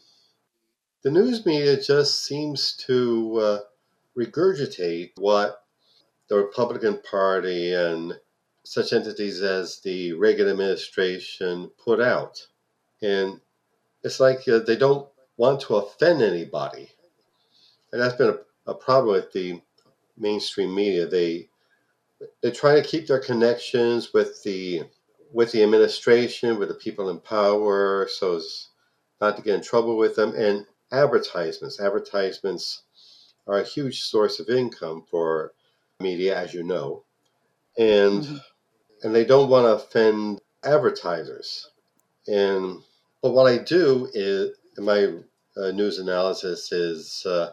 the 1.03 1.11
news 1.11 1.45
media 1.45 1.81
just 1.81 2.25
seems 2.25 2.75
to 2.87 3.39
uh, 3.39 3.59
regurgitate 4.19 5.11
what 5.19 5.65
the 6.29 6.37
Republican 6.37 7.01
Party 7.03 7.75
and 7.75 8.15
such 8.65 8.95
entities 8.95 9.43
as 9.43 9.81
the 9.81 10.15
Reagan 10.15 10.49
administration 10.49 11.71
put 11.85 12.01
out, 12.01 12.47
and 13.03 13.41
it's 14.03 14.21
like 14.21 14.49
uh, 14.49 14.61
they 14.61 14.77
don't 14.77 15.09
want 15.37 15.61
to 15.63 15.77
offend 15.77 16.23
anybody, 16.23 16.91
and 17.93 18.01
that's 18.01 18.17
been 18.17 18.31
a, 18.67 18.71
a 18.71 18.75
problem 18.75 19.15
with 19.15 19.33
the 19.33 19.61
mainstream 20.17 20.75
media. 20.75 21.07
They 21.07 21.51
they 22.43 22.53
try 22.53 22.75
to 22.75 22.89
keep 22.89 23.07
their 23.07 23.21
connections 23.21 24.15
with 24.15 24.43
the 24.45 24.85
with 25.31 25.53
the 25.53 25.63
administration, 25.63 26.59
with 26.59 26.69
the 26.69 26.75
people 26.75 27.11
in 27.11 27.19
power, 27.19 28.09
so 28.09 28.41
not 29.23 29.37
to 29.37 29.43
get 29.43 29.55
in 29.55 29.63
trouble 29.63 29.97
with 29.97 30.17
them. 30.17 30.35
And 30.35 30.67
advertisements, 30.91 31.81
advertisements 31.81 32.83
are 33.47 33.61
a 33.61 33.65
huge 33.65 34.03
source 34.03 34.41
of 34.41 34.51
income 34.51 35.05
for 35.09 35.55
media, 36.01 36.37
as 36.37 36.53
you 36.53 36.65
know, 36.65 37.05
and 37.79 38.25
Mhm. 38.25 38.45
and 39.03 39.15
they 39.15 39.25
don't 39.25 39.49
want 39.51 39.67
to 39.67 39.85
offend 39.85 40.41
advertisers. 40.65 41.71
And 42.27 42.83
but 43.23 43.33
what 43.33 43.47
I 43.47 43.59
do 43.59 44.11
is 44.13 44.57
in 44.77 44.85
my 44.85 45.01
uh, 45.57 45.71
news 45.71 45.99
analysis 45.99 46.73
is 46.73 47.25
uh, 47.27 47.53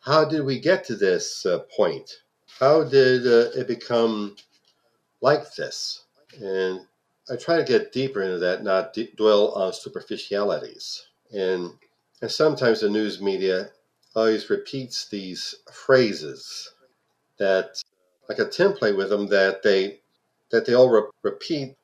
how 0.00 0.24
did 0.24 0.42
we 0.44 0.58
get 0.60 0.84
to 0.86 0.96
this 0.96 1.46
uh, 1.46 1.60
point? 1.76 2.10
How 2.58 2.84
did 2.84 3.26
uh, 3.26 3.50
it 3.58 3.66
become 3.68 4.36
like 5.22 5.54
this? 5.54 6.04
And 6.40 6.86
I 7.30 7.36
try 7.36 7.56
to 7.56 7.64
get 7.64 7.92
deeper 7.92 8.22
into 8.22 8.38
that, 8.38 8.64
not 8.64 8.96
dwell 9.16 9.52
on 9.52 9.72
superficialities. 9.72 11.02
And 11.32 11.70
and 12.20 12.30
sometimes 12.30 12.80
the 12.80 12.90
news 12.90 13.20
media 13.20 13.70
always 14.14 14.50
repeats 14.50 15.08
these 15.08 15.54
phrases 15.72 16.72
that, 17.38 17.82
like 18.28 18.38
a 18.38 18.46
template 18.46 18.96
with 18.96 19.10
them, 19.10 19.26
that 19.28 19.62
they 19.62 20.00
that 20.50 20.66
they 20.66 20.74
all 20.74 20.90
re- 20.90 21.10
repeat 21.22 21.76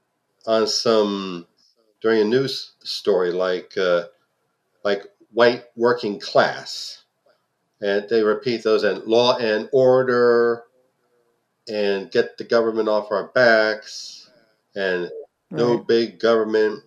on 0.46 0.66
some 0.66 1.46
during 2.00 2.20
a 2.22 2.24
news 2.24 2.72
story, 2.84 3.32
like 3.32 3.76
uh, 3.78 4.04
like 4.84 5.06
white 5.32 5.64
working 5.76 6.20
class, 6.20 7.04
and 7.80 8.08
they 8.08 8.22
repeat 8.22 8.62
those 8.64 8.84
and 8.84 9.04
law 9.04 9.36
and 9.38 9.68
order, 9.72 10.64
and 11.68 12.10
get 12.10 12.38
the 12.38 12.44
government 12.44 12.88
off 12.88 13.10
our 13.12 13.28
backs, 13.28 14.30
and 14.74 15.10
no 15.50 15.76
Right. 15.76 15.86
big 15.86 16.18
government. 16.20 16.82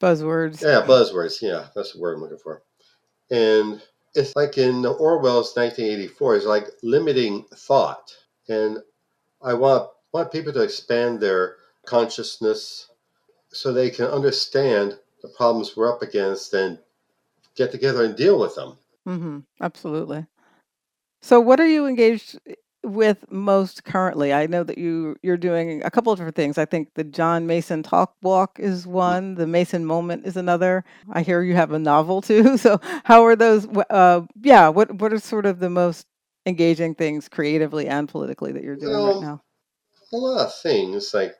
Buzzwords. 0.00 0.60
Yeah, 0.62 0.84
buzzwords. 0.86 1.40
Yeah, 1.40 1.68
that's 1.74 1.92
the 1.92 2.00
word 2.00 2.14
I'm 2.16 2.22
looking 2.22 2.38
for. 2.38 2.62
And 3.30 3.80
it's 4.14 4.34
like 4.36 4.58
in 4.58 4.84
Orwell's 4.84 5.54
1984. 5.56 6.36
It's 6.36 6.46
like 6.46 6.66
limiting 6.82 7.44
thought, 7.54 8.14
and 8.48 8.78
I 9.40 9.54
want 9.54 9.90
want 10.12 10.32
people 10.32 10.52
to 10.52 10.62
expand 10.62 11.20
their 11.20 11.56
consciousness 11.86 12.88
so 13.52 13.72
they 13.72 13.90
can 13.90 14.06
understand 14.06 14.98
the 15.22 15.28
problems 15.28 15.76
we're 15.76 15.92
up 15.92 16.02
against 16.02 16.52
and 16.54 16.78
get 17.54 17.70
together 17.70 18.04
and 18.04 18.16
deal 18.16 18.38
with 18.38 18.54
them. 18.54 18.76
Mm-hmm. 19.06 19.38
Absolutely. 19.60 20.26
So, 21.22 21.40
what 21.40 21.60
are 21.60 21.66
you 21.68 21.86
engaged 21.86 22.38
with 22.82 23.24
most 23.30 23.84
currently? 23.84 24.32
I 24.32 24.46
know 24.46 24.64
that 24.64 24.78
you 24.78 25.16
you're 25.22 25.36
doing 25.36 25.82
a 25.84 25.90
couple 25.90 26.12
of 26.12 26.18
different 26.18 26.36
things. 26.36 26.58
I 26.58 26.64
think 26.64 26.94
the 26.94 27.04
John 27.04 27.46
Mason 27.46 27.82
Talk 27.82 28.14
Walk 28.22 28.58
is 28.58 28.86
one. 28.86 29.34
The 29.34 29.46
Mason 29.46 29.84
Moment 29.84 30.26
is 30.26 30.36
another. 30.36 30.84
I 31.10 31.22
hear 31.22 31.42
you 31.42 31.54
have 31.54 31.72
a 31.72 31.78
novel 31.78 32.22
too. 32.22 32.56
So, 32.56 32.80
how 33.04 33.24
are 33.24 33.36
those? 33.36 33.66
Uh, 33.90 34.22
yeah. 34.42 34.68
What 34.68 35.00
What 35.00 35.12
are 35.12 35.18
sort 35.18 35.46
of 35.46 35.58
the 35.58 35.70
most 35.70 36.06
engaging 36.44 36.94
things 36.94 37.28
creatively 37.28 37.86
and 37.86 38.08
politically 38.08 38.52
that 38.52 38.64
you're 38.64 38.76
doing 38.76 38.94
right 38.94 39.20
now? 39.20 39.42
a 40.12 40.16
lot 40.16 40.46
of 40.46 40.54
things 40.54 41.14
like 41.14 41.34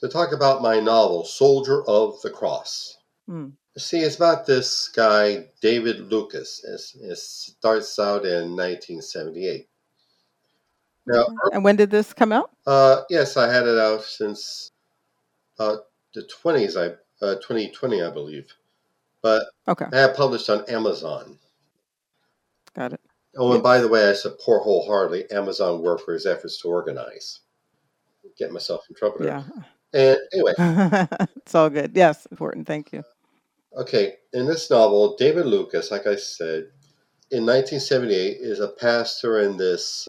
to 0.00 0.08
talk 0.08 0.32
about 0.32 0.62
my 0.62 0.80
novel, 0.80 1.24
Soldier 1.24 1.82
of 1.86 2.20
the 2.22 2.30
Cross. 2.30 2.96
Mm. 3.28 3.52
See, 3.76 3.98
it's 4.00 4.16
about 4.16 4.46
this 4.46 4.88
guy, 4.88 5.46
David 5.60 6.10
Lucas. 6.10 6.64
It's, 6.64 6.94
it 6.94 7.18
starts 7.18 7.98
out 7.98 8.24
in 8.24 8.56
1978. 8.56 9.67
Now, 11.08 11.22
Okay. 11.22 11.34
And 11.54 11.64
when 11.64 11.76
did 11.76 11.90
this 11.90 12.12
come 12.12 12.32
out? 12.32 12.50
uh, 12.66 13.02
yes, 13.10 13.36
I 13.36 13.52
had 13.52 13.66
it 13.66 13.78
out 13.78 14.02
since 14.02 14.70
uh, 15.58 15.76
the 16.14 16.22
20s, 16.42 16.76
I 16.76 16.94
uh, 17.24 17.34
2020, 17.36 18.02
I 18.02 18.10
believe. 18.10 18.52
But 19.22 19.46
Okay, 19.66 19.86
I 19.92 19.96
have 19.98 20.14
published 20.16 20.48
on 20.50 20.64
Amazon. 20.68 21.38
got 22.74 22.92
it. 22.92 23.00
Oh, 23.36 23.52
and 23.52 23.62
by 23.62 23.78
the 23.78 23.88
way, 23.88 24.08
I 24.08 24.12
support 24.12 24.62
wholeheartedly 24.62 25.30
Amazon 25.30 25.82
workers' 25.82 26.26
efforts 26.26 26.60
to 26.62 26.68
organize. 26.68 27.40
Get 28.38 28.52
myself 28.52 28.84
in 28.88 28.94
trouble. 28.96 29.24
Yeah, 29.24 29.42
And 29.92 30.18
anyway, 30.32 30.52
it's 31.36 31.54
all 31.54 31.68
good. 31.70 31.92
Yes, 31.94 32.26
important. 32.26 32.66
Thank 32.66 32.92
you. 32.92 33.02
okay, 33.76 34.14
in 34.32 34.46
this 34.46 34.70
novel, 34.70 35.16
David 35.16 35.46
Lucas, 35.46 35.90
like 35.90 36.06
I 36.06 36.14
said, 36.16 36.68
in 37.30 37.44
1978 37.44 38.36
is 38.40 38.60
a 38.60 38.68
pastor 38.68 39.40
in 39.40 39.56
this 39.56 40.08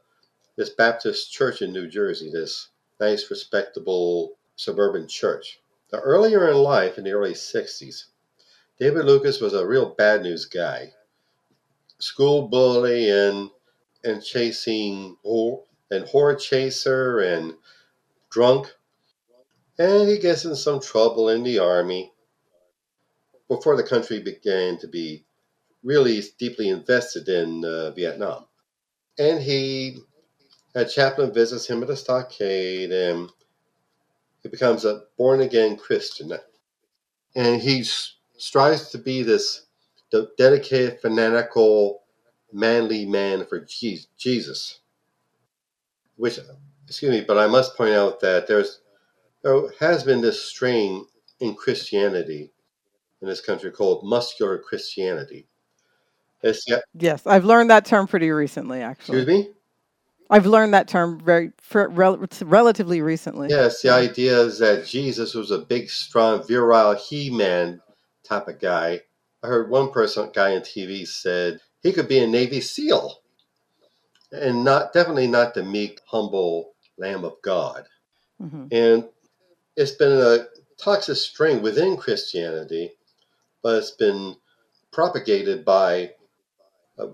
this 0.59 0.71
Baptist 0.71 1.31
church 1.31 1.61
in 1.61 1.71
New 1.71 1.87
Jersey, 1.87 2.29
this 2.29 2.67
nice, 2.99 3.31
respectable 3.31 4.37
suburban 4.57 5.07
church. 5.07 5.61
Now, 5.93 5.99
earlier 5.99 6.49
in 6.49 6.57
life, 6.57 6.97
in 6.97 7.05
the 7.05 7.13
early 7.13 7.31
60s, 7.31 8.07
David 8.77 9.05
Lucas 9.05 9.39
was 9.39 9.53
a 9.53 9.65
real 9.65 9.95
bad 9.97 10.21
news 10.21 10.43
guy, 10.43 10.91
school 11.99 12.49
bully 12.49 13.09
and 13.09 13.49
and 14.03 14.21
chasing 14.21 15.15
whore, 15.25 15.63
and 15.91 16.03
whore 16.03 16.37
chaser 16.37 17.19
and 17.19 17.53
drunk, 18.29 18.67
and 19.77 20.09
he 20.09 20.19
gets 20.19 20.43
in 20.43 20.57
some 20.57 20.81
trouble 20.81 21.29
in 21.29 21.43
the 21.43 21.57
army 21.57 22.11
before 23.47 23.77
the 23.77 23.83
country 23.83 24.19
began 24.19 24.77
to 24.79 24.89
be 24.89 25.23
really 25.83 26.21
deeply 26.37 26.67
invested 26.67 27.29
in 27.29 27.63
uh, 27.63 27.91
Vietnam. 27.91 28.45
And 29.17 29.41
he, 29.41 29.99
a 30.75 30.85
chaplain 30.85 31.33
visits 31.33 31.67
him 31.67 31.83
at 31.83 31.89
a 31.89 31.95
stockade, 31.95 32.91
and 32.91 33.29
he 34.41 34.49
becomes 34.49 34.85
a 34.85 35.03
born 35.17 35.41
again 35.41 35.77
Christian. 35.77 36.31
And 37.35 37.61
he 37.61 37.83
strives 38.37 38.89
to 38.89 38.97
be 38.97 39.23
this 39.23 39.65
dedicated, 40.37 40.99
fanatical, 41.01 42.03
manly 42.51 43.05
man 43.05 43.45
for 43.45 43.65
Jesus. 44.17 44.79
Which, 46.15 46.39
excuse 46.87 47.11
me, 47.11 47.21
but 47.21 47.37
I 47.37 47.47
must 47.47 47.77
point 47.77 47.93
out 47.93 48.19
that 48.21 48.47
there's 48.47 48.81
there 49.43 49.69
has 49.79 50.03
been 50.03 50.21
this 50.21 50.41
strain 50.43 51.05
in 51.39 51.55
Christianity 51.55 52.51
in 53.21 53.27
this 53.27 53.41
country 53.41 53.71
called 53.71 54.03
muscular 54.03 54.57
Christianity. 54.57 55.47
It's 56.41 56.63
yeah, 56.67 56.79
Yes, 56.93 57.25
I've 57.25 57.45
learned 57.45 57.69
that 57.69 57.85
term 57.85 58.07
pretty 58.07 58.31
recently, 58.31 58.81
actually. 58.81 59.19
excuse 59.19 59.45
me. 59.45 59.51
I've 60.29 60.45
learned 60.45 60.73
that 60.73 60.87
term 60.87 61.19
very 61.19 61.51
for, 61.61 61.89
rel- 61.89 62.23
relatively 62.41 63.01
recently. 63.01 63.49
Yes, 63.49 63.81
the 63.81 63.89
idea 63.89 64.39
is 64.41 64.59
that 64.59 64.85
Jesus 64.85 65.33
was 65.33 65.51
a 65.51 65.59
big, 65.59 65.89
strong, 65.89 66.45
virile 66.45 66.95
he-man 66.95 67.81
type 68.23 68.47
of 68.47 68.59
guy. 68.59 69.01
I 69.43 69.47
heard 69.47 69.69
one 69.69 69.91
person, 69.91 70.29
guy 70.33 70.55
on 70.55 70.61
TV, 70.61 71.07
said 71.07 71.59
he 71.81 71.91
could 71.91 72.07
be 72.07 72.19
a 72.19 72.27
Navy 72.27 72.61
SEAL, 72.61 73.21
and 74.31 74.63
not 74.63 74.93
definitely 74.93 75.27
not 75.27 75.53
the 75.53 75.63
meek, 75.63 75.99
humble 76.05 76.73
Lamb 76.97 77.23
of 77.23 77.33
God. 77.43 77.85
hmm 78.39 78.67
And 78.71 79.05
it's 79.75 79.93
been 79.93 80.11
a 80.11 80.45
toxic 80.77 81.15
strain 81.15 81.61
within 81.61 81.97
Christianity, 81.97 82.91
but 83.63 83.77
it's 83.77 83.91
been 83.91 84.35
propagated 84.91 85.63
by 85.65 86.11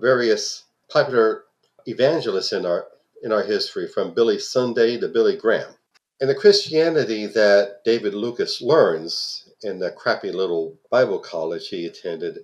various 0.00 0.64
popular 0.90 1.44
evangelists 1.86 2.52
in 2.52 2.66
our 2.66 2.86
in 3.26 3.32
our 3.32 3.42
history, 3.42 3.88
from 3.88 4.14
Billy 4.14 4.38
Sunday 4.38 4.98
to 4.98 5.08
Billy 5.08 5.36
Graham. 5.36 5.74
And 6.20 6.30
the 6.30 6.34
Christianity 6.34 7.26
that 7.26 7.80
David 7.84 8.14
Lucas 8.14 8.62
learns 8.62 9.52
in 9.62 9.80
the 9.80 9.90
crappy 9.90 10.30
little 10.30 10.78
Bible 10.90 11.18
college 11.18 11.68
he 11.68 11.86
attended 11.86 12.38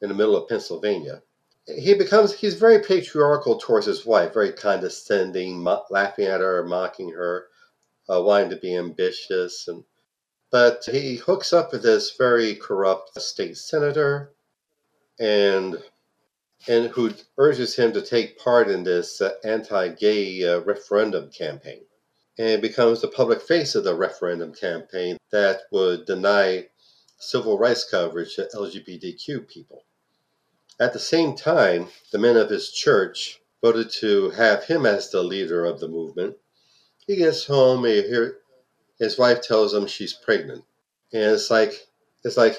in 0.00 0.08
the 0.08 0.14
middle 0.14 0.36
of 0.36 0.48
Pennsylvania, 0.48 1.20
he 1.66 1.94
becomes 1.94 2.32
he's 2.32 2.54
very 2.54 2.78
patriarchal 2.78 3.58
towards 3.58 3.86
his 3.86 4.06
wife, 4.06 4.32
very 4.32 4.52
condescending, 4.52 5.64
laughing 5.90 6.26
at 6.26 6.40
her, 6.40 6.64
mocking 6.64 7.10
her, 7.10 7.48
uh, 8.08 8.22
wanting 8.22 8.50
to 8.50 8.56
be 8.56 8.76
ambitious, 8.76 9.66
and 9.66 9.82
but 10.52 10.84
he 10.90 11.16
hooks 11.16 11.52
up 11.52 11.72
with 11.72 11.82
this 11.82 12.16
very 12.16 12.54
corrupt 12.54 13.20
state 13.20 13.56
senator, 13.56 14.32
and 15.18 15.82
and 16.68 16.90
who 16.90 17.12
urges 17.38 17.74
him 17.74 17.92
to 17.92 18.02
take 18.02 18.38
part 18.38 18.68
in 18.68 18.84
this 18.84 19.20
uh, 19.20 19.32
anti-gay 19.44 20.44
uh, 20.44 20.60
referendum 20.60 21.30
campaign 21.30 21.82
and 22.38 22.62
becomes 22.62 23.00
the 23.00 23.08
public 23.08 23.40
face 23.40 23.74
of 23.74 23.84
the 23.84 23.94
referendum 23.94 24.52
campaign 24.52 25.16
that 25.30 25.62
would 25.72 26.06
deny 26.06 26.66
civil 27.18 27.58
rights 27.58 27.84
coverage 27.84 28.34
to 28.34 28.48
LGBTQ 28.54 29.46
people. 29.48 29.84
At 30.78 30.94
the 30.94 30.98
same 30.98 31.36
time, 31.36 31.88
the 32.12 32.18
men 32.18 32.36
of 32.36 32.48
his 32.48 32.70
church 32.70 33.40
voted 33.62 33.90
to 33.90 34.30
have 34.30 34.64
him 34.64 34.86
as 34.86 35.10
the 35.10 35.22
leader 35.22 35.66
of 35.66 35.80
the 35.80 35.88
movement. 35.88 36.36
He 37.06 37.16
gets 37.16 37.44
home, 37.44 37.84
he 37.84 38.00
hear, 38.02 38.38
his 38.98 39.18
wife 39.18 39.42
tells 39.42 39.74
him 39.74 39.86
she's 39.86 40.14
pregnant, 40.14 40.64
and 41.12 41.32
it's 41.32 41.50
like 41.50 41.88
it's 42.24 42.36
like 42.36 42.56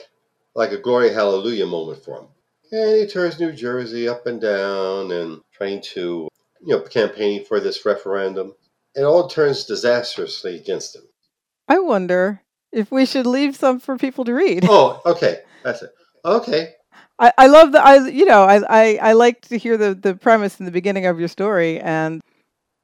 like 0.54 0.72
a 0.72 0.78
glory 0.78 1.12
hallelujah 1.12 1.66
moment 1.66 2.04
for 2.04 2.20
him. 2.20 2.28
And 2.72 2.96
he 2.96 3.08
tours 3.08 3.40
New 3.40 3.52
Jersey 3.52 4.08
up 4.08 4.26
and 4.28 4.40
down 4.40 5.12
and 5.12 5.42
trying 5.54 5.82
to, 5.94 6.28
you 6.62 6.76
know, 6.76 6.82
campaigning 6.82 7.44
for 7.46 7.60
this 7.60 7.86
referendum. 7.86 8.54
It 8.96 9.04
all 9.04 9.28
turns 9.28 9.66
disastrously 9.66 10.56
against 10.56 10.96
him. 10.96 11.04
I 11.68 11.80
wonder 11.80 12.42
if 12.72 12.92
we 12.92 13.06
should 13.06 13.26
leave 13.26 13.56
some 13.56 13.80
for 13.80 13.98
people 13.98 14.24
to 14.26 14.34
read. 14.34 14.66
Oh, 14.70 15.02
okay, 15.06 15.42
that's 15.64 15.82
it. 15.82 15.92
Okay, 16.24 16.74
I, 17.22 17.32
I 17.38 17.48
love 17.48 17.72
the 17.72 17.80
I 17.86 18.08
you 18.08 18.26
know 18.26 18.44
I, 18.44 18.62
I 18.68 19.00
I 19.02 19.14
like 19.14 19.42
to 19.50 19.58
hear 19.58 19.78
the 19.78 19.94
the 19.94 20.16
premise 20.16 20.60
in 20.60 20.66
the 20.66 20.72
beginning 20.72 21.06
of 21.06 21.20
your 21.20 21.28
story 21.28 21.80
and 21.80 22.22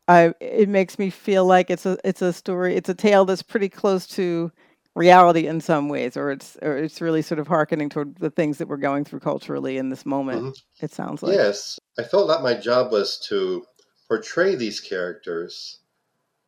I 0.07 0.33
it 0.39 0.69
makes 0.69 0.99
me 0.99 1.09
feel 1.09 1.45
like 1.45 1.69
it's 1.69 1.85
a 1.85 1.97
it's 2.03 2.21
a 2.21 2.31
story 2.31 2.75
it's 2.75 2.88
a 2.88 2.93
tale 2.93 3.25
that's 3.25 3.41
pretty 3.41 3.67
close 3.67 4.05
to 4.07 4.51
reality 4.98 5.48
in 5.48 5.62
some 5.62 5.89
ways 5.89 6.18
or 6.18 6.32
it's 6.32 6.58
or 6.62 6.76
it's 6.78 7.02
really 7.02 7.22
sort 7.22 7.39
of 7.39 7.48
hearkening 7.48 7.88
toward 7.88 8.16
the 8.18 8.32
things 8.32 8.58
that 8.58 8.68
we're 8.68 8.78
going 8.78 9.06
through 9.06 9.20
culturally 9.20 9.78
in 9.78 9.89
this 9.89 10.06
moment 10.06 10.43
Mhm. 10.43 10.62
it 10.82 10.91
sounds 10.91 11.22
like 11.24 11.34
Yes, 11.36 11.80
I 12.00 12.04
felt 12.04 12.28
that 12.30 12.41
my 12.41 12.56
job 12.56 12.91
was 12.91 13.20
to 13.30 13.66
portray 14.08 14.56
these 14.56 14.80
characters 14.80 15.80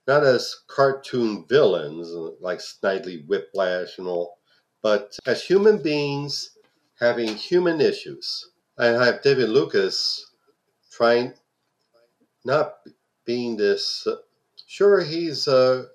not 0.08 0.24
as 0.24 0.56
cartoon 0.68 1.46
villains 1.48 2.10
like 2.42 2.58
Snidely 2.58 3.28
Whiplash 3.28 4.00
and 4.00 4.08
all, 4.08 4.40
but 4.82 5.16
as 5.28 5.44
human 5.44 5.84
beings 5.84 6.58
having 7.00 7.36
human 7.36 7.80
issues. 7.80 8.50
I 8.80 8.88
have 8.88 9.22
David 9.22 9.50
Lucas 9.50 10.32
trying, 10.92 11.36
not 12.44 12.78
being 13.24 13.56
this. 13.56 14.08
Uh, 14.08 14.16
sure, 14.66 15.02
he's 15.02 15.48
uh, 15.48 15.86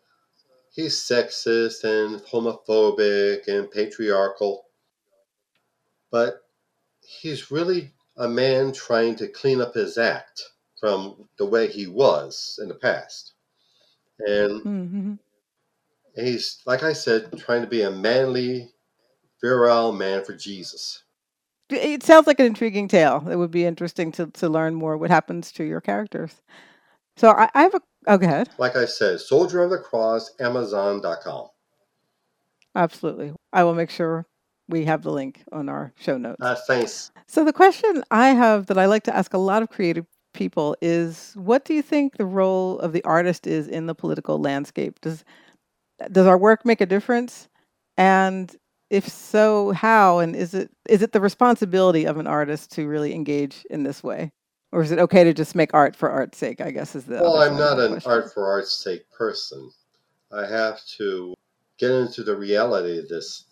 he's 0.75 0.95
sexist 0.97 1.85
and 1.85 2.20
homophobic 2.22 3.49
and 3.49 3.70
patriarchal, 3.70 4.66
but 6.11 6.43
he's 7.03 7.51
really 7.51 7.93
a 8.18 8.29
man 8.29 8.72
trying 8.72 9.16
to 9.16 9.29
clean 9.29 9.61
up 9.61 9.75
his 9.75 9.99
act 9.99 10.43
from 10.81 11.29
the 11.39 11.47
way 11.47 11.68
he 11.68 11.87
was 11.87 12.59
in 12.62 12.68
the 12.68 12.75
past. 12.75 13.35
And 14.20 14.62
hmm 14.64 15.14
he's, 16.16 16.62
like 16.66 16.83
I 16.83 16.93
said, 16.93 17.37
trying 17.39 17.62
to 17.62 17.68
be 17.68 17.83
a 17.83 17.91
manly, 17.91 18.72
virile 19.41 19.93
man 19.93 20.25
for 20.25 20.35
Jesus. 20.35 21.05
it 21.70 22.03
sounds 22.03 22.27
like 22.27 22.39
an 22.41 22.47
intriguing 22.47 22.89
tale 22.89 23.27
it 23.31 23.37
would 23.37 23.51
be 23.51 23.64
interesting 23.64 24.12
to 24.12 24.27
to 24.29 24.49
learn 24.49 24.75
more 24.75 24.97
what 24.97 25.11
happens 25.11 25.51
to 25.53 25.64
your 25.64 25.81
characters 25.81 26.43
so 27.16 27.31
I, 27.31 27.51
I 27.55 27.62
have 27.62 27.75
a 27.75 27.83
oh 28.07 28.19
go 28.19 28.27
ahead 28.27 28.49
Like 28.59 28.77
I 28.77 28.85
said, 28.85 29.21
Soldier 29.21 29.63
of 29.63 29.71
the 29.71 29.79
Cross, 29.79 30.33
Amazon.com. 30.41 31.49
absolutely 32.75 33.33
I 33.53 33.65
will 33.65 33.75
make 33.75 33.91
sure 33.91 34.27
we 34.69 34.85
have 34.87 35.03
the 35.03 35.13
link 35.13 35.43
on 35.53 35.69
our 35.69 35.93
show 35.99 36.17
notes 36.17 36.37
Uh, 36.41 36.55
thanks. 36.67 37.11
So 37.27 37.45
the 37.45 37.53
question 37.53 38.03
I 38.11 38.29
have 38.31 38.67
that 38.67 38.79
I 38.79 38.87
like 38.87 39.03
to 39.05 39.15
ask 39.17 39.35
a 39.35 39.39
lot 39.39 39.63
of 39.63 39.69
creative 39.71 40.07
people 40.33 40.77
is 40.81 41.33
what 41.37 41.65
do 41.65 41.75
you 41.75 41.83
think 41.83 42.17
the 42.17 42.25
role 42.27 42.79
of 42.81 42.93
the 42.93 43.05
artist 43.05 43.47
is 43.47 43.69
in 43.69 43.87
the 43.87 43.95
political 43.95 44.39
landscape? 44.41 45.01
Does 45.01 45.25
does 46.11 46.27
our 46.27 46.39
work 46.39 46.65
make 46.65 46.81
a 46.81 46.87
difference? 46.87 47.49
And 47.97 48.55
if 48.91 49.09
so, 49.09 49.71
how 49.73 50.19
and 50.19 50.35
is 50.35 50.55
it 50.55 50.71
is 50.89 51.03
it 51.03 51.13
the 51.13 51.21
responsibility 51.21 52.05
of 52.07 52.17
an 52.19 52.27
artist 52.27 52.73
to 52.73 52.87
really 52.89 53.15
engage 53.15 53.65
in 53.71 53.83
this 53.85 54.03
way? 54.03 54.33
Or 54.75 54.83
is 54.83 54.91
it 54.91 54.99
okay 54.99 55.22
to 55.22 55.33
just 55.33 55.55
make 55.55 55.72
art 55.72 55.95
for 55.95 56.11
art's 56.11 56.37
sake? 56.37 56.61
I 56.61 56.72
guess 56.72 56.97
is 56.97 57.05
the 57.05 57.22
Well, 57.22 57.41
I'm 57.41 57.57
not 57.57 57.79
an 57.79 57.93
question. 57.93 58.11
art 58.11 58.35
for 58.35 58.49
art's 58.49 58.72
sake 58.72 59.09
person. 59.12 59.70
I 60.33 60.45
have 60.47 60.85
to 60.99 61.33
get 61.79 61.93
into 61.93 62.25
the 62.25 62.35
reality 62.35 62.99
of 62.99 63.09
this, 63.09 63.45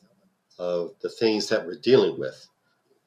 of 0.58 0.94
the 1.00 1.08
things 1.08 1.48
that 1.48 1.64
we're 1.64 1.78
dealing 1.78 2.18
with, 2.18 2.48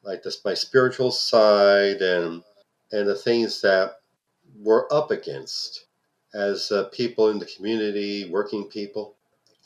like 0.02 0.22
this, 0.22 0.42
my 0.46 0.54
spiritual 0.54 1.10
side 1.12 2.00
and 2.00 2.42
and 2.92 3.06
the 3.06 3.14
things 3.14 3.60
that 3.60 3.96
we're 4.58 4.86
up 4.90 5.10
against 5.10 5.84
as 6.32 6.72
uh, 6.72 6.84
people 6.84 7.28
in 7.28 7.38
the 7.38 7.44
community, 7.54 8.30
working 8.30 8.64
people, 8.64 9.14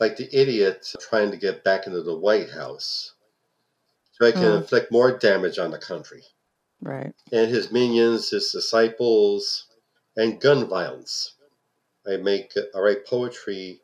like 0.01 0.17
the 0.17 0.29
idiot 0.37 0.93
trying 1.09 1.31
to 1.31 1.37
get 1.37 1.63
back 1.63 1.87
into 1.87 2.03
the 2.03 2.17
White 2.17 2.51
House, 2.51 3.15
so 4.11 4.27
he 4.27 4.33
can 4.33 4.43
Mm. 4.43 4.57
inflict 4.63 4.91
more 4.91 5.17
damage 5.17 5.61
on 5.61 5.71
the 5.71 5.79
country 5.79 6.25
Right. 6.83 7.15
and 7.33 7.51
his 7.51 7.71
minions, 7.71 8.31
his 8.31 8.51
disciples, 8.53 9.67
and 10.17 10.41
gun 10.41 10.67
violence. 10.67 11.35
I 12.07 12.17
make 12.17 12.53
I 12.75 12.79
write 12.79 13.07
poetry 13.07 13.83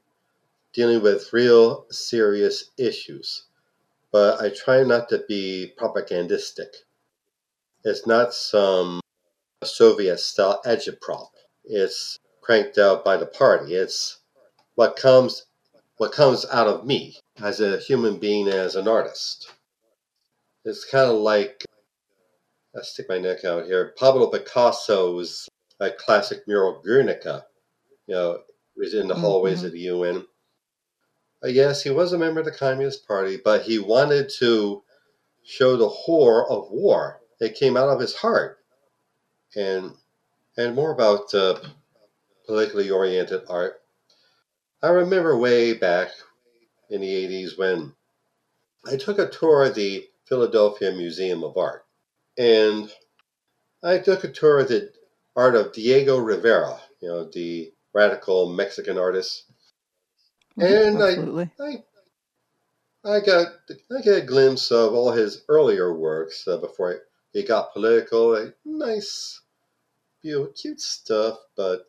dealing 0.73 1.03
with 1.03 1.33
real 1.33 1.87
serious 1.91 2.71
issues, 2.79 3.47
but 4.13 4.41
I 4.41 4.51
try 4.51 4.83
not 4.83 5.09
to 5.11 5.25
be 5.29 5.73
propagandistic. 5.77 6.75
It's 7.85 8.07
not 8.07 8.35
some 8.35 9.01
Soviet 9.65 10.19
style 10.19 10.61
agitprop. 10.65 11.29
It's 11.65 12.19
cranked 12.41 12.79
out 12.79 13.05
by 13.05 13.17
the 13.17 13.27
party. 13.27 13.75
It's 13.75 14.19
what 14.75 14.97
comes 14.97 15.47
what 15.99 16.13
comes 16.13 16.47
out 16.53 16.67
of 16.69 16.87
me 16.87 17.19
as 17.43 17.61
a 17.61 17.79
human 17.79 18.19
being 18.19 18.49
as 18.49 18.77
an 18.77 18.89
artist. 18.89 19.53
It's 20.65 20.85
kind 20.85 21.11
of 21.11 21.17
like 21.17 21.65
I 22.77 22.83
stick 22.83 23.09
my 23.09 23.19
neck 23.19 23.45
out 23.45 23.65
here. 23.65 23.95
Pablo 23.99 24.31
Picasso's 24.31 25.49
uh, 25.81 25.91
classic 25.99 26.47
mural 26.47 26.83
Guernica, 26.83 27.47
you 28.07 28.15
know, 28.15 28.41
was 28.77 28.93
in 28.93 29.09
the 29.09 29.15
Mm, 29.15 29.21
hallways 29.21 29.63
of 29.65 29.73
the 29.73 29.81
UN. 29.81 30.27
Uh, 31.43 31.49
yes, 31.49 31.83
he 31.83 31.91
was 31.91 32.13
a 32.13 32.19
member 32.19 32.41
of 32.41 32.47
the 32.47 32.53
Communist 32.53 33.07
Party, 33.07 33.39
but 33.43 33.63
he 33.63 33.79
wanted 33.79 34.31
to 34.41 34.83
show 35.45 35.77
the 35.77 35.89
horror 35.89 36.51
of 36.51 36.71
war. 36.71 37.21
It 37.41 37.55
came 37.55 37.77
out 37.79 37.89
of 37.89 38.01
his 38.01 38.15
heart, 38.15 38.59
and 39.55 39.93
and 40.59 40.75
more 40.75 40.91
about 40.91 41.33
uh, 41.33 41.59
politically 42.47 42.91
oriented 42.91 43.43
art. 43.49 43.81
I 44.83 44.89
remember 44.89 45.39
way 45.39 45.73
back 45.73 46.11
in 46.91 47.01
the 47.01 47.09
'80s 47.09 47.57
when 47.59 47.95
I 48.87 48.97
took 48.97 49.19
a 49.19 49.31
tour 49.31 49.65
of 49.65 49.75
the 49.75 50.07
Philadelphia 50.27 50.93
Museum 50.93 51.43
of 51.43 51.57
Art 51.57 51.86
and 52.39 52.91
I 53.83 53.99
took 53.99 54.25
a 54.25 54.33
tour 54.33 54.61
of 54.61 54.69
the 54.69 54.93
art 55.37 55.55
of 55.55 55.73
Diego 55.73 56.19
Rivera, 56.19 56.81
you 57.01 57.09
know, 57.09 57.25
the 57.25 57.73
radical 57.95 58.53
Mexican 58.53 58.99
artist. 58.99 59.45
Mhm, 60.59 60.87
And 60.89 61.03
I- 61.03 61.09
Absolutely. 61.09 61.51
I, 61.61 61.85
I 63.05 63.21
got 63.21 63.49
I 63.97 64.03
get 64.03 64.23
a 64.23 64.27
glimpse 64.27 64.71
of 64.73 64.95
all 64.95 65.13
his 65.13 65.45
earlier 65.49 65.95
works 65.95 66.47
uh, 66.49 66.59
before 66.59 67.03
he 67.33 67.43
got 67.43 67.73
political. 67.73 68.33
Like, 68.33 68.57
nice, 68.65 69.41
know, 70.25 70.47
cute 70.49 70.81
stuff, 70.81 71.39
but 71.57 71.87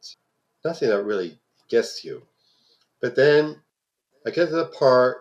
nothing 0.63 0.89
that 0.89 1.03
really 1.03 1.39
gets 1.69 2.03
you. 2.05 2.21
But 3.01 3.15
then 3.15 3.61
I 4.25 4.31
get 4.31 4.49
to 4.49 4.55
the 4.55 4.65
part 4.67 5.17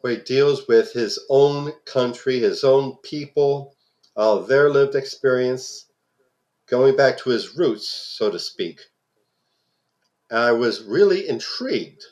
where 0.00 0.14
he 0.16 0.22
deals 0.22 0.68
with 0.68 0.92
his 0.92 1.18
own 1.30 1.72
country, 1.84 2.40
his 2.40 2.64
own 2.64 2.96
people, 3.02 3.76
uh, 4.18 4.40
their 4.40 4.68
lived 4.68 4.96
experience, 4.96 5.86
going 6.66 6.96
back 6.96 7.16
to 7.16 7.30
his 7.30 7.56
roots, 7.56 7.88
so 7.88 8.28
to 8.30 8.38
speak. 8.38 8.80
And 10.28 10.40
I 10.40 10.52
was 10.52 10.82
really 10.82 11.28
intrigued. 11.28 12.02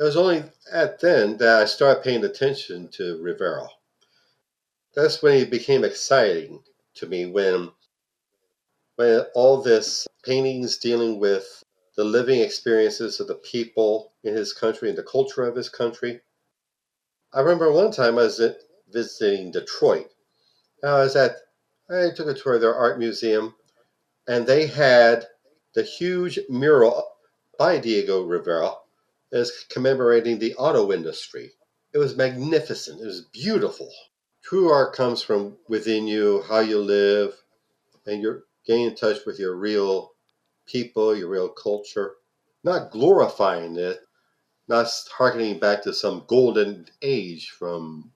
It 0.00 0.02
was 0.02 0.16
only 0.16 0.44
at 0.72 1.00
then 1.00 1.36
that 1.36 1.60
I 1.62 1.64
started 1.66 2.02
paying 2.02 2.24
attention 2.24 2.88
to 2.92 3.20
Rivera. 3.22 3.68
That's 4.94 5.22
when 5.22 5.38
he 5.38 5.44
became 5.44 5.84
exciting 5.84 6.64
to 6.94 7.06
me 7.06 7.26
when 7.26 7.72
when 8.96 9.20
all 9.34 9.62
this 9.62 10.08
paintings 10.24 10.78
dealing 10.78 11.20
with 11.20 11.62
the 11.96 12.04
living 12.04 12.40
experiences 12.40 13.20
of 13.20 13.26
the 13.28 13.34
people 13.34 14.12
in 14.24 14.34
his 14.34 14.52
country 14.52 14.88
and 14.88 14.96
the 14.96 15.02
culture 15.02 15.44
of 15.44 15.54
his 15.54 15.68
country. 15.68 16.20
I 17.34 17.40
remember 17.40 17.70
one 17.70 17.92
time 17.92 18.14
I 18.18 18.22
was 18.22 18.40
visiting 18.88 19.52
Detroit. 19.52 20.10
Uh, 20.82 20.96
I 20.96 21.00
was 21.00 21.16
at 21.16 21.36
I 21.90 22.10
took 22.14 22.28
a 22.28 22.34
tour 22.34 22.54
of 22.54 22.60
their 22.60 22.74
art 22.74 22.98
museum 22.98 23.54
and 24.28 24.46
they 24.46 24.66
had 24.66 25.26
the 25.74 25.82
huge 25.82 26.38
mural 26.48 27.02
by 27.58 27.78
Diego 27.78 28.22
Rivera 28.22 28.72
is 29.32 29.64
commemorating 29.70 30.38
the 30.38 30.54
auto 30.54 30.92
industry. 30.92 31.52
It 31.92 31.98
was 31.98 32.16
magnificent. 32.16 33.00
It 33.00 33.06
was 33.06 33.26
beautiful. 33.32 33.90
true 34.42 34.70
art 34.70 34.94
comes 34.94 35.22
from 35.22 35.56
within 35.68 36.06
you, 36.06 36.42
how 36.48 36.60
you 36.60 36.80
live, 36.80 37.34
and 38.06 38.22
you're 38.22 38.44
getting 38.66 38.84
in 38.84 38.94
touch 38.94 39.26
with 39.26 39.38
your 39.38 39.56
real 39.56 40.12
people, 40.66 41.16
your 41.16 41.28
real 41.28 41.48
culture. 41.48 42.14
Not 42.64 42.90
glorifying 42.90 43.76
it, 43.76 44.00
not 44.68 44.86
harkening 45.16 45.58
back 45.58 45.82
to 45.82 45.92
some 45.92 46.24
golden 46.28 46.86
age 47.02 47.50
from 47.50 48.12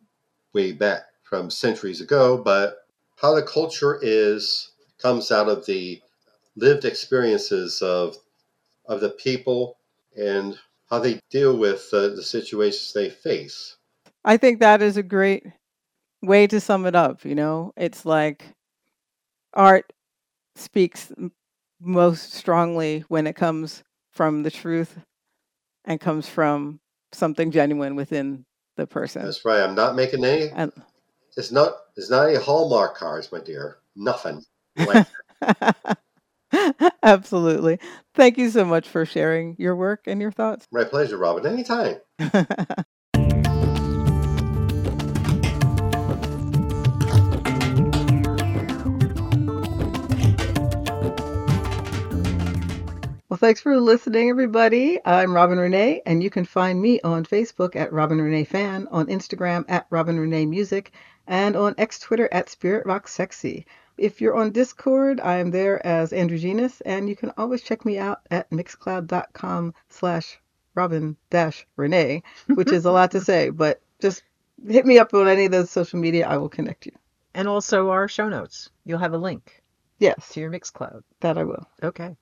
way 0.53 0.73
back 0.73 1.12
from 1.33 1.49
centuries 1.49 2.03
ago, 2.03 2.37
but 2.37 2.85
how 3.17 3.35
the 3.35 3.43
culture 3.43 3.99
is 4.03 4.73
comes 4.99 5.33
out 5.33 5.49
of 5.49 5.65
the 5.65 5.99
lived 6.57 6.85
experiences 6.85 7.81
of 7.81 8.19
of 8.85 9.01
the 9.01 9.09
people 9.09 9.79
and 10.15 10.59
how 10.91 10.99
they 10.99 11.19
deal 11.31 11.57
with 11.57 11.89
uh, 11.95 12.09
the 12.09 12.23
situations 12.23 12.93
they 12.93 13.09
face. 13.09 13.79
I 14.27 14.37
think 14.37 14.61
that 14.61 14.83
is 14.83 14.99
a 14.99 15.03
great 15.03 15.47
way 16.21 16.47
to 16.49 16.61
sum 16.61 16.85
it 16.85 16.95
up. 16.95 17.25
You 17.25 17.35
know, 17.35 17.73
it's 17.79 18.05
like 18.05 18.45
art 19.55 19.91
speaks 20.55 21.11
most 21.81 22.35
strongly 22.35 23.07
when 23.09 23.27
it 23.27 23.37
comes 23.37 23.83
from 24.11 24.43
the 24.43 24.51
truth 24.51 24.99
and 25.87 25.99
comes 25.99 26.29
from 26.29 26.81
something 27.13 27.51
genuine 27.51 27.97
within 27.97 28.45
the 28.77 28.87
person. 28.87 29.25
That's 29.25 29.47
right. 29.47 29.63
I'm 29.63 29.75
not 29.75 29.97
making 29.97 30.27
any. 30.27 30.51
And 30.51 30.71
It's 31.37 31.51
not. 31.51 31.75
It's 31.97 32.11
not 32.11 32.29
any 32.29 32.39
Hallmark 32.39 32.97
cards, 32.97 33.33
my 33.33 33.41
dear. 33.41 33.79
Nothing. 33.97 34.45
Like 34.77 35.07
absolutely. 37.03 37.79
Thank 38.15 38.39
you 38.39 38.51
so 38.51 38.65
much 38.65 38.89
for 38.89 39.07
sharing 39.07 39.57
your 39.59 39.77
work 39.77 40.03
and 40.07 40.21
your 40.21 40.33
thoughts. 40.33 40.67
my 40.71 40.85
pleasure, 40.85 41.17
Robin. 41.17 41.47
Anytime. 41.47 41.97
Well, 53.33 53.39
thanks 53.39 53.63
for 53.63 53.81
listening, 53.81 54.29
everybody. 54.29 54.99
I'm 55.07 55.33
Robin 55.33 55.57
Renée, 55.57 56.03
and 56.05 56.23
you 56.23 56.29
can 56.29 56.45
find 56.45 56.79
me 56.83 57.01
on 57.01 57.25
Facebook 57.25 57.75
at 57.75 57.91
Robin 57.91 58.21
Renee 58.21 58.45
Fan, 58.45 58.87
on 58.91 59.07
Instagram 59.07 59.65
at 59.69 59.87
Robin 59.89 60.21
Renee 60.21 60.45
Music, 60.45 60.93
and 61.27 61.57
on 61.57 61.75
X 61.79 61.99
Twitter 61.99 62.29
at 62.33 62.49
Spirit 62.49 62.87
Rock 62.87 63.09
Sexy. 63.09 63.67
If 63.99 64.21
you're 64.21 64.35
on 64.37 64.51
Discord, 64.53 65.21
I 65.21 65.37
am 65.39 65.51
there 65.51 65.85
as 65.87 66.13
Andrew 66.13 66.39
Genus, 66.39 66.81
and 66.83 67.09
you 67.09 67.15
can 67.17 67.33
always 67.37 67.63
check 67.63 67.85
me 67.85 67.99
out 67.99 68.21
at 68.31 68.51
mixcloud.com 68.51 69.75
slash 69.89 70.39
Robin 70.75 71.17
dash 71.31 71.67
Renee, 71.77 72.23
which 72.47 72.73
is 72.73 72.85
a 72.87 72.91
lot 72.93 73.11
to 73.13 73.21
say, 73.21 73.51
but 73.51 73.81
just 74.01 74.23
hit 74.67 74.87
me 74.87 74.99
up 74.99 75.13
on 75.15 75.29
any 75.29 75.45
of 75.45 75.53
those 75.53 75.71
social 75.71 75.99
media. 75.99 76.27
I 76.27 76.39
will 76.39 76.49
connect 76.49 76.87
you. 76.87 76.93
And 77.35 77.49
also 77.49 77.91
our 77.91 78.09
show 78.09 78.29
notes. 78.29 78.71
You'll 78.85 78.99
have 78.99 79.13
a 79.15 79.19
link 79.19 79.63
Yes, 79.99 80.31
to 80.31 80.41
your 80.41 80.51
Mixcloud. 80.51 81.03
that 81.21 81.39
I 81.39 81.45
will. 81.45 81.67
Okay. 81.83 82.17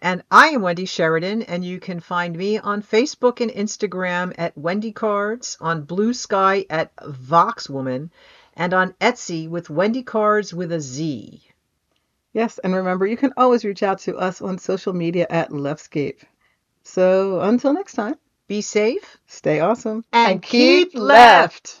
And 0.00 0.22
I 0.30 0.48
am 0.48 0.62
Wendy 0.62 0.84
Sheridan, 0.84 1.42
and 1.42 1.64
you 1.64 1.80
can 1.80 2.00
find 2.00 2.36
me 2.36 2.58
on 2.58 2.82
Facebook 2.82 3.40
and 3.40 3.50
Instagram 3.50 4.34
at 4.36 4.56
Wendy 4.56 4.92
Cards, 4.92 5.56
on 5.60 5.84
Blue 5.84 6.12
Sky 6.12 6.66
at 6.68 6.94
Voxwoman, 6.96 8.10
and 8.54 8.74
on 8.74 8.92
Etsy 9.00 9.48
with 9.48 9.70
Wendy 9.70 10.02
Cards 10.02 10.52
with 10.52 10.72
a 10.72 10.80
Z. 10.80 11.42
Yes, 12.32 12.58
and 12.58 12.74
remember, 12.74 13.06
you 13.06 13.16
can 13.16 13.32
always 13.36 13.64
reach 13.64 13.82
out 13.82 14.00
to 14.00 14.16
us 14.16 14.42
on 14.42 14.58
social 14.58 14.92
media 14.92 15.26
at 15.30 15.50
Leftscape. 15.50 16.22
So 16.82 17.40
until 17.40 17.72
next 17.72 17.94
time, 17.94 18.16
Be 18.46 18.60
safe 18.60 19.16
stay 19.26 19.60
awesome 19.60 20.04
and 20.12 20.42
keep 20.42 20.94
left. 20.94 21.80